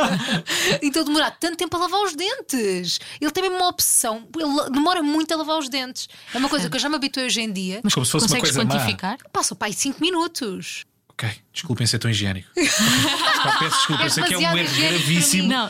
então 0.83 1.05
demorar 1.05 1.31
tanto 1.33 1.57
tempo 1.57 1.77
a 1.77 1.81
lavar 1.81 2.01
os 2.03 2.15
dentes. 2.15 2.99
Ele 3.21 3.31
tem 3.31 3.43
mesmo 3.45 3.57
uma 3.59 3.69
obsessão, 3.69 4.29
ele 4.37 4.71
demora 4.71 5.03
muito 5.03 5.33
a 5.33 5.37
lavar 5.37 5.59
os 5.59 5.69
dentes. 5.69 6.09
É 6.35 6.39
uma 6.39 6.49
coisa 6.49 6.69
que 6.69 6.77
eu 6.77 6.81
já 6.81 6.89
me 6.89 6.97
habituei 6.97 7.27
hoje 7.27 7.41
em 7.41 7.53
dia. 7.53 7.81
Mas 7.83 7.95
Como 7.95 8.05
se 8.05 8.13
fosse 8.13 8.27
uma 8.27 8.37
consegues 8.37 8.57
coisa 8.57 8.65
má. 8.69 8.75
quantificar? 8.75 9.19
Passa 9.33 9.55
o 9.55 9.57
pai 9.57 9.73
5 9.73 10.01
minutos. 10.01 10.85
Ok, 11.11 11.31
desculpem 11.53 11.87
ser 11.87 11.99
tão 11.99 12.11
higiênico. 12.11 12.49
Peço 12.55 13.77
desculpa, 13.77 14.03
És 14.05 14.15
sei 14.15 14.25
que 14.25 14.35
é 14.35 14.39
um 14.39 14.41
demasiado 14.41 14.79
erro 14.81 14.91
gravíssimo. 14.99 15.49
Não, 15.49 15.69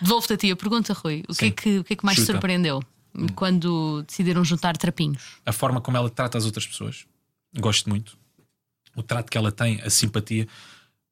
devolvo-te 0.00 0.32
a 0.32 0.36
ti 0.36 0.50
a 0.50 0.56
pergunta, 0.56 0.92
Rui. 0.92 1.22
O 1.28 1.34
que, 1.34 1.44
é 1.46 1.50
que, 1.50 1.78
o 1.78 1.84
que 1.84 1.92
é 1.92 1.96
que 1.96 2.04
mais 2.04 2.16
te 2.18 2.22
Chuta. 2.22 2.32
surpreendeu 2.32 2.82
quando 3.34 4.02
decidiram 4.02 4.44
juntar 4.44 4.76
trapinhos? 4.76 5.22
A 5.46 5.52
forma 5.52 5.80
como 5.80 5.96
ela 5.96 6.10
trata 6.10 6.36
as 6.36 6.44
outras 6.44 6.66
pessoas, 6.66 7.06
gosto 7.58 7.88
muito. 7.88 8.18
O 8.96 9.02
trato 9.02 9.30
que 9.30 9.38
ela 9.38 9.52
tem, 9.52 9.80
a 9.82 9.88
simpatia. 9.88 10.46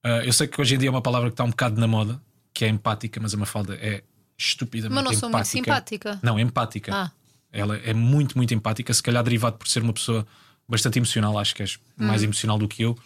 Ah, 0.04 0.24
eu 0.24 0.32
sei 0.32 0.46
que 0.46 0.61
hoje 0.61 0.74
em 0.74 0.78
dia 0.78 0.88
é 0.88 0.90
uma 0.90 1.02
palavra 1.02 1.28
que 1.28 1.34
está 1.34 1.44
um 1.44 1.50
bocado 1.50 1.80
na 1.80 1.87
moda, 1.87 2.20
que 2.52 2.64
é 2.64 2.68
empática, 2.68 3.20
mas 3.20 3.34
a 3.34 3.37
Mafalda 3.37 3.74
é 3.74 4.02
estupidamente 4.37 4.94
Mas 4.94 5.04
não 5.04 5.12
sou 5.12 5.28
muito 5.28 5.46
empática. 5.58 6.12
simpática. 6.12 6.20
Não, 6.22 6.38
empática. 6.38 6.94
Ah. 6.94 7.11
Ela 7.50 7.76
é 7.78 7.94
muito, 7.94 8.37
muito 8.37 8.52
empática, 8.54 8.92
se 8.92 9.02
calhar 9.02 9.22
derivado 9.24 9.56
por 9.56 9.66
ser 9.66 9.82
uma 9.82 9.92
pessoa 9.92 10.26
bastante 10.68 10.98
emocional, 10.98 11.38
acho 11.38 11.54
que 11.54 11.62
és 11.62 11.78
mais 11.96 12.22
emocional 12.22 12.58
do 12.58 12.68
que 12.68 12.82
eu. 12.82 12.96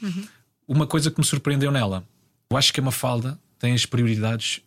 Uma 0.66 0.86
coisa 0.86 1.10
que 1.10 1.18
me 1.18 1.24
surpreendeu 1.24 1.70
nela, 1.70 2.04
eu 2.50 2.56
acho 2.56 2.72
que 2.72 2.80
a 2.80 2.82
Mafalda 2.82 3.38
tem 3.58 3.72
as 3.72 3.86
prioridades 3.86 4.60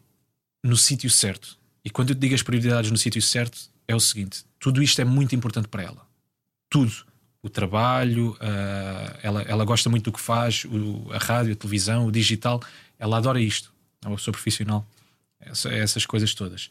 no 0.64 0.78
sítio 0.78 1.10
certo. 1.10 1.58
E 1.84 1.90
quando 1.90 2.10
eu 2.12 2.16
te 2.16 2.20
digo 2.20 2.34
as 2.34 2.42
prioridades 2.42 2.90
no 2.90 2.98
sítio 2.98 3.22
certo, 3.22 3.60
é 3.88 3.96
o 3.96 4.00
seguinte: 4.00 4.46
tudo 4.60 4.82
isto 4.82 5.00
é 5.02 5.06
muito 5.06 5.36
importante 5.36 5.68
para 5.68 5.84
ela. 5.84 6.08
Tudo. 6.70 6.94
O 7.46 7.50
trabalho, 7.50 8.36
ah, 8.40 9.20
ela, 9.22 9.42
ela 9.44 9.64
gosta 9.66 9.88
muito 9.88 10.06
do 10.06 10.12
que 10.12 10.20
faz, 10.20 10.66
o- 10.66 11.12
a 11.14 11.20
rádio, 11.20 11.54
a 11.54 11.56
televisão, 11.56 12.08
o 12.08 12.12
digital. 12.12 12.60
Ela 12.98 13.18
adora 13.18 13.40
isto. 13.40 13.72
É 14.04 14.08
uma 14.08 14.16
pessoa 14.18 14.32
profissional. 14.34 14.84
Essa- 15.40 15.70
essas 15.70 16.06
coisas 16.08 16.34
todas. 16.34 16.70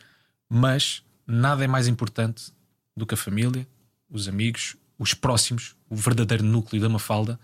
Mas 0.50 1.00
nada 1.26 1.62
é 1.64 1.68
mais 1.68 1.86
importante 1.86 2.52
do 2.96 3.06
que 3.06 3.14
a 3.14 3.16
família, 3.16 3.64
os 4.10 4.26
amigos, 4.26 4.74
os 4.98 5.14
próximos, 5.14 5.76
o 5.88 5.94
verdadeiro 5.94 6.42
núcleo 6.42 6.82
da 6.82 6.88
Mafalda. 6.88 7.38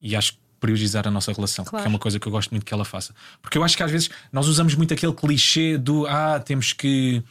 E 0.00 0.16
acho 0.16 0.32
que 0.32 0.38
priorizar 0.58 1.06
a 1.06 1.10
nossa 1.10 1.32
relação, 1.32 1.66
Claro. 1.66 1.82
que 1.82 1.86
é 1.86 1.90
uma 1.90 1.98
coisa 1.98 2.18
que 2.18 2.26
eu 2.26 2.32
gosto 2.32 2.50
muito 2.50 2.64
que 2.64 2.72
ela 2.72 2.84
faça. 2.86 3.14
Porque 3.42 3.58
eu 3.58 3.62
acho 3.64 3.76
que 3.76 3.82
às 3.82 3.90
vezes 3.90 4.08
nós 4.32 4.48
usamos 4.48 4.74
muito 4.74 4.94
aquele 4.94 5.12
clichê 5.12 5.76
do 5.76 6.06
ah, 6.06 6.40
temos 6.40 6.72
que 6.72 7.22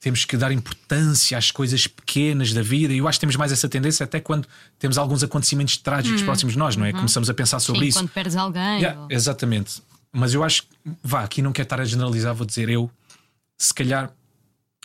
temos 0.00 0.24
que 0.24 0.36
dar 0.36 0.52
importância 0.52 1.36
às 1.38 1.50
coisas 1.50 1.86
pequenas 1.86 2.52
da 2.52 2.62
vida, 2.62 2.92
e 2.92 2.98
eu 2.98 3.08
acho 3.08 3.18
que 3.18 3.20
temos 3.20 3.36
mais 3.36 3.50
essa 3.50 3.68
tendência 3.68 4.04
até 4.04 4.20
quando 4.20 4.46
temos 4.78 4.98
alguns 4.98 5.22
acontecimentos 5.24 5.76
trágicos 5.78 6.22
próximos 6.22 6.52
de 6.52 6.58
nós, 6.58 6.76
não 6.76 6.84
é? 6.84 6.92
Começamos 6.92 7.28
a 7.30 7.34
pensar 7.34 7.58
sobre 7.60 7.80
Sim, 7.82 7.86
isso. 7.88 7.98
quando 8.00 8.10
perdes 8.10 8.36
alguém. 8.36 8.80
Yeah, 8.80 9.00
ou- 9.00 9.08
exatamente. 9.10 9.82
Mas 10.12 10.34
eu 10.34 10.44
acho 10.44 10.62
que, 10.62 10.68
vá, 11.02 11.22
aqui 11.24 11.42
não 11.42 11.52
quero 11.52 11.66
estar 11.66 11.80
a 11.80 11.84
generalizar, 11.84 12.34
vou 12.34 12.46
dizer 12.46 12.68
eu, 12.68 12.90
se 13.58 13.72
calhar 13.74 14.10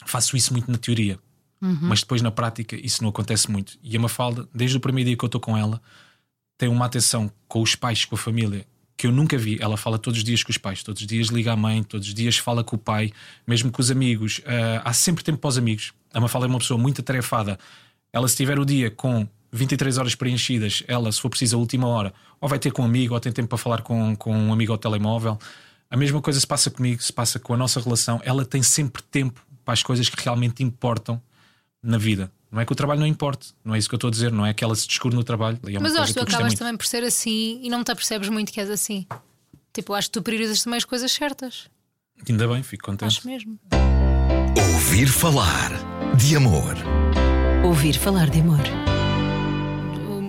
faço 0.06 0.36
isso 0.36 0.52
muito 0.54 0.72
na 0.72 0.78
teoria, 0.78 1.20
mas 1.62 2.00
depois 2.00 2.22
na 2.22 2.32
prática 2.32 2.76
isso 2.76 3.04
não 3.04 3.10
acontece 3.10 3.52
muito. 3.52 3.78
E 3.84 3.96
a 3.96 4.00
Mafalda, 4.00 4.48
desde 4.54 4.78
o 4.78 4.80
primeiro 4.80 5.10
dia 5.10 5.18
que 5.18 5.24
eu 5.24 5.28
estou 5.28 5.40
com 5.40 5.56
ela, 5.58 5.80
tem 6.58 6.68
uma 6.70 6.86
atenção 6.86 7.32
com 7.48 7.62
os 7.62 7.76
pais, 7.76 8.04
com 8.06 8.16
a 8.16 8.18
família, 8.18 8.66
que 9.02 9.08
eu 9.08 9.12
nunca 9.12 9.36
vi. 9.36 9.58
Ela 9.60 9.78
fala 9.78 9.98
todos 9.98 10.20
os 10.20 10.24
dias 10.24 10.44
com 10.44 10.52
os 10.52 10.60
pais, 10.60 10.84
todos 10.84 11.02
os 11.02 11.08
dias 11.08 11.30
liga 11.30 11.52
à 11.52 11.56
mãe, 11.56 11.82
todos 11.82 12.08
os 12.08 12.14
dias 12.14 12.38
fala 12.38 12.64
com 12.64 12.76
o 12.76 12.80
pai, 12.80 13.12
mesmo 13.48 13.72
com 13.72 13.82
os 13.82 13.90
amigos. 13.90 14.42
Ah, 14.46 14.84
há 14.86 14.94
sempre 14.94 15.24
tempo 15.24 15.40
para 15.40 15.48
os 15.48 15.58
amigos. 15.58 15.92
A 16.14 16.20
Mafalda 16.20 16.46
é 16.46 16.50
uma 16.50 16.60
pessoa 16.60 16.78
muito 16.78 17.02
atarefada. 17.02 17.58
Ela, 18.14 18.28
se 18.28 18.38
tiver 18.38 18.60
o 18.60 18.66
dia 18.66 18.92
com 18.92 19.28
23 19.52 19.98
horas 19.98 20.14
preenchidas, 20.14 20.84
ela, 20.88 21.12
se 21.12 21.20
for 21.20 21.30
preciso, 21.30 21.56
a 21.56 21.60
última 21.60 21.88
hora, 21.88 22.14
ou 22.40 22.48
vai 22.48 22.60
ter 22.60 22.70
com 22.70 22.84
um 22.84 22.86
amigo, 22.86 23.16
ou 23.16 23.20
tem 23.20 23.32
tempo 23.32 23.50
para 23.50 23.58
falar 23.58 23.82
com, 23.82 24.16
com 24.16 24.38
um 24.38 24.54
amigo 24.54 24.72
ao 24.72 24.78
telemóvel. 24.78 25.40
A 25.90 25.98
mesma 25.98 26.22
coisa 26.22 26.40
se 26.40 26.46
passa 26.46 26.70
comigo, 26.70 27.02
se 27.02 27.12
passa 27.12 27.40
com 27.40 27.56
a 27.56 27.58
nossa 27.58 27.80
relação. 27.80 28.22
Ela 28.24 28.46
tem 28.46 28.62
sempre 28.62 29.02
tempo 29.02 29.42
para 29.66 29.74
as 29.74 29.82
coisas 29.82 30.08
que 30.10 30.24
realmente 30.24 30.62
importam 30.62 31.20
na 31.82 31.98
vida. 31.98 32.32
Não 32.52 32.60
é 32.60 32.66
que 32.66 32.72
o 32.74 32.76
trabalho 32.76 33.00
não 33.00 33.08
importe, 33.08 33.54
não 33.64 33.74
é 33.74 33.78
isso 33.78 33.88
que 33.88 33.96
eu 33.96 33.98
estou 33.98 34.10
a 34.10 34.12
dizer, 34.12 34.30
não 34.30 34.46
é 34.46 34.54
que 34.54 34.62
ela 34.62 34.76
se 34.76 34.86
descure 34.86 35.16
no 35.16 35.24
trabalho. 35.24 35.58
É 35.66 35.72
uma 35.72 35.82
Mas 35.82 35.96
acho 35.96 36.14
que 36.14 36.20
tu 36.20 36.24
acabas 36.24 36.48
muito. 36.48 36.60
também 36.60 36.76
por 36.76 36.86
ser 36.86 37.02
assim 37.02 37.62
e 37.64 37.70
não 37.70 37.82
te 37.82 37.92
apercebes 37.92 38.28
muito 38.28 38.52
que 38.52 38.60
és 38.60 38.70
assim. 38.70 39.08
Tipo, 39.72 39.94
eu 39.94 39.96
acho 39.96 40.10
que 40.10 40.14
tu 40.14 40.22
priorizas 40.22 40.62
também 40.62 40.76
as 40.78 40.84
coisas 40.84 41.10
certas. 41.10 41.70
Ainda 42.28 42.48
bem, 42.50 42.62
fico 42.62 42.84
contente. 42.84 43.08
Acho 43.08 43.26
mesmo. 43.26 43.58
Ouvir 44.74 45.08
falar 45.08 45.72
de 46.18 46.36
amor. 46.36 46.76
Ouvir 47.64 47.94
falar 47.98 48.30
de 48.30 48.42
amor. 48.42 48.60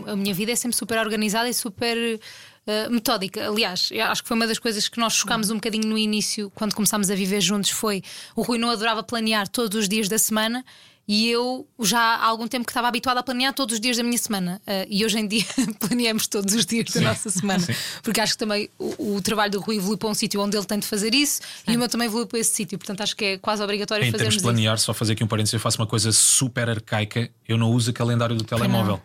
A 0.06 0.14
minha 0.14 0.32
vida 0.32 0.52
é 0.52 0.56
sempre 0.56 0.76
super 0.76 0.98
organizada 0.98 1.48
e 1.48 1.54
super 1.54 2.20
eh, 2.66 2.88
metódica. 2.88 3.48
Aliás, 3.48 3.88
eu 3.90 4.04
acho 4.04 4.22
que 4.22 4.28
foi 4.28 4.36
uma 4.36 4.46
das 4.46 4.60
coisas 4.60 4.88
que 4.88 5.00
nós 5.00 5.14
chocámos 5.14 5.50
um 5.50 5.54
bocadinho 5.54 5.88
no 5.88 5.98
início, 5.98 6.52
quando 6.54 6.74
começámos 6.74 7.10
a 7.10 7.14
viver 7.16 7.40
juntos. 7.40 7.70
Foi 7.70 8.00
o 8.36 8.42
Rui 8.42 8.58
não 8.58 8.70
adorava 8.70 9.02
planear 9.02 9.48
todos 9.48 9.76
os 9.76 9.88
dias 9.88 10.08
da 10.08 10.18
semana 10.18 10.64
E 11.06 11.28
eu 11.28 11.66
já 11.80 11.98
há 11.98 12.26
algum 12.26 12.46
tempo 12.46 12.64
que 12.64 12.70
estava 12.70 12.86
habituada 12.86 13.20
a 13.20 13.22
planear 13.22 13.52
todos 13.52 13.74
os 13.74 13.80
dias 13.80 13.96
da 13.96 14.02
minha 14.02 14.16
semana. 14.18 14.62
Uh, 14.66 14.86
e 14.88 15.04
hoje 15.04 15.18
em 15.18 15.26
dia 15.26 15.44
planeamos 15.80 16.26
todos 16.28 16.54
os 16.54 16.64
dias 16.64 16.90
da 16.90 17.00
nossa 17.00 17.28
semana. 17.30 17.66
Porque 18.02 18.20
acho 18.20 18.32
que 18.34 18.38
também 18.38 18.70
o, 18.78 19.16
o 19.16 19.22
trabalho 19.22 19.52
do 19.52 19.60
Rui 19.60 19.76
evolui 19.76 19.96
para 19.96 20.08
um 20.08 20.14
sítio 20.14 20.40
onde 20.40 20.56
ele 20.56 20.66
tem 20.66 20.78
de 20.78 20.86
fazer 20.86 21.14
isso 21.14 21.40
e 21.66 21.74
o 21.74 21.78
meu 21.78 21.88
também 21.88 22.06
evolui 22.06 22.26
para 22.26 22.38
esse 22.38 22.54
sítio. 22.54 22.78
Portanto, 22.78 23.02
acho 23.02 23.16
que 23.16 23.24
é 23.24 23.38
quase 23.38 23.62
obrigatório 23.62 24.02
Em 24.02 24.06
termos 24.06 24.18
fazermos 24.20 24.36
de 24.36 24.42
planear, 24.42 24.78
só 24.78 24.94
fazer 24.94 25.14
aqui 25.14 25.24
um 25.24 25.26
parênteses, 25.26 25.54
eu 25.54 25.60
faço 25.60 25.80
uma 25.80 25.86
coisa 25.86 26.12
super 26.12 26.70
arcaica. 26.70 27.28
Eu 27.48 27.58
não 27.58 27.70
uso 27.72 27.90
o 27.90 27.94
calendário 27.94 28.36
do 28.36 28.44
telemóvel. 28.44 29.00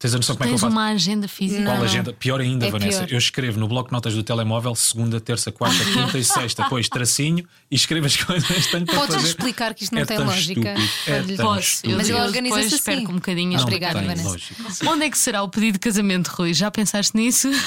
Tens 0.00 0.14
a 0.14 0.16
noção 0.16 0.36
como 0.36 0.44
é 0.44 0.48
que 0.48 0.54
eu 0.54 0.58
faço? 0.60 0.70
uma 0.72 0.86
agenda 0.90 1.26
física. 1.26 1.64
Qual 1.64 1.76
Não. 1.78 1.82
agenda? 1.84 2.12
Pior 2.12 2.40
ainda, 2.40 2.68
É 2.68 2.70
Vanessa. 2.70 2.98
pior. 3.00 3.12
Eu 3.14 3.18
escrevo 3.18 3.58
no 3.58 3.66
bloco 3.66 3.88
de 3.88 3.92
notas 3.94 4.14
do 4.14 4.22
telemóvel 4.22 4.72
segunda, 4.76 5.20
terça, 5.20 5.50
quarta, 5.50 5.76
quinta 5.92 6.16
e 6.16 6.22
sexta, 6.22 6.62
depois 6.62 6.88
tracinho 6.88 7.44
e 7.68 7.74
escrevo 7.74 8.06
as 8.06 8.14
coisas 8.22 8.66
tenho 8.68 8.86
Podes 8.86 9.16
fazer. 9.16 9.26
explicar 9.26 9.74
que 9.74 9.82
isto 9.82 9.92
não 9.96 10.02
É 10.02 10.04
tem 10.04 10.18
lógica? 10.18 10.72
estúpido, 10.74 10.90
é 11.08 11.36
tão 11.36 11.46
Posso, 11.46 11.60
estúpido. 11.68 11.92
eu, 11.94 11.96
Mas 11.98 12.08
eu 12.10 12.16
organiza-se 12.18 12.60
depois 12.64 12.74
assim. 12.74 12.84
perco 12.84 13.10
um 13.10 13.14
bocadinho. 13.16 13.52
Não 13.56 13.62
Obrigada, 13.64 13.98
tem 13.98 14.06
Vanessa. 14.08 14.28
lógica. 14.28 14.54
Onde 14.88 15.04
é 15.04 15.10
que 15.10 15.18
será 15.18 15.42
o 15.42 15.48
pedido 15.48 15.72
de 15.72 15.78
casamento, 15.80 16.28
Rui? 16.28 16.54
Já 16.54 16.70
pensaste 16.70 17.16
nisso? 17.16 17.48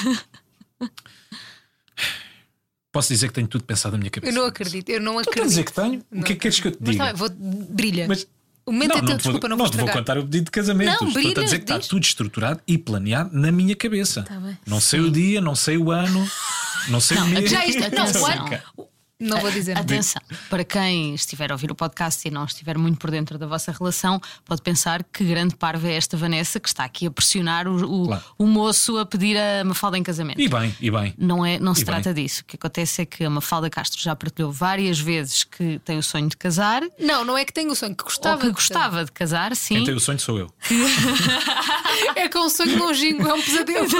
Posso 2.90 3.08
dizer 3.12 3.28
que 3.28 3.34
tenho 3.34 3.48
tudo 3.48 3.64
pensado 3.64 3.92
na 3.92 3.98
minha 3.98 4.08
Eu 4.08 4.12
cabeça. 4.12 4.32
não 4.38 4.44
acredito, 4.46 4.88
eu 4.90 5.00
não 5.00 5.18
acredito. 5.18 5.42
a 5.44 5.46
dizer 5.46 5.64
que 5.64 5.72
tenho? 5.72 6.02
O 6.10 6.22
que 6.22 6.32
é 6.32 6.34
que 6.34 6.40
queres 6.42 6.60
que 6.60 6.68
eu 6.68 6.72
te 6.72 6.78
Mas 6.80 6.90
diga? 6.90 7.04
tá 7.04 7.10
bem, 7.12 7.18
vou, 7.18 7.28
brilha. 7.70 8.06
Mas- 8.08 8.26
o 8.66 8.72
momento 8.72 8.92
é 8.92 8.94
não 8.96 9.06
teu, 9.06 9.06
te 9.06 9.08
vou- 9.08 9.16
desculpa, 9.32 9.48
não 9.48 9.56
não 9.56 9.64
vou 9.64 9.70
te 9.72 9.76
vou 9.78 9.88
contar 9.88 10.18
o 10.18 10.22
pedido 10.24 10.44
de 10.46 10.50
casamento. 10.50 11.04
Não, 11.04 11.12
brilha, 11.12 11.40
a 11.40 11.44
dizer 11.44 11.58
que 11.58 11.64
está 11.64 11.78
diz. 11.78 11.88
tudo 11.88 12.02
estruturado 12.04 12.60
e 12.66 12.78
planeado 12.78 13.30
na 13.32 13.50
minha 13.52 13.74
cabeça. 13.76 14.22
Tá 14.22 14.38
bem. 14.38 14.56
Não 14.66 14.80
sei 14.80 15.00
o 15.00 15.10
dia, 15.10 15.40
não 15.40 15.54
sei 15.54 15.76
o 15.78 15.90
ano, 15.90 16.26
não 16.88 17.00
sei 17.00 17.18
o 17.18 17.26
mês. 17.26 17.50
Já 17.50 17.64
isto, 17.66 17.80
não, 17.94 18.22
o 18.22 18.26
ano- 18.26 18.88
Não 19.22 19.38
vou 19.40 19.50
dizer. 19.50 19.76
Atenção, 19.78 20.20
para 20.50 20.64
quem 20.64 21.14
estiver 21.14 21.50
a 21.50 21.54
ouvir 21.54 21.70
o 21.70 21.74
podcast 21.74 22.26
e 22.26 22.30
não 22.30 22.44
estiver 22.44 22.76
muito 22.78 22.98
por 22.98 23.10
dentro 23.10 23.38
da 23.38 23.46
vossa 23.46 23.72
relação, 23.72 24.20
pode 24.44 24.62
pensar 24.62 25.02
que 25.04 25.24
grande 25.24 25.54
parva 25.56 25.88
é 25.88 25.94
esta 25.94 26.16
Vanessa 26.16 26.58
que 26.60 26.68
está 26.68 26.84
aqui 26.84 27.06
a 27.06 27.10
pressionar 27.10 27.66
o, 27.68 27.76
o, 28.02 28.06
Claro. 28.06 28.22
o 28.38 28.46
moço 28.46 28.98
a 28.98 29.06
pedir 29.06 29.36
a 29.38 29.64
Mafalda 29.64 29.96
em 29.98 30.02
casamento. 30.02 30.40
E 30.40 30.48
bem, 30.48 30.74
e 30.80 30.90
bem. 30.90 31.14
Não, 31.16 31.44
é, 31.46 31.58
não 31.58 31.74
se 31.74 31.82
E 31.82 31.84
trata 31.84 32.12
disso. 32.12 32.42
O 32.42 32.44
que 32.44 32.56
acontece 32.56 33.02
é 33.02 33.06
que 33.06 33.24
a 33.24 33.30
Mafalda 33.30 33.70
Castro 33.70 34.00
já 34.00 34.14
partilhou 34.16 34.50
várias 34.52 34.98
vezes 34.98 35.44
que 35.44 35.78
tem 35.84 35.98
o 35.98 36.02
sonho 36.02 36.28
de 36.28 36.36
casar, 36.36 36.82
Não, 36.98 37.24
não 37.24 37.36
é 37.38 37.44
que 37.44 37.52
tenho 37.52 37.70
o 37.70 37.76
sonho, 37.76 37.94
que 37.94 38.04
gostava. 38.04 38.34
ou 38.34 38.40
que 38.40 38.46
de- 38.48 38.52
gostava 38.54 39.04
de 39.04 39.12
casar, 39.12 39.54
sim. 39.56 39.76
Quem 39.76 39.84
tem 39.84 39.94
o 39.94 40.00
sonho 40.00 40.18
sou 40.18 40.38
eu. 40.38 40.52
É 42.16 42.26
que 42.28 42.36
é 42.36 42.40
um 42.40 42.48
sonho 42.48 42.78
longínquo, 42.78 43.26
é 43.28 43.34
um 43.34 43.42
pesadelo. 43.42 43.86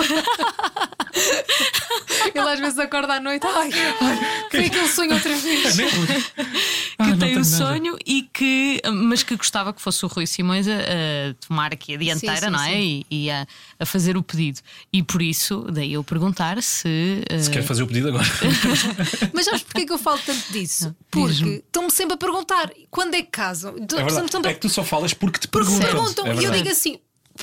Ele 2.34 2.38
às 2.48 2.58
vezes 2.60 2.78
acorda 2.78 3.14
à 3.14 3.20
noite. 3.20 3.46
Ai, 3.46 3.70
ai 4.00 4.18
foi 4.50 4.64
aquele 4.66 4.88
sonho 4.88 5.11
outra 5.14 5.36
vez. 5.36 5.62
Ah, 6.98 7.10
que 7.12 7.16
tem 7.18 7.32
nada. 7.34 7.44
sonho 7.44 7.98
e 8.06 8.22
que, 8.32 8.80
mas 8.92 9.22
que 9.24 9.34
gostava 9.34 9.72
que 9.72 9.80
fosse 9.82 10.04
o 10.04 10.08
Rui 10.08 10.24
Simões 10.26 10.68
a, 10.68 10.74
a 10.76 11.34
tomar 11.48 11.72
aqui 11.72 11.94
a 11.94 11.96
dianteira, 11.98 12.36
Sim, 12.36 12.44
sim, 12.46 12.50
não 12.52 12.62
é? 12.62 12.68
sim. 12.70 13.04
E, 13.10 13.24
e 13.24 13.30
a, 13.30 13.46
a 13.80 13.86
fazer 13.86 14.16
o 14.16 14.22
pedido. 14.22 14.60
E 14.92 15.02
por 15.02 15.20
isso, 15.20 15.66
daí 15.72 15.94
eu 15.94 16.04
perguntar 16.04 16.62
se. 16.62 17.24
eh, 17.28 17.38
Se 17.40 17.50
quer 17.50 17.62
fazer 17.64 17.82
o 17.82 17.86
pedido 17.88 18.08
agora. 18.08 18.24
Mas 19.34 19.46
sabes 19.46 19.62
porquê 19.62 19.84
que 19.86 19.92
eu 19.92 19.98
falo 19.98 20.18
tanto 20.24 20.52
disso? 20.52 20.94
Porque 21.10 21.62
estão-me 21.66 21.90
sempre 21.90 22.14
a 22.14 22.16
perguntar 22.16 22.70
quando 22.90 23.14
é 23.14 23.22
que 23.22 23.30
casam. 23.30 23.74
É 23.76 24.02
verdade. 24.04 24.48
É 24.48 24.54
que 24.54 24.60
tu 24.60 24.68
só 24.68 24.84
falas 24.84 25.12
porque 25.12 25.40
te 25.40 25.48
Porque 25.48 25.66
perguntam. 25.68 25.90
perguntam 25.90 26.26
É 26.28 26.34
e 26.36 26.44
eu 26.44 26.52
digo 26.52 26.68
assim: 26.68 26.98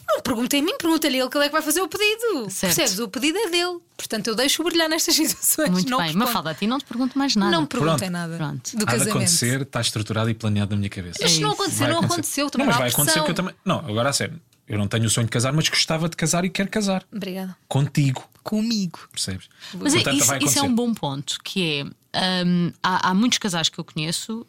não 0.09 0.21
perguntem 0.21 0.61
a 0.61 0.63
mim, 0.63 0.75
pergunta-lhe 0.77 1.19
ele 1.19 1.29
que 1.29 1.37
ele 1.37 1.45
é 1.45 1.47
que 1.47 1.53
vai 1.53 1.61
fazer 1.61 1.81
o 1.81 1.87
pedido. 1.87 2.49
Certo. 2.49 2.75
Percebes? 2.75 2.99
O 2.99 3.07
pedido 3.07 3.37
é 3.37 3.49
dele. 3.49 3.79
Portanto, 3.95 4.27
eu 4.27 4.35
deixo 4.35 4.63
brilhar 4.63 4.89
nestas 4.89 5.15
situações. 5.15 5.69
Muito 5.69 5.89
não 5.89 5.97
bem, 5.97 6.07
respondo. 6.07 6.25
Mafalda, 6.25 6.49
a 6.51 6.53
ti 6.55 6.67
não 6.67 6.77
te 6.79 6.85
pergunto 6.85 7.17
mais 7.17 7.35
nada. 7.35 7.51
Não 7.51 7.61
me 7.61 7.67
perguntem 7.67 8.09
Pronto. 8.09 8.11
nada 8.11 8.37
Pronto. 8.37 8.71
do 8.71 8.77
Há 8.77 8.79
de 8.79 8.85
casamento. 8.85 9.09
acontecer, 9.17 9.61
está 9.61 9.81
estruturado 9.81 10.29
e 10.29 10.33
planeado 10.33 10.71
na 10.71 10.77
minha 10.77 10.89
cabeça. 10.89 11.19
Mas 11.21 11.31
se 11.31 11.39
não 11.41 11.49
É 11.49 11.53
isso. 11.53 11.61
acontecer, 11.61 11.79
Vai 11.83 11.89
não 11.91 11.99
acontecer. 11.99 12.41
aconteceu. 12.41 12.43
Não, 12.45 12.49
Também 12.51 12.67
mas 12.67 12.75
não 12.75 12.79
há 12.81 12.83
vai 12.85 12.89
acontecer 12.91 13.23
que 13.23 13.31
eu 13.31 13.35
também. 13.35 13.55
Não, 13.65 13.77
agora 13.79 14.09
a 14.09 14.13
sério. 14.13 14.39
Eu 14.67 14.77
não 14.77 14.87
tenho 14.87 15.05
o 15.05 15.09
sonho 15.09 15.25
de 15.25 15.31
casar, 15.31 15.51
mas 15.51 15.67
gostava 15.67 16.07
de 16.07 16.15
casar 16.15 16.45
e 16.45 16.49
quero 16.49 16.69
casar. 16.69 17.03
Obrigada. 17.11 17.57
Contigo, 17.67 18.23
Comigo. 18.43 18.99
percebes? 19.11 19.49
Mas 19.73 19.93
é- 19.93 19.97
Portanto, 19.97 20.17
isso, 20.17 20.27
vai 20.27 20.39
isso 20.39 20.59
é 20.59 20.61
um 20.61 20.73
bom 20.75 20.93
ponto, 20.93 21.37
que 21.43 21.83
é 22.13 22.43
hum, 22.45 22.71
há, 22.83 23.09
há 23.09 23.13
muitos 23.15 23.39
casais 23.39 23.67
que 23.69 23.79
eu 23.79 23.83
conheço, 23.83 24.45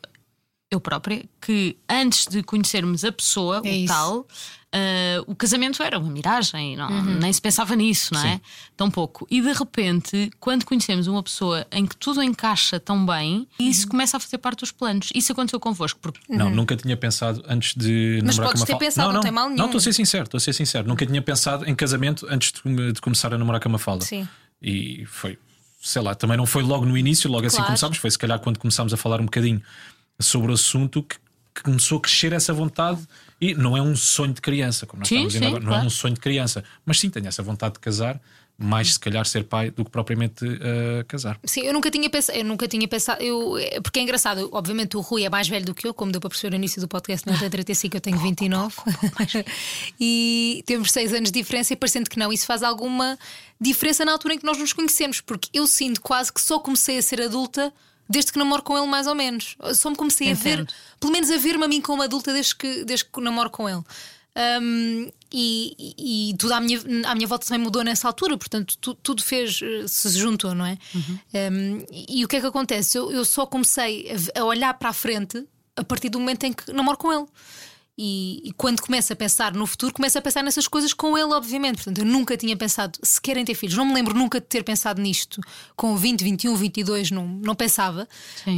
eu 0.71 0.81
própria, 0.81 1.25
que 1.41 1.77
antes 1.89 2.27
de 2.27 2.43
conhecermos 2.45 3.05
a 3.05 3.11
pessoa, 3.11 3.57
É 3.65 3.69
o 3.71 3.75
isso. 3.75 3.87
tal, 3.93 4.27
ah, 4.73 5.25
o 5.27 5.35
casamento 5.35 5.83
era 5.83 5.99
uma 5.99 6.09
miragem, 6.09 6.77
não, 6.77 6.89
Uhum. 6.89 7.19
nem 7.19 7.33
se 7.33 7.41
pensava 7.43 7.75
nisso, 7.75 8.15
não 8.15 8.25
é? 8.25 8.41
Tão 8.77 8.89
pouco. 8.89 9.27
E 9.29 9.41
de 9.41 9.53
repente, 9.53 10.31
quando 10.39 10.65
conhecemos 10.65 11.09
uma 11.09 11.23
pessoa 11.25 11.67
em 11.73 11.85
que 11.85 11.97
tudo 11.97 12.23
encaixa 12.23 12.79
tão 12.79 13.05
bem, 13.05 13.49
isso 13.59 13.83
Uhum. 13.83 13.89
começa 13.89 14.17
a 14.17 14.21
fazer 14.21 14.39
parte 14.39 14.61
dos 14.61 14.71
planos. 14.71 15.09
Isso 15.13 15.33
aconteceu 15.33 15.59
convosco, 15.59 15.99
porque 16.01 16.21
Não, 16.29 16.49
nunca 16.51 16.77
tinha 16.77 16.97
pensado 16.97 17.43
antes 17.49 17.75
de 17.75 18.21
Mas 18.25 18.37
namorar 18.37 18.51
podes 18.51 18.53
com 18.53 18.61
uma 18.61 18.67
ter 18.67 18.73
Mafalda. 18.75 18.79
pensado, 18.87 19.09
não, 19.09 19.15
não 19.15 19.21
tem 19.23 19.33
mal 19.33 19.47
nenhum. 19.49 19.59
Não, 19.59 19.67
estou 19.67 19.79
a 19.79 19.83
ser 19.83 19.93
sincero, 19.93 20.25
estou 20.25 20.39
a 20.39 20.41
ser 20.41 20.53
sincero. 20.53 20.87
Nunca 20.87 21.05
tinha 21.05 21.21
pensado 21.21 21.69
em 21.69 21.75
casamento 21.75 22.27
antes 22.31 22.53
de, 22.65 22.93
de 22.93 23.01
começar 23.01 23.35
a 23.35 23.39
namorar 23.39 23.61
com 23.61 23.69
a 23.69 23.73
Mafalda. 23.73 24.05
Sim. 24.05 24.29
E 24.63 25.05
foi, 25.07 25.37
sei 25.81 26.01
lá, 26.01 26.15
também 26.15 26.37
não 26.37 26.47
foi 26.47 26.63
logo 26.63 26.87
no 26.87 26.97
início, 26.97 27.29
logo 27.29 27.45
assim 27.45 27.57
Claro. 27.57 27.71
começámos, 27.71 27.99
foi 27.99 28.11
se 28.11 28.19
calhar 28.19 28.39
quando 28.39 28.59
começámos 28.59 28.93
a 28.95 28.97
falar 28.97 29.21
um 29.21 29.25
bocadinho 29.25 29.61
sobre 30.21 30.51
o 30.51 30.55
assunto 30.55 31.03
que, 31.03 31.17
que 31.55 31.63
começou 31.63 31.99
a 31.99 32.01
crescer 32.01 32.33
essa 32.33 32.53
vontade. 32.53 33.01
E 33.41 33.55
não 33.55 33.77
é 33.77 33.81
um 33.83 33.97
sonho 33.97 34.35
de 34.35 34.41
criança, 34.41 34.87
como 34.87 35.01
nós 35.01 35.09
Sim, 35.09 35.27
dizendo 35.27 35.43
sim, 35.43 35.49
agora, 35.49 35.63
não 35.63 35.69
claro. 35.71 35.85
é 35.85 35.87
um 35.87 35.91
sonho 35.91 36.15
de 36.15 36.21
criança, 36.21 36.63
mas 36.85 37.01
sim 37.01 37.09
tenho 37.09 37.27
essa 37.27 37.43
vontade 37.43 37.75
de 37.75 37.81
casar, 37.81 38.21
mais 38.59 38.93
se 38.93 39.01
calhar 39.01 39.25
ser 39.25 39.45
pai 39.45 39.71
do 39.71 39.83
que 39.83 39.91
propriamente 39.91 40.45
eh, 40.45 41.03
casar. 41.09 41.41
Sim, 41.45 41.63
eu 41.63 41.73
nunca 41.73 41.91
tinha 41.91 42.11
pensado, 42.11 42.37
eu 42.39 42.45
nunca 42.45 42.69
tinha 42.69 42.87
pensado, 42.87 43.23
eu, 43.23 43.57
é- 43.57 43.81
porque 43.81 43.99
é 43.99 44.03
engraçado, 44.03 44.51
obviamente 44.53 44.99
o 44.99 45.01
Rui 45.01 45.25
é 45.25 45.31
mais 45.31 45.49
velho 45.49 45.65
do 45.65 45.73
que 45.75 45.87
eu, 45.89 45.95
como 45.95 46.13
deu 46.13 46.21
para 46.21 46.29
perceber 46.29 46.51
no 46.51 46.57
início 46.57 46.79
do 46.83 46.87
podcast, 46.87 47.27
não 47.27 47.39
tem 47.39 47.49
35, 47.49 47.97
eu 47.97 48.01
tenho 48.03 48.19
29. 48.21 48.75
e 49.99 50.63
temos 50.67 50.91
6 50.93 51.15
anos 51.15 51.33
de 51.33 51.41
diferença 51.41 51.73
e 51.73 51.77
parecendo 51.77 52.11
que 52.11 52.19
não, 52.19 52.31
isso 52.31 52.45
faz 52.45 52.63
alguma 52.63 53.19
diferença 53.59 54.05
na 54.05 54.13
altura 54.13 54.35
em 54.35 54.39
que 54.39 54.45
nós 54.45 54.59
nos 54.59 54.75
conhecemos, 54.75 55.23
porque 55.23 55.49
eu 55.55 55.67
sinto 55.67 56.01
quase 56.03 56.31
que 56.31 56.41
só 56.43 56.59
comecei 56.59 56.99
a 56.99 57.03
ser 57.03 57.23
adulta 57.23 57.73
desde 58.11 58.33
que 58.33 58.38
namoro 58.38 58.62
com 58.62 58.77
ele, 58.77 58.87
mais 58.88 59.07
ou 59.07 59.14
menos. 59.14 59.57
Só 59.75 59.88
me 59.88 59.96
comecei 59.96 60.33
a 60.33 60.35
ver, 60.35 60.55
Entendo. 60.61 60.75
pelo 60.99 61.12
menos 61.12 61.31
a 61.31 61.37
ver-me 61.38 61.64
a 61.64 61.68
mim 61.68 61.81
como 61.81 62.03
adulta 62.03 62.33
desde 62.33 62.55
que, 62.57 62.85
desde 62.85 63.05
que 63.07 63.20
namoro 63.20 63.49
com 63.51 63.68
ele. 63.68 63.83
Um, 64.62 65.11
e, 65.33 66.31
e- 66.31 66.35
tudo 66.37 66.55
à 66.55 66.61
minha, 66.61 66.81
à 67.07 67.14
minha 67.14 67.27
volta 67.27 67.46
também 67.46 67.61
mudou 67.62 67.83
nessa 67.85 68.07
altura, 68.09 68.37
portanto, 68.37 68.77
tu- 68.81 68.94
tudo 68.94 69.23
fez, 69.23 69.61
eh, 69.62 69.87
se 69.88 70.09
juntou, 70.11 70.55
não 70.55 70.64
é? 70.66 70.79
Um, 71.51 71.85
e, 71.90 72.20
e 72.20 72.25
o 72.25 72.29
que 72.29 72.37
é 72.37 72.40
que 72.40 72.46
acontece? 72.46 72.96
Eu, 72.99 73.11
eu 73.12 73.25
só 73.25 73.44
comecei 73.46 74.11
a, 74.37 74.40
a 74.40 74.44
olhar 74.44 74.75
para 74.75 74.90
a 74.90 74.92
frente 74.92 75.44
a 75.77 75.85
partir 75.85 76.09
do 76.09 76.18
momento 76.18 76.44
em 76.44 76.53
que 76.53 76.73
namoro 76.73 76.96
com 76.99 77.12
ele. 77.12 77.27
E, 78.03 78.41
e 78.49 78.53
quando 78.55 78.81
começo 78.81 79.13
a 79.13 79.17
pensar 79.17 79.53
no 79.53 79.67
futuro, 79.67 79.93
começo 79.93 80.17
a 80.17 80.23
pensar 80.23 80.43
nessas 80.43 80.67
coisas 80.67 80.95
com 80.95 81.19
ele, 81.19 81.35
obviamente. 81.35 81.77
Portanto, 81.77 81.99
eu 81.99 82.07
nunca 82.07 82.35
tinha 82.35 82.57
pensado 82.57 82.99
sequer 83.03 83.37
em 83.37 83.45
ter 83.45 83.55
filhos. 83.55 83.77
Não 83.77 83.85
me 83.85 83.93
lembro 83.93 84.15
nunca 84.15 84.41
de 84.41 84.47
ter 84.47 84.63
pensado 84.63 85.03
nisto 85.03 85.39
com 85.77 85.95
20, 85.95 86.25
21, 86.25 86.57
22, 86.57 87.11
não, 87.11 87.29
não 87.29 87.55
pensava. 87.55 88.09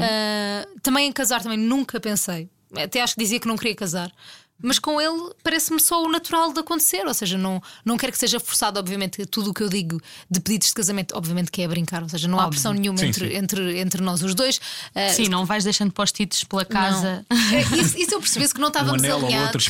Ah, 0.01 0.65
também 0.81 1.09
em 1.09 1.13
casar, 1.13 1.43
também 1.43 1.59
nunca 1.59 1.99
pensei. 1.99 2.49
Até 2.73 3.03
acho 3.03 3.15
que 3.15 3.21
dizia 3.21 3.41
que 3.41 3.49
não 3.49 3.57
queria 3.57 3.75
casar. 3.75 4.13
Mas 4.61 4.79
com 4.79 5.01
ele 5.01 5.33
parece-me 5.43 5.81
só 5.81 6.05
o 6.05 6.09
natural 6.09 6.53
de 6.53 6.61
acontecer, 6.61 7.05
ou 7.05 7.13
seja, 7.13 7.37
não, 7.37 7.61
não 7.85 7.97
quero 7.97 8.13
que 8.13 8.19
seja 8.19 8.39
forçado, 8.39 8.79
obviamente, 8.79 9.27
tudo 9.27 9.51
o 9.51 9.55
que 9.55 9.63
eu 9.63 9.69
digo 9.69 10.01
de 10.31 10.39
pedidos 10.39 10.69
de 10.69 10.75
casamento, 10.75 11.17
obviamente 11.17 11.51
que 11.51 11.63
é 11.63 11.67
brincar, 11.67 12.01
ou 12.03 12.09
seja, 12.09 12.29
não 12.29 12.39
há 12.39 12.43
Óbvio. 12.45 12.53
pressão 12.53 12.73
nenhuma 12.73 12.99
Sim, 12.99 13.07
entre, 13.07 13.29
sim. 13.29 13.37
Entre, 13.37 13.79
entre 13.81 14.03
nós 14.03 14.23
os 14.23 14.35
dois. 14.37 14.61
Ah, 14.95 15.09
sim, 15.09 15.29
não 15.29 15.45
vais 15.45 15.65
deixando 15.65 15.91
post-its 15.91 16.45
pela 16.45 16.65
casa. 16.65 17.25
não. 17.29 17.37
É, 17.53 17.61
Isso, 17.81 17.99
isso 17.99 18.15
eu 18.15 18.21
percebesse 18.21 18.55
que 18.55 18.61
não 18.61 18.69
Um 18.69 18.71
estávamos 18.71 19.03
outro 19.03 19.27
alinhados. 19.27 19.69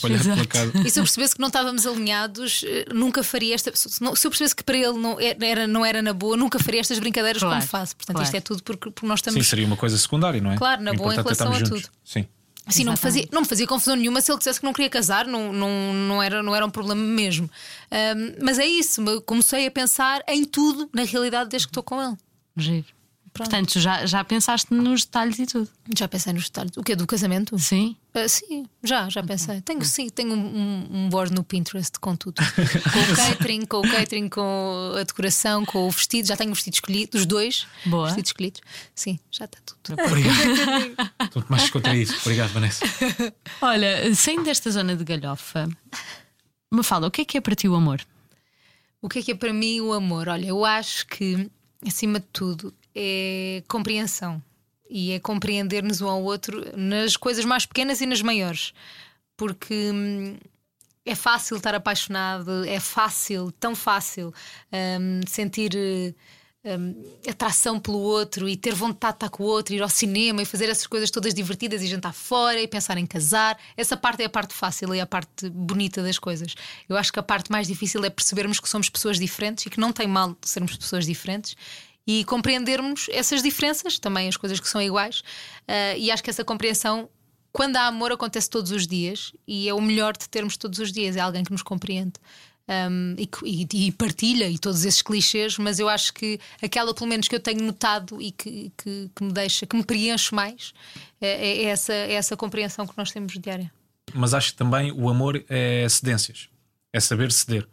E 0.85 0.91
se 0.91 1.01
eu 1.01 1.05
percebesse 1.05 1.35
que 1.35 1.41
não 1.41 1.49
estávamos 1.49 1.87
alinhados, 1.87 2.63
eh, 2.67 2.85
nunca 2.93 3.23
faria 3.25 3.55
esta. 3.55 3.73
Se 3.75 4.03
eu 4.05 4.31
percebesse 4.31 4.55
que 4.55 4.63
para 4.63 4.77
ele 4.77 4.99
não 4.99 5.17
era, 5.19 5.67
não 5.67 5.85
era 5.87 6.03
na 6.03 6.13
boa, 6.13 6.37
nunca 6.37 6.59
faria 6.59 6.81
estas 6.81 6.99
brincadeiras 6.99 7.41
Claro, 7.41 7.57
como 7.57 7.67
faço. 7.69 7.97
Portanto, 7.97 8.17
claro. 8.17 8.27
isto 8.27 8.37
é 8.37 8.41
tudo 8.41 8.63
porque, 8.63 8.91
porque 8.91 9.07
nós 9.07 9.21
Sim, 9.21 9.31
estamos. 9.31 9.49
seria 9.49 9.67
uma 9.67 9.77
coisa 9.77 9.97
secundária, 9.97 10.41
não 10.41 10.53
é? 10.53 10.57
Claro, 10.59 10.83
na 10.83 10.93
boa, 10.93 11.15
em 11.15 11.19
é 11.19 11.23
relação 11.23 11.51
a 11.51 11.59
juntos. 11.59 11.91
Sim. 12.05 12.27
Sim, 12.69 12.85
não 12.85 12.93
me, 12.93 12.99
fazia, 12.99 13.29
não 13.33 13.43
me 13.43 13.49
fazia 13.49 13.67
confusão 13.67 13.97
nenhuma 13.97 14.21
se 14.21 14.31
ele 14.31 14.39
dissesse 14.39 14.61
que 14.61 14.65
não 14.65 14.73
queria 14.73 14.89
casar, 14.89 15.27
não, 15.27 15.53
não, 15.53 15.93
não, 15.93 16.23
era, 16.23 16.43
não 16.43 16.55
era 16.55 16.65
um 16.65 16.71
problema 16.71 17.03
mesmo. 17.03 17.51
Ahm, 17.91 18.37
mas 18.41 18.59
é 18.59 18.65
isso, 18.65 19.03
comecei 19.27 19.67
a 19.67 19.71
pensar 19.71 20.23
em 20.29 20.45
tudo, 20.45 20.89
na 20.93 21.03
realidade, 21.03 21.51
desde 21.51 21.67
que 21.67 21.71
estou 21.71 21.83
com 21.83 22.01
ele. 22.01 22.17
Giro. 22.57 22.87
Pronto. 23.33 23.49
Portanto, 23.49 23.81
já, 23.81 24.05
já 24.05 24.23
pensaste 24.23 24.75
nos 24.75 25.05
detalhes 25.05 25.39
e 25.39 25.47
tudo. 25.47 25.69
Já 25.97 26.07
pensei 26.07 26.35
nos 26.35 26.45
detalhes. 26.45 26.77
O 26.77 26.83
que 26.83 26.93
é 26.93 26.97
do 26.97 27.07
casamento? 27.07 27.59
Sim. 27.59 27.97
Ah, 28.13 28.29
sim, 28.29 28.67
já, 28.85 29.09
já 29.09 29.23
pensei. 29.23 29.63
Tenho 29.63 29.83
sim, 29.87 30.11
tenho 30.11 30.35
um, 30.35 30.37
um, 30.37 30.89
um 30.93 31.09
board 31.09 31.33
no 31.35 31.43
Pinterest 31.43 31.99
com 31.99 32.15
tudo. 32.15 32.43
com 32.93 33.13
o 33.13 33.17
catering, 33.17 33.65
com 33.65 33.79
o 33.79 33.91
catering, 33.91 34.29
com 34.29 34.93
a 34.95 35.03
decoração, 35.03 35.65
com 35.65 35.89
o 35.89 35.91
vestido. 35.91 36.29
Já 36.29 36.37
tenho 36.37 36.51
o 36.51 36.55
vestido 36.55 36.75
escolhido, 36.75 37.17
os 37.17 37.25
dois 37.25 37.67
Boa. 37.87 38.07
vestidos 38.07 38.29
escolhidos. 38.29 38.61
Sim, 38.95 39.19
já 39.31 39.47
está 39.47 39.59
tudo. 39.65 40.03
Obrigado. 40.03 40.37
Estou 41.25 41.45
mais 41.49 41.63
descontraído. 41.63 42.15
Obrigado, 42.21 42.53
Vanessa. 42.53 42.85
Olha, 43.63 44.15
saindo 44.15 44.45
desta 44.45 44.71
zona 44.71 44.95
de 44.95 45.05
galhofa, 45.05 45.71
me 46.71 46.83
fala, 46.83 47.07
o 47.07 47.11
que 47.11 47.23
é 47.23 47.25
que 47.25 47.39
é 47.39 47.41
para 47.41 47.55
ti 47.55 47.67
o 47.67 47.75
amor? 47.75 48.03
O 49.01 49.09
que 49.09 49.21
é 49.21 49.23
que 49.23 49.33
é 49.33 49.35
para 49.35 49.55
mim 49.55 49.81
o 49.81 49.95
amor? 49.95 50.29
Olha, 50.29 50.47
eu 50.47 50.67
acho 50.67 51.07
que, 51.07 51.51
acima 51.87 52.21
de 52.21 52.27
tudo, 52.31 52.75
é 52.95 53.63
compreensão. 53.69 54.43
E 54.89 55.13
é 55.13 55.19
compreender-nos 55.19 56.03
um 56.03 56.09
ao 56.09 56.23
outro 56.23 56.77
nas 56.77 57.17
coisas 57.17 57.45
mais 57.45 57.65
pequenas 57.65 58.01
e 58.01 58.07
nas 58.07 58.21
maiores. 58.21 58.75
porque 59.37 59.91
hum, 59.93 60.37
é 61.05 61.15
fácil 61.15 61.57
estar 61.57 61.75
apaixonado, 61.75 62.65
é 62.65 62.79
fácil, 62.79 63.51
tão 63.53 63.75
fácil 63.75 64.33
hum, 64.73 65.21
sentir. 65.27 65.73
hum, 66.65 66.95
atração 67.29 67.81
pelo 67.81 67.99
outro 67.99 68.49
e 68.49 68.57
ter 68.57 68.73
vontade 68.75 69.15
de 69.15 69.17
estar 69.17 69.31
com 69.31 69.43
o 69.43 69.47
outro, 69.47 69.75
ir 69.75 69.83
ao 69.83 69.89
cinema 69.89 70.43
e 70.43 70.45
fazer 70.45 70.69
essas 70.69 70.87
coisas 70.87 71.11
todas 71.11 71.35
divertidas 71.35 71.83
e 71.83 71.89
jantar 71.89 72.13
fora 72.13 72.61
e 72.61 72.69
pensar 72.69 72.97
em 72.99 73.07
casar. 73.07 73.59
Essa 73.77 73.97
parte 73.97 74.23
é 74.23 74.27
a 74.27 74.31
parte 74.31 74.55
fácil 74.55 74.95
e 74.95 75.01
a 75.01 75.07
parte 75.07 75.49
bonita 75.51 76.03
das 76.03 76.19
coisas. 76.21 76.55
Eu 76.89 76.97
acho 76.97 77.13
que 77.13 77.19
a 77.19 77.23
parte 77.23 77.51
mais 77.51 77.67
difícil 77.67 78.05
é 78.05 78.11
percebermos 78.11 78.61
que 78.61 78.69
somos 78.69 78.89
pessoas 78.89 79.19
diferentes 79.19 79.67
e 79.67 79.71
que 79.71 79.81
não 79.81 79.93
tem 79.93 80.07
mal 80.07 80.37
sermos 80.43 80.77
pessoas 80.77 81.07
diferentes 81.07 81.57
e 82.07 82.25
compreendermos 82.25 83.07
essas 83.11 83.43
diferenças, 83.43 83.99
também 83.99 84.29
as 84.29 84.37
coisas 84.37 84.59
que 84.61 84.69
são 84.69 84.81
iguais. 84.83 85.23
Ah, 85.69 85.97
e 85.97 86.11
acho 86.11 86.23
que 86.23 86.31
essa 86.31 86.45
compreensão, 86.45 87.09
quando 87.53 87.77
há 87.77 87.87
amor, 87.87 88.11
acontece 88.13 88.49
todos 88.51 88.71
os 88.73 88.87
dias 88.87 89.33
e 89.47 89.69
é 89.69 89.75
o 89.75 89.81
melhor 89.81 90.17
de 90.17 90.29
termos 90.29 90.57
todos 90.57 90.79
os 90.79 90.91
dias. 90.93 91.17
É 91.17 91.21
alguém 91.21 91.45
que 91.45 91.53
nos 91.53 91.63
compreende. 91.63 92.15
um, 92.69 93.17
e, 93.19 93.27
que- 93.27 93.45
e- 93.45 93.87
e 93.89 93.93
partilha 93.93 94.49
e 94.49 94.57
todos 94.57 94.85
esses 94.85 95.03
clichês, 95.03 95.59
mas 95.59 95.81
eu 95.81 95.89
acho 95.89 96.15
que 96.15 96.39
aquela, 96.63 96.95
pelo 96.95 97.09
menos, 97.11 97.27
que 97.27 97.35
eu 97.35 97.41
tenho 97.41 97.61
notado 97.65 98.23
e 98.23 98.31
que, 98.31 98.73
que, 98.79 99.11
que 99.15 99.25
me 99.25 99.33
deixa, 99.33 99.67
que 99.67 99.77
me 99.77 99.83
preenche 99.85 100.33
mais, 100.33 100.73
é, 101.21 101.27
é 101.29 101.65
essa, 101.65 101.93
é 101.93 102.13
essa 102.13 102.37
compreensão 102.37 102.87
que 102.87 102.97
nós 102.97 103.11
temos 103.11 103.33
diária. 103.37 103.71
Mas 104.15 104.33
acho 104.33 104.53
que 104.53 104.57
também 104.59 104.93
o 104.93 105.09
amor 105.11 105.45
é 105.49 105.87
cedências, 105.89 106.49
é 106.93 107.01
saber 107.01 107.33
ceder. 107.33 107.67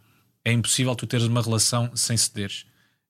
É 0.43 0.51
impossível 0.51 0.95
tu 0.95 1.05
teres 1.05 1.27
uma 1.27 1.41
relação 1.41 1.91
sem 1.95 2.17
cederes. 2.17 2.65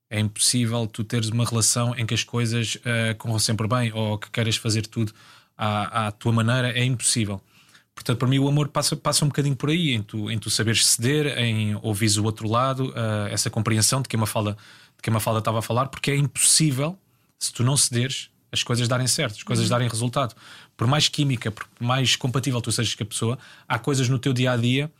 É 0.09 0.19
impossível 0.19 0.87
tu 0.87 1.03
teres 1.03 1.29
uma 1.29 1.45
relação 1.45 1.95
em 1.95 2.05
que 2.05 2.13
as 2.13 2.23
coisas 2.23 2.77
eh, 2.83 3.13
corram 3.13 3.37
sempre 3.37 3.67
bem 3.67 3.91
ou 3.93 4.17
que 4.17 4.29
queiras 4.31 4.55
fazer 4.55 4.87
tudo 4.87 5.13
à, 5.57 6.07
à 6.07 6.11
tua 6.11 6.31
maneira. 6.31 6.71
É 6.71 6.83
impossível. 6.83 7.39
Portanto, 7.93 8.17
para 8.17 8.27
mim, 8.27 8.39
o 8.39 8.47
amor 8.47 8.69
passa, 8.69 8.95
passa 8.95 9.25
um 9.25 9.27
bocadinho 9.27 9.55
por 9.55 9.69
aí, 9.69 9.91
em 9.91 10.01
tu, 10.01 10.31
em 10.31 10.39
tu 10.39 10.49
saberes 10.49 10.85
ceder, 10.85 11.37
em 11.37 11.75
ouvires 11.83 12.17
o 12.17 12.23
outro 12.23 12.47
lado, 12.47 12.93
eh, 12.95 13.33
essa 13.33 13.49
compreensão 13.49 14.01
de 14.01 14.07
que 14.07 14.15
a 14.15 14.19
Mafalda, 14.19 14.53
de 14.95 15.03
que 15.03 15.09
a 15.09 15.13
Mafalda 15.13 15.39
estava 15.39 15.59
a 15.59 15.61
falar, 15.61 15.87
porque 15.87 16.09
é 16.09 16.15
impossível, 16.15 16.97
se 17.37 17.51
tu 17.53 17.63
não 17.63 17.75
cederes, 17.75 18.29
as 18.51 18.63
coisas 18.63 18.87
darem 18.87 19.05
certo, 19.05 19.35
as 19.35 19.43
coisas 19.43 19.69
darem 19.69 19.87
resultado. 19.87 20.33
Por 20.75 20.87
mais 20.87 21.07
química, 21.07 21.51
por 21.51 21.67
mais 21.79 22.15
compatível 22.15 22.61
tu 22.61 22.71
sejas 22.71 22.95
com 22.95 23.03
a 23.03 23.05
pessoa, 23.05 23.39
há 23.67 23.77
coisas 23.77 24.09
no 24.09 24.17
teu 24.17 24.33
dia 24.33 24.53
a 24.53 24.57
dia 24.57 24.91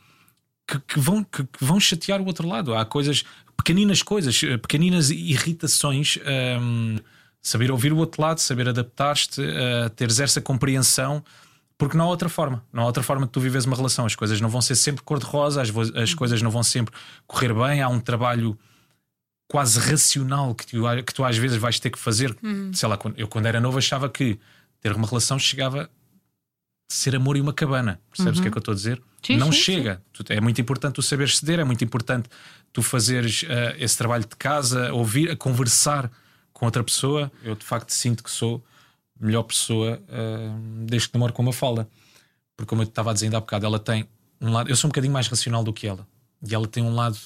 que, 0.70 0.78
que 0.94 1.00
vão, 1.00 1.24
que, 1.24 1.44
que 1.44 1.64
vão 1.64 1.80
chatear 1.80 2.20
o 2.20 2.26
outro 2.26 2.46
lado. 2.46 2.74
Há 2.74 2.84
coisas, 2.84 3.24
pequeninas 3.56 4.02
coisas, 4.02 4.40
eh, 4.42 4.56
pequeninas 4.56 5.10
irritações. 5.10 6.18
hum, 6.60 6.96
saber 7.42 7.70
ouvir 7.70 7.92
o 7.92 7.96
outro 7.96 8.20
lado, 8.20 8.38
saber 8.38 8.68
adaptar-te, 8.68 9.40
eh, 9.42 9.88
teres 9.90 10.20
essa 10.20 10.40
compreensão. 10.40 11.24
Porque 11.78 11.96
não 11.96 12.04
há 12.04 12.08
outra 12.08 12.28
forma, 12.28 12.62
não 12.70 12.82
há 12.82 12.86
outra 12.86 13.02
forma 13.02 13.24
de 13.24 13.32
tu 13.32 13.40
vives 13.40 13.64
uma 13.64 13.74
relação. 13.74 14.04
As 14.04 14.14
coisas 14.14 14.38
não 14.38 14.50
vão 14.50 14.60
ser 14.60 14.74
sempre 14.74 15.02
cor-de-rosa, 15.02 15.62
as, 15.62 15.70
as 15.96 16.12
coisas 16.12 16.42
não 16.42 16.50
vão 16.50 16.62
sempre 16.62 16.94
correr 17.26 17.54
bem. 17.54 17.80
Há 17.80 17.88
um 17.88 17.98
trabalho 17.98 18.58
quase 19.48 19.80
racional 19.80 20.54
que 20.54 20.66
tu, 20.66 20.82
que 21.06 21.14
tu 21.14 21.24
às 21.24 21.38
vezes 21.38 21.56
vais 21.56 21.80
ter 21.80 21.88
que 21.88 21.98
fazer. 21.98 22.36
Sei 22.74 22.86
lá, 22.86 22.98
eu 23.16 23.26
quando 23.26 23.46
era 23.46 23.60
novo 23.60 23.78
achava 23.78 24.10
que 24.10 24.38
ter 24.80 24.92
uma 24.92 25.08
relação 25.08 25.38
chegava 25.38 25.88
ser 26.94 27.14
amor 27.16 27.36
e 27.36 27.40
uma 27.40 27.52
cabana. 27.52 28.00
Percebes 28.10 28.38
o 28.38 28.42
que 28.42 28.48
é 28.48 28.50
que 28.50 28.56
eu 28.56 28.60
estou 28.60 28.72
a 28.72 28.74
dizer? 28.74 29.00
Sim, 29.22 29.36
não 29.36 29.52
sim, 29.52 29.58
chega. 29.58 30.02
Tu- 30.12 30.24
É 30.32 30.40
muito 30.40 30.60
importante 30.60 30.94
tu 30.94 31.02
saberes 31.02 31.38
ceder, 31.38 31.58
é 31.60 31.64
muito 31.64 31.84
importante 31.84 32.28
tu 32.72 32.82
fazeres 32.82 33.44
eh, 33.48 33.76
esse 33.78 33.96
trabalho 33.96 34.24
de 34.24 34.34
casa, 34.36 34.92
ouvir, 34.92 35.30
a 35.30 35.36
conversar 35.36 36.10
com 36.52 36.64
outra 36.66 36.82
pessoa. 36.82 37.30
Eu 37.42 37.54
de 37.54 37.64
facto 37.64 37.90
sinto 37.90 38.22
que 38.24 38.30
sou 38.30 38.64
a 39.20 39.24
melhor 39.26 39.42
pessoa 39.44 40.00
eh, 40.08 40.50
desde 40.86 41.08
que 41.08 41.14
namoro 41.14 41.32
com 41.32 41.42
uma 41.42 41.52
falda. 41.52 41.88
Porque, 42.56 42.68
como 42.68 42.82
eu 42.82 42.86
te 42.86 42.90
estava 42.90 43.10
a 43.10 43.14
dizer 43.14 43.26
ainda 43.26 43.36
há 43.38 43.40
bocado, 43.40 43.64
ela 43.66 43.78
tem 43.78 44.08
um 44.40 44.52
lado. 44.52 44.68
Eu 44.68 44.76
sou 44.76 44.88
um 44.88 44.90
bocadinho 44.90 45.12
mais 45.12 45.28
racional 45.28 45.62
do 45.64 45.72
que 45.72 45.86
ela. 45.86 46.06
E 46.46 46.54
ela 46.54 46.66
tem 46.66 46.82
um 46.82 46.94
lado 46.94 47.16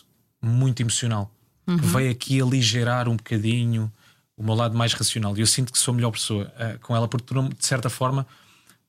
muito 0.43 0.81
emocional. 0.81 1.31
Que 1.67 1.87
veio 1.87 2.11
aqui 2.11 2.43
aligerar 2.43 3.09
um 3.09 3.17
bocadinho 3.17 3.91
o 4.37 4.43
meu 4.45 4.55
lado 4.55 4.77
mais 4.77 4.93
racional. 4.93 5.35
E 5.37 5.41
eu 5.41 5.47
sinto 5.47 5.73
que 5.73 5.79
sou 5.79 5.93
a 5.93 5.95
melhor 5.95 6.11
pessoa 6.11 6.53
eh, 6.59 6.77
com 6.83 6.95
ela, 6.95 7.09
porque 7.09 7.33
de 7.35 7.67
certa 7.67 7.89
forma, 7.89 8.27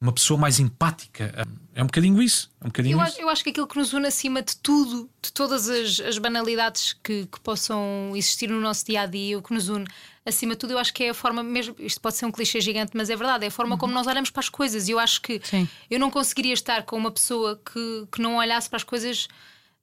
uma 0.06 0.14
pessoa 0.14 0.40
mais 0.40 0.60
empática. 0.60 1.48
É 1.74 1.82
um 1.82 1.88
bocadinho 1.88 2.22
isso. 2.22 2.52
É 2.62 2.66
um 2.66 2.68
bocadinho 2.68 2.94
Eu 2.94 3.04
isso. 3.04 3.12
acho, 3.14 3.22
eu 3.22 3.30
acho 3.30 3.44
que 3.44 3.50
aquilo 3.50 3.68
que 3.68 3.78
nos 3.78 3.92
une 3.92 4.06
acima 4.08 4.42
de 4.42 4.56
tudo, 4.58 5.10
de 5.22 5.34
todas 5.34 5.68
as, 5.68 6.00
as 6.00 6.18
banalidades 6.18 6.94
que, 7.04 7.26
que 7.26 7.40
possam 7.40 8.12
existir 8.16 8.48
no 8.50 8.62
nosso 8.62 8.86
dia 8.86 9.02
a 9.02 9.06
dia, 9.06 9.38
o 9.38 9.42
que 9.42 9.54
nos 9.54 9.68
une 9.68 9.86
acima 10.26 10.54
de 10.54 10.60
tudo, 10.60 10.74
eu 10.74 10.80
acho 10.80 10.94
que 10.94 11.04
é 11.04 11.10
a 11.10 11.14
forma 11.14 11.42
mesmo. 11.42 11.76
Isto 11.80 12.00
pode 12.00 12.16
ser 12.16 12.26
um 12.26 12.32
clichê 12.32 12.62
gigante, 12.62 12.92
mas 12.96 13.10
é 13.10 13.16
verdade, 13.16 13.46
é 13.46 13.48
a 13.48 13.52
forma 13.52 13.78
como 13.78 13.94
nós 13.94 14.06
olhamos 14.06 14.30
para 14.30 14.42
as 14.42 14.50
coisas. 14.50 14.88
E 14.88 14.92
eu 14.92 15.00
acho 15.00 15.22
que 15.22 15.42
Sim. 15.44 15.68
eu 15.90 16.00
não 16.00 16.12
conseguiria 16.12 16.54
estar 16.54 16.84
com 16.84 16.96
uma 16.96 17.12
pessoa 17.12 17.60
que, 17.66 18.08
que 18.12 18.22
não 18.22 18.38
olhasse 18.38 18.70
para 18.70 18.78
as 18.78 18.84
coisas 18.84 19.28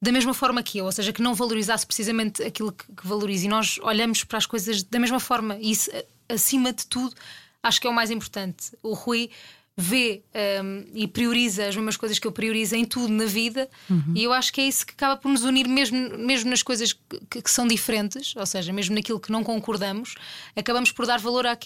da 0.00 0.10
mesma 0.10 0.34
forma 0.34 0.62
que 0.62 0.78
eu, 0.78 0.84
ou 0.84 0.92
seja, 0.92 1.12
que 1.12 1.22
não 1.22 1.34
valorizasse 1.34 1.86
precisamente 1.86 2.42
aquilo 2.42 2.72
que, 2.72 2.84
que 2.86 3.06
valoriza. 3.06 3.46
E 3.46 3.48
nós 3.48 3.78
olhamos 3.82 4.24
para 4.24 4.38
as 4.38 4.46
coisas 4.46 4.82
da 4.82 4.98
mesma 4.98 5.20
forma. 5.20 5.56
E 5.60 5.70
isso, 5.72 5.90
acima 6.28 6.72
de 6.72 6.86
tudo, 6.86 7.14
acho 7.62 7.80
que 7.80 7.86
é 7.86 7.90
o 7.90 7.94
mais 7.94 8.10
importante. 8.10 8.72
O 8.82 8.94
Rui 8.94 9.30
vê 9.76 10.22
hum, 10.62 10.84
e 10.94 11.08
prioriza 11.08 11.66
as 11.66 11.74
mesmas 11.74 11.96
coisas 11.96 12.18
que 12.18 12.26
eu 12.26 12.32
priorizo 12.32 12.74
em 12.76 12.84
tudo 12.84 13.08
na 13.12 13.24
vida, 13.24 13.68
e 14.14 14.22
eu 14.22 14.32
acho 14.32 14.52
que 14.52 14.60
é 14.60 14.64
isso 14.68 14.86
que 14.86 14.92
acaba 14.92 15.16
por 15.16 15.30
nos 15.30 15.44
unir, 15.44 15.66
mesmo, 15.66 16.18
mesmo 16.18 16.50
nas 16.50 16.62
coisas 16.62 16.92
que, 16.92 17.40
que- 17.42 17.50
são 17.50 17.66
diferentes, 17.66 18.36
ou 18.36 18.44
seja, 18.44 18.72
mesmo 18.72 18.94
naquilo 18.94 19.18
que 19.18 19.32
não 19.32 19.42
concordamos, 19.42 20.14
acabamos 20.54 20.92
por 20.92 21.06
dar 21.06 21.18
valor 21.18 21.46
à- 21.46 21.56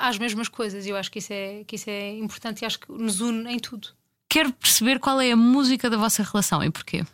às 0.00 0.18
mesmas 0.18 0.48
coisas. 0.48 0.86
E 0.86 0.90
eu 0.90 0.96
acho 0.96 1.10
que 1.10 1.18
isso 1.18 1.32
é, 1.32 1.64
que 1.66 1.74
isso 1.76 1.90
é 1.90 2.10
importante 2.16 2.62
e 2.62 2.64
acho 2.64 2.78
que 2.78 2.92
nos 2.92 3.20
une 3.20 3.50
em 3.52 3.58
tudo. 3.58 3.88
Quero 4.28 4.52
perceber 4.52 5.00
qual 5.00 5.20
é 5.20 5.32
a 5.32 5.36
música 5.36 5.90
da 5.90 5.96
vossa 5.96 6.22
relação 6.22 6.62
e 6.62 6.70
porquê. 6.70 7.04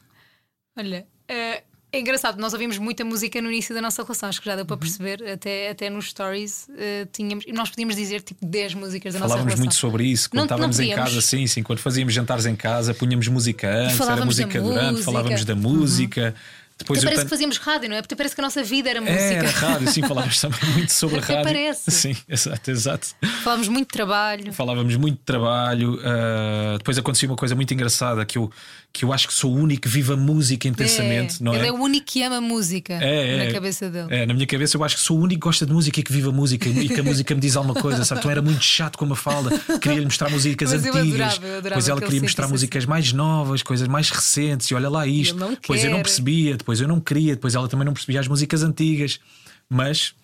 Olha, 0.76 1.06
eh, 1.28 1.62
é 1.96 2.00
engraçado, 2.00 2.38
nós 2.40 2.52
ouvimos 2.52 2.78
muita 2.78 3.04
música 3.04 3.40
no 3.40 3.50
início 3.50 3.74
da 3.74 3.80
nossa 3.80 4.02
relação, 4.02 4.28
acho 4.28 4.40
que 4.40 4.46
já 4.46 4.54
deu 4.56 4.62
Uhum. 4.62 4.66
para 4.66 4.76
perceber, 4.76 5.22
até, 5.30 5.70
até 5.70 5.88
nos 5.90 6.06
stories 6.10 6.66
eh, 6.76 7.06
tínhamos, 7.12 7.44
e 7.46 7.52
nós 7.52 7.70
podíamos 7.70 7.96
dizer 7.96 8.20
tipo 8.22 8.44
10 8.44 8.74
músicas 8.74 9.12
da 9.14 9.20
nossa 9.20 9.28
Falávamos 9.30 9.54
relação. 9.54 9.64
muito 9.64 9.74
sobre 9.74 10.04
isso 10.06 10.28
quando 10.30 10.38
Não- 10.38 10.44
estávamos 10.46 10.78
não 10.78 10.84
em 10.84 10.94
casa, 10.94 11.20
sim, 11.20 11.46
sim. 11.46 11.62
Quando 11.62 11.78
fazíamos 11.78 12.12
jantares 12.12 12.46
em 12.46 12.56
casa, 12.56 12.92
punhamos 12.94 13.28
música 13.28 13.68
antes, 13.68 13.94
era 13.94 13.96
falávamos 13.98 14.26
música 14.38 14.60
durante, 14.60 14.90
música. 14.92 15.04
falávamos 15.04 15.44
da 15.44 15.54
música. 15.54 16.34
Depois 16.76 16.98
parece 17.00 17.14
tenho- 17.16 17.26
que 17.26 17.30
fazíamos 17.30 17.56
rádio, 17.58 17.88
não 17.88 17.96
é? 17.96 18.02
Porque 18.02 18.16
parece 18.16 18.34
que 18.34 18.40
a 18.40 18.44
nossa 18.44 18.62
vida 18.62 18.90
era 18.90 19.00
música. 19.00 19.18
É, 19.20 19.34
era 19.34 19.50
rádio, 19.50 19.90
sim, 19.92 20.02
falávamos 20.02 20.38
também 20.40 20.58
muito 20.72 20.92
sobre 20.92 21.18
Até 21.18 21.34
rádio. 21.34 21.44
parece. 21.52 21.90
Sim, 21.90 22.16
exato, 22.28 22.70
exato. 22.70 23.08
Falávamos 23.42 23.68
muito 23.68 23.86
de 23.88 23.92
trabalho. 23.92 24.52
Falávamos 24.52 24.96
muito 24.96 25.16
de 25.18 25.24
trabalho. 25.24 26.00
ah, 26.04 26.74
depois 26.78 26.98
acontecia 26.98 27.28
uma 27.28 27.36
coisa 27.36 27.54
muito 27.54 27.72
engraçada 27.72 28.24
que 28.26 28.38
eu, 28.38 28.50
que 28.92 29.04
eu 29.04 29.12
acho 29.12 29.28
que 29.28 29.34
sou 29.34 29.52
o 29.52 29.56
único 29.56 29.82
que 29.82 29.88
vive 29.88 30.12
a 30.12 30.16
música 30.16 30.66
intensamente, 30.68 31.36
É, 31.40 31.44
não 31.44 31.54
ele 31.54 31.64
é? 31.64 31.68
é 31.68 31.72
o 31.72 31.76
único 31.76 32.06
que 32.06 32.22
ama 32.22 32.40
música 32.40 32.94
É, 32.94 33.36
é. 33.42 33.46
na 33.46 33.52
cabeça 33.52 33.88
dele. 33.88 34.08
É, 34.10 34.26
na 34.26 34.34
minha 34.34 34.46
cabeça 34.46 34.76
eu 34.76 34.82
acho 34.84 34.96
que 34.96 35.02
sou 35.02 35.16
o 35.18 35.20
único 35.22 35.40
que 35.40 35.44
gosta 35.46 35.64
de 35.66 35.72
música 35.72 36.00
e 36.00 36.02
que 36.02 36.12
vive 36.12 36.28
a 36.28 36.32
música 36.32 36.68
e 36.68 36.88
que 36.88 37.00
a 37.00 37.02
música 37.04 37.34
me 37.34 37.40
diz 37.40 37.56
alguma 37.56 37.74
coisa, 37.80 38.04
sabe? 38.04 38.18
Então 38.20 38.30
era 38.30 38.42
muito 38.42 38.62
chato 38.62 38.98
com 38.98 39.10
a 39.12 39.16
falda, 39.16 39.50
queria-lhe 39.80 40.04
mostrar 40.04 40.28
músicas 40.28 40.72
Mas 40.72 40.84
eu 40.84 40.94
antigas, 40.96 41.20
adorava, 41.20 41.46
eu 41.46 41.58
adorava 41.58 41.62
depois 41.70 41.88
ela 41.88 42.00
queria 42.00 42.20
mostrar 42.20 42.44
sentisse 42.44 42.52
músicas 42.54 42.84
mais 42.84 43.12
novas, 43.12 43.62
coisas 43.62 43.86
mais 43.88 44.10
recentes, 44.10 44.68
e 44.70 44.74
olha 44.74 44.88
lá 44.88 45.06
isto. 45.06 45.34
depois 45.36 45.82
eu 45.84 45.90
não 45.90 46.02
percebia, 46.02 46.56
depois 46.64 46.80
eu 46.80 46.88
não 46.88 46.98
queria, 47.00 47.34
depois 47.34 47.54
ela 47.54 47.68
também 47.68 47.84
não 47.84 47.92
percebia 47.92 48.20
as 48.20 48.26
músicas 48.28 48.62
antigas, 48.62 49.20
mas 49.68 50.14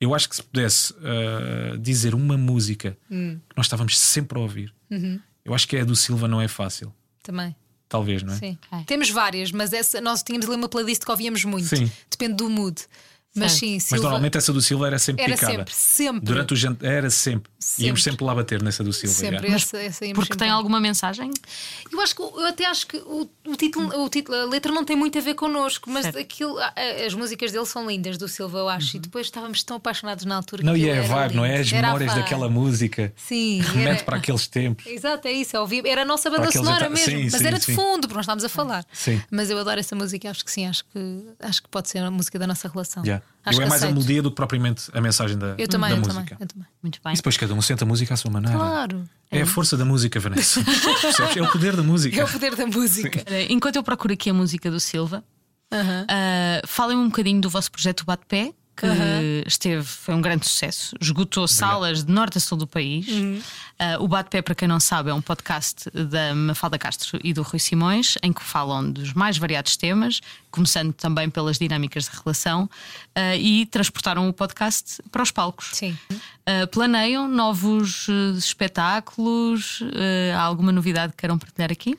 eu 0.00 0.14
acho 0.14 0.28
que 0.28 0.36
se 0.36 0.42
pudesse 0.42 0.94
ah, 1.02 1.76
dizer 1.78 2.14
uma 2.14 2.36
música 2.36 2.96
Hum. 3.10 3.38
que 3.48 3.56
nós 3.56 3.66
estávamos 3.66 3.98
sempre 3.98 4.38
a 4.38 4.42
ouvir, 4.42 4.74
Uhum. 4.90 5.20
eu 5.44 5.54
acho 5.54 5.68
que 5.68 5.76
é 5.76 5.82
a 5.82 5.84
do 5.84 5.94
Silva, 5.94 6.26
não 6.26 6.40
é 6.40 6.48
fácil. 6.48 6.92
Também. 7.22 7.54
Talvez, 7.88 8.22
não 8.22 8.32
é? 8.34 8.36
Sim. 8.38 8.58
Ok. 8.72 8.84
Temos 8.86 9.10
várias, 9.10 9.52
mas 9.52 9.72
essa, 9.72 10.00
nós 10.00 10.22
tínhamos 10.22 10.46
ali 10.46 10.56
uma 10.56 10.68
playlist 10.68 11.04
que 11.04 11.10
ouvíamos 11.10 11.44
muito. 11.44 11.66
Sim. 11.68 11.90
Depende 12.10 12.34
do 12.34 12.50
mood. 12.50 12.82
Mas 13.36 13.52
sim, 13.52 13.78
Mas 13.90 14.00
normalmente 14.00 14.38
essa 14.38 14.52
do 14.52 14.60
Silva 14.62 14.86
era 14.86 14.98
sempre 14.98 15.24
era 15.24 15.34
picada. 15.34 15.52
sempre, 15.52 15.74
sempre. 15.74 16.20
Durante 16.24 16.52
o 16.52 16.56
jantar, 16.56 16.86
era 16.88 17.10
sempre. 17.10 17.50
Sempre. 17.58 17.84
Íamos 17.86 18.02
sempre 18.04 18.24
lá 18.24 18.34
bater 18.34 18.62
nessa 18.62 18.84
do 18.84 18.92
Silva. 18.92 19.12
Sempre, 19.14 19.48
essa, 19.52 19.76
essa 19.78 20.04
íamos 20.04 20.18
Porque 20.18 20.34
sempre 20.34 20.38
tem 20.46 20.50
alguma 20.50 20.78
mensagem? 20.80 21.32
Eu 21.90 22.00
acho 22.00 22.14
que 22.14 22.22
eu 22.22 22.46
até 22.46 22.64
acho 22.66 22.86
que 22.86 22.96
o, 22.98 23.28
o 23.46 23.56
título, 23.56 24.04
o 24.04 24.08
título, 24.08 24.36
a 24.38 24.44
letra 24.44 24.70
não 24.70 24.84
tem 24.84 24.94
muito 24.94 25.18
a 25.18 25.20
ver 25.20 25.34
connosco, 25.34 25.90
mas 25.90 26.02
Certo. 26.04 26.18
aquilo, 26.18 26.56
as 27.06 27.12
músicas 27.14 27.50
dele 27.50 27.66
são 27.66 27.88
lindas 27.88 28.16
do 28.18 28.28
Silva, 28.28 28.58
eu 28.58 28.68
acho. 28.68 28.96
E 28.96 29.00
depois 29.00 29.26
estávamos 29.26 29.64
tão 29.64 29.78
apaixonados 29.78 30.24
na 30.24 30.36
altura. 30.36 30.62
Uhum. 30.62 30.66
Não, 30.68 30.74
que 30.74 30.82
e 30.82 30.88
é 30.88 30.98
a 30.98 31.02
vibe, 31.02 31.34
não 31.34 31.44
é? 31.44 31.58
As 31.58 31.72
Era 31.72 31.86
memórias 31.88 32.14
daquela 32.14 32.48
música. 32.48 33.12
Sim, 33.16 33.60
Remete 33.62 33.88
era- 33.96 34.04
para 34.04 34.16
aqueles 34.18 34.46
tempos. 34.46 34.86
Exato, 34.86 35.26
é 35.26 35.32
isso, 35.32 35.56
é 35.56 35.60
ouvir. 35.60 35.84
Era 35.86 36.02
a 36.02 36.04
nossa 36.04 36.30
banda 36.30 36.52
sonora 36.52 36.88
mesmo, 36.88 37.04
sim, 37.04 37.24
mas 37.24 37.40
sim, 37.40 37.46
era 37.48 37.58
de 37.58 37.64
sim. 37.64 37.74
fundo, 37.74 38.02
porque 38.02 38.14
nós 38.14 38.24
estávamos 38.24 38.44
a 38.44 38.48
falar. 38.48 38.84
Sim. 38.92 39.20
Mas 39.28 39.50
eu 39.50 39.58
adoro 39.58 39.80
essa 39.80 39.96
música, 39.96 40.30
acho 40.30 40.44
que 40.44 40.52
sim, 40.52 40.66
acho 40.66 40.84
que, 40.84 41.24
acho 41.40 41.62
que 41.62 41.68
pode 41.68 41.88
ser 41.88 41.98
a 41.98 42.10
música 42.12 42.38
da 42.38 42.46
nossa 42.46 42.68
relação. 42.68 43.02
Yeah. 43.04 43.23
Acho 43.44 43.60
Eu 43.60 43.66
é 43.66 43.68
mais 43.68 43.82
a 43.82 43.86
aceito. 43.86 43.94
melodia 43.96 44.22
do 44.22 44.30
que 44.30 44.36
propriamente 44.36 44.84
a 44.94 45.00
mensagem 45.02 45.36
da, 45.36 45.54
Eu 45.58 45.68
também, 45.68 45.90
da 45.90 45.96
eu 45.96 46.00
música. 46.00 46.14
também, 46.22 46.36
eu 46.40 46.46
também. 46.46 46.66
Muito 46.82 46.98
bem. 47.04 47.12
E 47.12 47.16
depois 47.16 47.36
cada 47.36 47.52
um 47.52 47.60
sente 47.60 47.82
a 47.82 47.86
música 47.86 48.14
à 48.14 48.16
sua 48.16 48.30
maneira. 48.30 48.56
Claro. 48.56 49.04
É 49.30 49.42
a 49.42 49.46
força 49.46 49.76
da 49.76 49.84
música, 49.84 50.18
Vanessa. 50.18 50.60
É 51.36 51.42
o 51.42 51.50
poder 51.52 51.76
da 51.76 51.82
música. 51.82 52.18
É 52.20 52.24
o 52.24 52.28
poder 52.28 52.54
da 52.56 52.66
música. 52.66 53.22
Eh, 53.26 53.46
Enquanto 53.52 53.76
eu 53.76 53.82
procuro 53.82 54.14
aqui 54.14 54.30
a 54.30 54.34
música 54.34 54.70
do 54.70 54.80
Silva, 54.80 55.22
Aham. 55.72 56.06
ah, 56.08 56.62
falem-me 56.66 57.02
um 57.02 57.08
bocadinho 57.08 57.40
do 57.40 57.50
vosso 57.50 57.70
projeto 57.70 58.04
Bate 58.06 58.24
Que 58.76 59.44
esteve, 59.46 59.84
foi 59.84 60.14
um 60.14 60.20
grande 60.20 60.48
sucesso, 60.48 60.96
esgotou 61.00 61.46
salas 61.46 62.02
de 62.02 62.10
norte 62.10 62.38
a 62.38 62.40
sul 62.40 62.58
do 62.58 62.66
país. 62.66 63.06
Ah, 63.78 63.98
o 64.00 64.08
Bate-Pé, 64.08 64.42
para 64.42 64.54
quem 64.54 64.66
não 64.66 64.80
sabe, 64.80 65.10
é 65.10 65.14
um 65.14 65.20
podcast 65.20 65.88
da 65.90 66.34
Mafalda 66.34 66.76
Castro 66.76 67.20
e 67.22 67.32
do 67.32 67.42
Rui 67.42 67.58
Simões, 67.58 68.16
em 68.22 68.32
que 68.32 68.42
falam 68.42 68.90
dos 68.90 69.12
mais 69.12 69.38
variados 69.38 69.76
temas, 69.76 70.20
começando 70.50 70.92
também 70.92 71.30
pelas 71.30 71.58
dinâmicas 71.58 72.04
de 72.04 72.10
relação, 72.22 72.68
ah, 73.14 73.36
e 73.36 73.64
transportaram 73.66 74.28
o 74.28 74.32
podcast 74.32 75.00
para 75.10 75.22
os 75.22 75.30
palcos. 75.30 75.70
Sim. 75.72 75.96
Ah, 76.44 76.66
planeiam 76.66 77.28
novos 77.28 78.08
espetáculos? 78.36 79.82
Há 80.36 80.40
alguma 80.40 80.72
novidade 80.72 81.12
que 81.12 81.18
queiram 81.18 81.38
partilhar 81.38 81.70
aqui? 81.70 81.96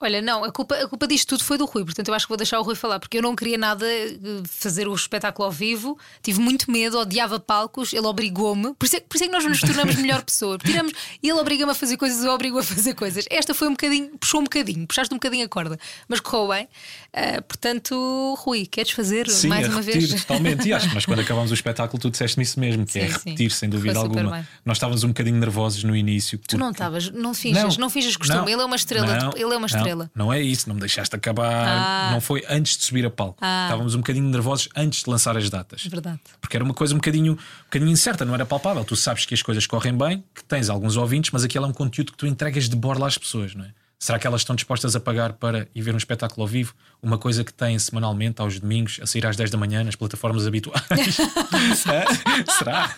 Olha, 0.00 0.22
não, 0.22 0.44
a 0.44 0.52
culpa, 0.52 0.76
a 0.76 0.86
culpa 0.86 1.08
disto 1.08 1.30
tudo 1.30 1.42
foi 1.42 1.58
do 1.58 1.64
Rui, 1.64 1.84
portanto 1.84 2.06
eu 2.06 2.14
acho 2.14 2.24
que 2.24 2.28
vou 2.28 2.36
deixar 2.36 2.60
o 2.60 2.62
Rui 2.62 2.76
falar, 2.76 3.00
porque 3.00 3.18
eu 3.18 3.22
não 3.22 3.34
queria 3.34 3.58
nada 3.58 3.84
eh, 3.84 4.16
fazer 4.46 4.86
o 4.86 4.94
espetáculo 4.94 5.46
ao 5.46 5.50
vivo, 5.50 5.98
tive 6.22 6.38
muito 6.40 6.70
medo, 6.70 7.00
odiava 7.00 7.40
palcos, 7.40 7.92
ele 7.92 8.06
obrigou-me, 8.06 8.74
por, 8.74 8.86
isso 8.86 8.94
é- 8.96 9.00
por 9.00 9.16
isso 9.16 9.24
é 9.24 9.26
que 9.26 9.32
nós 9.32 9.44
nos 9.44 9.60
tornamos 9.60 9.96
melhor 9.98 10.22
pessoa. 10.22 10.56
Tiramos, 10.58 10.92
ele 11.20 11.32
obriga-me 11.32 11.72
a 11.72 11.74
fazer 11.74 11.96
coisas, 11.96 12.22
eu 12.22 12.30
obrigo 12.30 12.58
a 12.60 12.62
fazer 12.62 12.94
coisas. 12.94 13.24
Esta 13.28 13.52
foi 13.54 13.66
um 13.66 13.72
bocadinho, 13.72 14.10
puxou 14.20 14.40
um 14.40 14.44
bocadinho, 14.44 14.86
puxaste 14.86 15.12
um 15.12 15.16
bocadinho 15.16 15.44
a 15.44 15.48
corda, 15.48 15.76
mas 16.06 16.20
correu 16.20 16.46
bem. 16.48 16.68
Ah, 17.12 17.42
portanto, 17.42 18.36
Rui, 18.38 18.66
queres 18.66 18.92
fazer 18.92 19.28
Sim, 19.28 19.48
mais 19.48 19.66
uma 19.66 19.80
repetir 19.80 20.08
vez? 20.08 20.20
totalmente. 20.24 20.68
E 20.68 20.72
acho 20.72 20.88
que 20.88 20.94
nós, 20.94 21.06
quando 21.06 21.20
acabámos 21.22 21.50
o 21.50 21.54
espetáculo, 21.54 22.00
tu 22.00 22.08
disseste-me 22.08 22.44
isso 22.44 22.60
mesmo, 22.60 22.86
que 22.86 23.00
é 23.00 23.08
Sim, 23.08 23.12
sim. 23.14 23.18
repetir, 23.30 23.50
sem 23.50 23.68
dúvida 23.68 23.94
Foi 23.94 24.02
alguma. 24.02 24.46
Nós 24.64 24.76
estávamos 24.76 25.02
um 25.02 25.08
bocadinho 25.08 25.38
nervosos 25.38 25.82
no 25.82 25.96
início. 25.96 26.38
Tu 26.46 26.56
não 26.56 26.66
porque- 26.68 26.76
estavas, 26.76 27.10
não 27.10 27.34
finjas, 27.34 27.76
não, 27.76 27.90
finjas 27.90 28.16
costume, 28.16 28.38
não, 28.42 28.48
ele 28.48 28.62
é 28.62 28.64
uma 28.64 28.76
estrela, 28.76 29.06
não, 29.16 29.30
ele 29.34 29.42
é 29.42 29.46
uma 29.46 29.66
não, 29.66 29.66
estrela. 29.88 30.10
Não, 30.14 30.32
é 30.32 30.40
isso, 30.40 30.68
não 30.68 30.74
me 30.74 30.80
deixaste 30.80 31.14
acabar. 31.14 31.66
Ah. 31.66 32.10
Não 32.12 32.20
foi 32.20 32.44
antes 32.48 32.76
de 32.76 32.84
subir 32.84 33.04
a 33.06 33.10
palco. 33.10 33.38
Estávamos 33.44 33.94
um 33.94 33.98
bocadinho 33.98 34.28
nervosos 34.28 34.68
antes 34.76 35.02
de 35.02 35.10
lançar 35.10 35.36
as 35.36 35.48
datas. 35.50 35.84
Verdade. 35.84 36.20
Porque 36.40 36.56
era 36.56 36.64
uma 36.64 36.74
coisa 36.74 36.94
um 36.94 36.98
bocadinho, 36.98 37.32
um 37.32 37.64
bocadinho 37.64 37.90
incerta, 37.90 38.24
não 38.24 38.34
era 38.34 38.46
palpável. 38.46 38.84
Tu 38.84 38.96
sabes 38.96 39.24
que 39.24 39.34
as 39.34 39.42
coisas 39.42 39.66
correm 39.66 39.96
bem, 39.96 40.24
que 40.34 40.44
tens 40.44 40.68
alguns 40.68 40.96
ouvintes, 40.96 41.30
mas 41.32 41.44
aquilo 41.44 41.64
é 41.64 41.68
um 41.68 41.72
conteúdo 41.72 42.12
que 42.12 42.18
tu 42.18 42.26
entregas 42.26 42.68
de 42.68 42.76
borla 42.76 43.06
às 43.06 43.18
pessoas, 43.18 43.54
não 43.54 43.64
é? 43.64 43.70
Será 44.00 44.16
que 44.16 44.28
elas 44.28 44.42
estão 44.42 44.54
dispostas 44.54 44.94
a 44.94 45.00
pagar 45.00 45.32
para 45.32 45.66
ir 45.74 45.82
ver 45.82 45.92
um 45.92 45.96
espetáculo 45.98 46.42
ao 46.42 46.46
vivo? 46.46 46.72
Uma 47.02 47.18
coisa 47.18 47.42
que 47.42 47.52
têm 47.52 47.76
semanalmente, 47.80 48.40
aos 48.40 48.60
domingos, 48.60 49.00
a 49.02 49.06
sair 49.06 49.26
às 49.26 49.34
10 49.34 49.50
da 49.50 49.58
manhã 49.58 49.82
nas 49.82 49.96
plataformas 49.96 50.46
habituais? 50.46 50.80
Hã? 50.88 52.46
Será? 52.58 52.94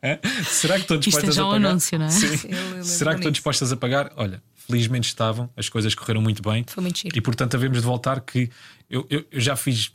Hã? 0.00 0.44
Será 0.44 0.74
que 0.76 0.82
estão 0.82 0.96
Isto 0.98 1.08
é 1.08 1.10
dispostas 1.10 1.34
já 1.34 1.42
a 1.42 1.46
um 1.48 1.50
pagar? 1.50 1.68
anúncio, 1.68 1.98
não 1.98 2.06
é? 2.06 2.10
Sim. 2.10 2.82
Será 2.84 3.12
que 3.14 3.18
estão 3.18 3.32
dispostas 3.32 3.72
a 3.72 3.76
pagar? 3.76 4.12
Olha, 4.16 4.40
felizmente 4.68 5.08
estavam, 5.08 5.50
as 5.56 5.68
coisas 5.68 5.94
correram 5.94 6.20
muito 6.20 6.42
bem. 6.42 6.64
Foi 6.68 6.82
muito 6.82 6.98
giro. 6.98 7.16
E 7.16 7.20
portanto, 7.20 7.54
havemos 7.56 7.78
de 7.78 7.84
voltar 7.84 8.20
que 8.20 8.50
eu, 8.88 9.06
eu- 9.08 9.24
eu 9.30 9.40
já 9.40 9.56
fiz 9.56 9.92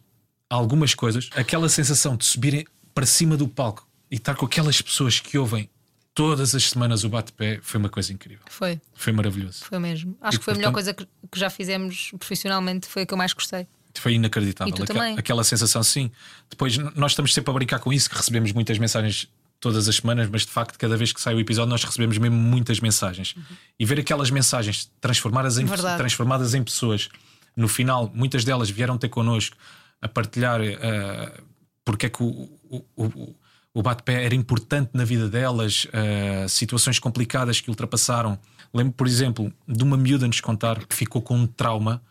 algumas 0.50 0.94
coisas. 0.94 1.30
Aquela 1.36 1.70
sensação 1.70 2.18
de 2.18 2.26
subirem 2.26 2.66
para 2.94 3.06
cima 3.06 3.38
do 3.38 3.48
palco 3.48 3.88
e 4.12 4.16
estar 4.16 4.36
com 4.36 4.46
aquelas 4.46 4.82
pessoas 4.82 5.20
que 5.20 5.38
ouvem 5.38 5.70
todas 6.14 6.54
as 6.54 6.70
semanas 6.70 7.04
o 7.04 7.10
bate-pé 7.10 7.60
foi 7.64 7.80
uma 7.80 7.90
coisa 7.90 8.14
incrível. 8.14 8.44
Foi, 8.50 8.80
Foi 8.94 9.12
maravilhoso. 9.14 9.66
foi 9.66 9.80
mesmo. 9.80 10.16
Acho 10.22 10.36
E, 10.36 10.40
que 10.40 10.46
foi 10.46 10.54
a 10.54 10.58
melhor 10.58 10.72
portanto- 10.72 10.96
coisa 10.98 11.08
que, 11.22 11.28
que 11.32 11.40
já 11.40 11.50
fizemos 11.50 12.12
profissionalmente, 12.20 12.88
foi 12.88 13.02
a 13.04 13.06
que 13.06 13.14
eu 13.14 13.18
mais 13.18 13.34
gostei. 13.34 13.68
Foi 13.96 14.14
inacreditável. 14.14 14.72
E 14.72 14.76
tu 14.76 14.84
Aque- 14.84 14.94
também. 14.94 15.18
Aquela 15.18 15.44
sensação, 15.44 15.82
sim. 15.84 16.12
Depois, 16.50 16.76
nós 16.96 17.12
estamos 17.12 17.34
sempre 17.34 17.52
a 17.52 17.54
brincar 17.54 17.80
com 17.80 17.92
isso, 17.94 18.10
que 18.10 18.16
recebemos 18.16 18.52
muitas 18.52 18.78
mensagens 18.80 19.28
todas 19.64 19.88
as 19.88 19.96
semanas, 19.96 20.30
mas 20.30 20.42
de 20.42 20.50
facto, 20.50 20.78
cada 20.78 20.98
vez 20.98 21.14
que 21.14 21.22
sai 21.22 21.34
o 21.34 21.40
episódio, 21.40 21.70
nós 21.70 21.84
recebemos 21.84 22.18
mesmo 22.18 22.36
muitas 22.36 22.82
mensagens. 22.82 23.34
E 23.80 23.86
ver 23.86 24.00
aquelas 24.00 24.30
mensagens 24.30 24.92
transformadas 25.00 25.58
em, 25.58 25.66
transformadas 25.66 26.54
em 26.54 26.62
pessoas, 26.62 27.08
no 27.56 27.70
final, 27.70 28.12
muitas 28.14 28.44
delas 28.44 28.70
vieram 28.70 28.98
ter 28.98 29.08
connosco 29.08 29.56
a 30.02 30.08
partilhar 30.10 30.60
eh, 30.62 31.42
porque 31.86 32.08
é 32.08 32.10
que 32.10 32.22
o, 32.22 32.50
o, 32.70 32.86
o, 32.98 33.36
o 33.74 33.82
bate-pé 33.82 34.26
era 34.26 34.36
importante 34.36 34.92
na 34.94 35.06
vida 35.06 35.30
delas, 35.30 35.88
eh, 35.94 36.46
situações 36.50 37.00
complicadas 37.00 37.62
que 37.62 37.70
ultrapassaram. 37.70 38.38
Lembro, 38.74 38.94
por 38.94 39.08
exemplo, 39.08 39.52
de 39.66 39.84
uma 39.84 39.96
miúda 39.96 40.28
nos 40.28 40.42
contar 40.42 40.86
que 40.86 40.96
ficou 40.96 41.22
com 41.22 41.38
um 41.38 41.48
trauma 41.48 42.02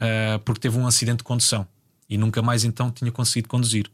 uh, 0.00 0.38
porque 0.40 0.60
teve 0.60 0.78
um 0.78 0.86
acidente 0.86 1.18
de 1.18 1.24
condução 1.24 1.66
e 2.08 2.16
nunca 2.16 2.40
mais 2.40 2.64
então 2.64 2.90
tinha 2.90 3.10
conseguido 3.10 3.48
conduzir. 3.48 3.90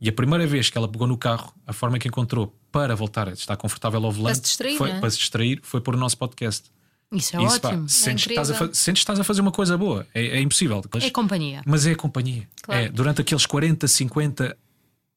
E 0.00 0.08
a 0.08 0.12
primeira 0.12 0.46
vez 0.46 0.68
que 0.68 0.76
ela 0.76 0.86
pegou 0.88 1.06
no 1.06 1.16
carro, 1.16 1.54
a 1.66 1.72
forma 1.72 1.98
que 1.98 2.06
encontrou 2.06 2.54
para 2.70 2.94
voltar 2.94 3.28
a 3.28 3.32
estar 3.32 3.56
confortável 3.56 4.04
ao 4.04 4.12
volante 4.12 4.36
se 4.36 4.42
distrair, 4.42 4.76
foi, 4.76 4.90
é? 4.90 5.00
para 5.00 5.10
se 5.10 5.18
distrair 5.18 5.60
foi 5.62 5.80
por 5.80 5.94
o 5.94 5.98
nosso 5.98 6.18
podcast. 6.18 6.70
Isso 7.12 7.36
é 7.36 7.42
Isso, 7.44 7.60
pá, 7.60 7.68
ótimo. 7.68 7.88
sentes, 7.88 8.24
que 8.26 8.32
estás 8.32 8.50
a 8.50 8.54
sentes 8.74 8.84
que 8.84 8.90
estás 8.98 9.20
a 9.20 9.24
fazer 9.24 9.40
uma 9.40 9.52
coisa 9.52 9.78
boa, 9.78 10.06
é, 10.12 10.38
é 10.38 10.40
impossível. 10.40 10.82
É 11.00 11.08
companhia. 11.10 11.62
Mas 11.64 11.86
é 11.86 11.92
a 11.92 11.96
companhia. 11.96 12.48
Claro. 12.62 12.80
É, 12.82 12.88
durante 12.88 13.20
aqueles 13.20 13.46
40, 13.46 13.86
50, 13.88 14.56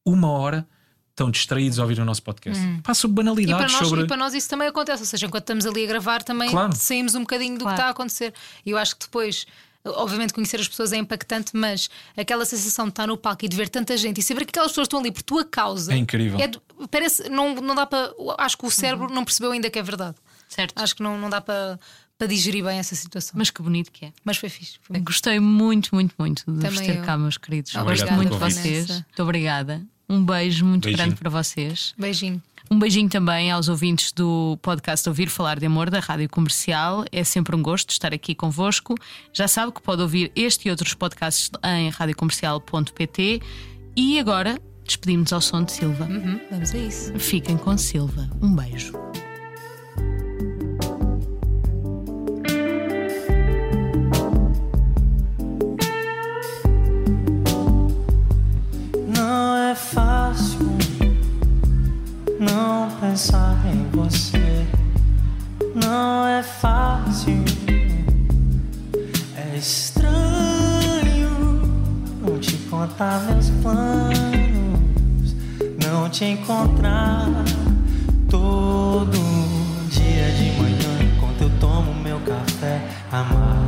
uma 0.06 0.30
hora, 0.30 0.68
estão 1.10 1.30
distraídos 1.30 1.80
a 1.80 1.82
ouvir 1.82 2.00
o 2.00 2.06
nosso 2.06 2.24
podcast. 2.24 2.64
Passa 2.84 3.06
Hum. 3.08 3.10
E 3.12 3.14
banalidades 3.14 3.66
para, 3.74 3.80
nós, 3.80 3.88
sobre. 3.90 4.04
e 4.06 4.08
para 4.08 4.18
nós 4.18 4.34
isso 4.34 4.48
também 4.48 4.68
acontece, 4.70 5.02
ou 5.04 5.08
seja, 5.08 5.26
enquanto 5.26 5.44
estamos 5.44 5.66
ali 5.66 5.84
a 5.84 5.88
gravar, 5.88 6.24
também 6.24 6.50
Claro. 6.50 6.74
saímos 6.76 7.16
um 7.16 7.22
bocadinho 7.22 7.56
do 7.58 7.64
Claro. 7.66 7.76
que 7.76 7.82
está 7.82 7.88
a 7.88 7.92
acontecer. 7.92 8.34
E 8.66 8.70
eu 8.72 8.78
acho 8.78 8.96
que 8.96 9.06
depois, 9.06 9.46
obviamente, 9.86 10.34
conhecer 10.34 10.60
as 10.60 10.68
pessoas 10.68 10.92
é 10.94 10.98
impactante, 10.98 11.52
mas 11.56 11.90
aquela 12.18 12.46
sensação 12.46 12.86
de 12.86 12.92
estar 12.92 13.08
no 13.08 13.18
palco 13.18 13.46
e 13.46 13.48
de 13.50 13.56
ver 13.56 13.70
tanta 13.70 13.96
gente 13.98 14.20
e 14.20 14.24
saber 14.24 14.46
que 14.46 14.50
aquelas 14.52 14.72
pessoas 14.72 14.86
estão 14.86 15.00
ali 15.00 15.12
por 15.12 15.22
tua 15.24 15.46
causa 15.46 15.94
É 15.94 15.98
incrível. 15.98 16.38
de- 16.48 16.60
parece, 16.92 17.30
não, 17.30 17.56
não 17.56 17.74
dá 17.76 17.86
para. 17.86 18.14
Acho 18.38 18.58
que 18.58 18.66
o 18.66 18.72
cérebro 18.72 19.10
não 19.14 19.24
percebeu 19.24 19.52
ainda 19.52 19.70
que 19.70 19.80
é 19.80 19.84
verdade. 19.84 20.16
Certo. 20.48 20.74
Acho 20.76 20.96
que 20.96 21.04
não, 21.04 21.18
não 21.18 21.30
dá 21.30 21.40
para, 21.42 21.80
para 22.18 22.28
digerir 22.28 22.64
bem 22.66 22.80
essa 22.80 22.96
situação. 22.96 23.32
Mas, 23.36 23.48
Mas 23.48 23.50
que 23.52 23.62
bonito 23.62 23.92
que 23.92 24.06
é. 24.06 24.34
foi 24.34 24.50
fixe. 24.50 24.80
Foi 24.82 24.96
muito- 24.98 25.06
Gostei 25.08 25.40
muito, 25.40 25.94
muito, 25.94 26.16
muito 26.18 26.44
de 26.48 26.52
vos 26.52 26.64
Também 26.64 26.92
ter 26.92 26.98
eu. 27.00 27.06
cá, 27.06 27.18
meus 27.18 27.38
queridos. 27.38 27.74
Obrigado 27.76 28.00
Gosto 28.08 28.16
muito 28.16 28.34
de 28.34 28.40
vocês. 28.40 28.90
Muito 28.90 29.24
obrigada. 29.24 29.82
Um 30.10 30.26
beijo 30.26 30.66
muito 30.66 30.86
Beijinho. 30.86 31.06
grande 31.06 31.20
para 31.20 31.30
vocês. 31.30 31.94
Beijinho. 31.98 32.42
Um 32.72 32.78
beijinho 32.78 33.10
também 33.10 33.50
aos 33.50 33.68
ouvintes 33.68 34.12
do 34.12 34.56
podcast 34.62 35.10
Ouvir 35.10 35.28
Falar 35.28 35.60
de 35.60 35.66
Amor 35.66 35.90
da 35.90 36.00
Rádio 36.00 36.30
Comercial. 36.30 37.04
É 37.12 37.24
sempre 37.24 37.56
um 37.56 37.64
gosto 37.64 37.90
estar 37.90 38.14
aqui 38.14 38.36
convosco. 38.36 38.94
Já 39.34 39.48
sabe 39.48 39.72
que 39.72 39.82
pode 39.82 40.04
ouvir 40.04 40.32
este 40.36 40.68
e 40.68 40.72
outros 40.72 40.94
podcasts 40.94 41.50
em 41.64 41.90
radiocomercial.pt. 41.90 43.42
E 43.96 44.20
agora 44.20 44.60
despedimos 44.86 45.34
ao 45.34 45.42
som 45.42 45.64
de 45.64 45.72
Silva. 45.72 46.06
Uhum, 46.06 46.40
vamos 46.52 46.72
a 46.72 46.78
isso. 46.78 47.12
Fiquem 47.18 47.58
com 47.58 47.76
Silva. 47.76 48.30
Um 48.40 48.56
beijo. 48.56 48.94
Não 59.08 59.58
é 59.58 59.74
fácil 59.74 60.69
pensar 63.10 63.58
em 63.66 63.90
você. 63.90 64.68
Não 65.74 66.28
é 66.28 66.44
fácil. 66.44 67.44
É 69.36 69.58
estranho 69.58 71.32
não 72.22 72.38
te 72.38 72.56
contar 72.70 73.20
meus 73.22 73.50
planos. 73.62 75.36
Não 75.84 76.08
te 76.10 76.26
encontrar 76.26 77.28
todo 78.30 79.18
dia 79.90 80.32
de 80.34 80.52
manhã 80.62 81.12
enquanto 81.16 81.42
eu 81.42 81.50
tomo 81.60 81.96
meu 81.96 82.20
café 82.20 82.80
amargo. 83.12 83.59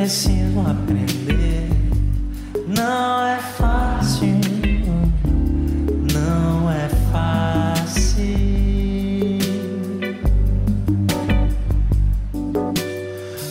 Preciso 0.00 0.60
aprender. 0.60 1.68
Não 2.66 3.26
é 3.26 3.38
fácil, 3.38 4.28
não 6.14 6.70
é 6.70 6.88
fácil. 7.12 8.24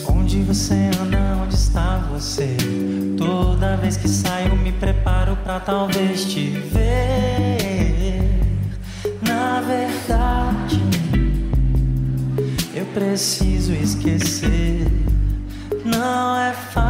Onde 0.08 0.42
você 0.42 0.90
anda, 1.00 1.38
onde 1.40 1.54
está 1.54 1.98
você? 2.10 2.56
Toda 3.16 3.76
vez 3.76 3.96
que 3.96 4.08
saio, 4.08 4.56
me 4.56 4.72
preparo 4.72 5.36
pra 5.44 5.60
talvez 5.60 6.24
te 6.24 6.48
ver. 6.48 8.28
Na 9.22 9.60
verdade, 9.60 10.82
eu 12.74 12.86
preciso 12.86 13.72
esquecer. 13.72 14.99
Não 16.10 16.36
é 16.36 16.52
fácil, 16.52 16.89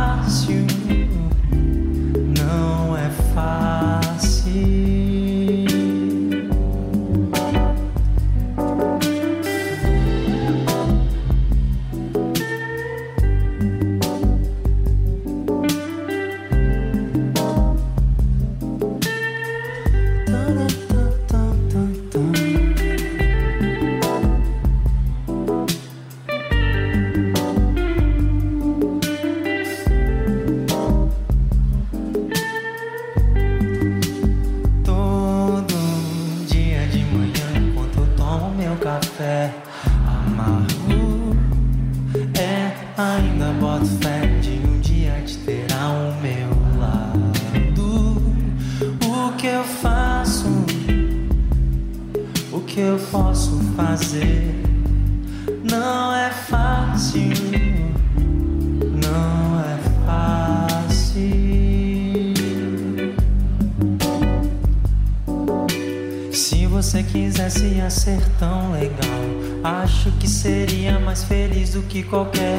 que 71.89 72.03
qualquer 72.03 72.50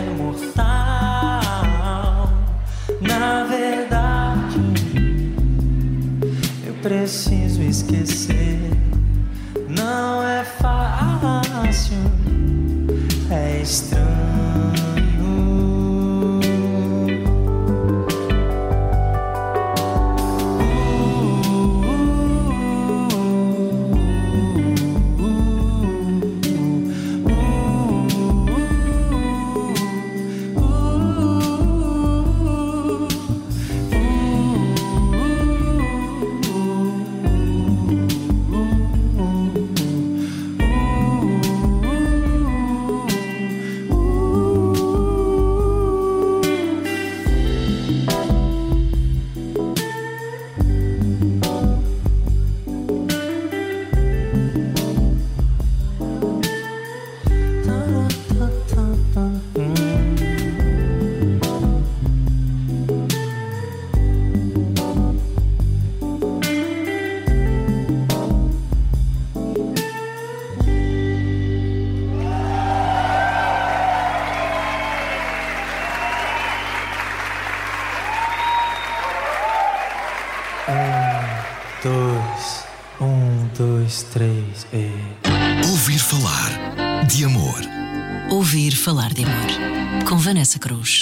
Vanessa 90.52 90.60
Cruz. 90.60 91.01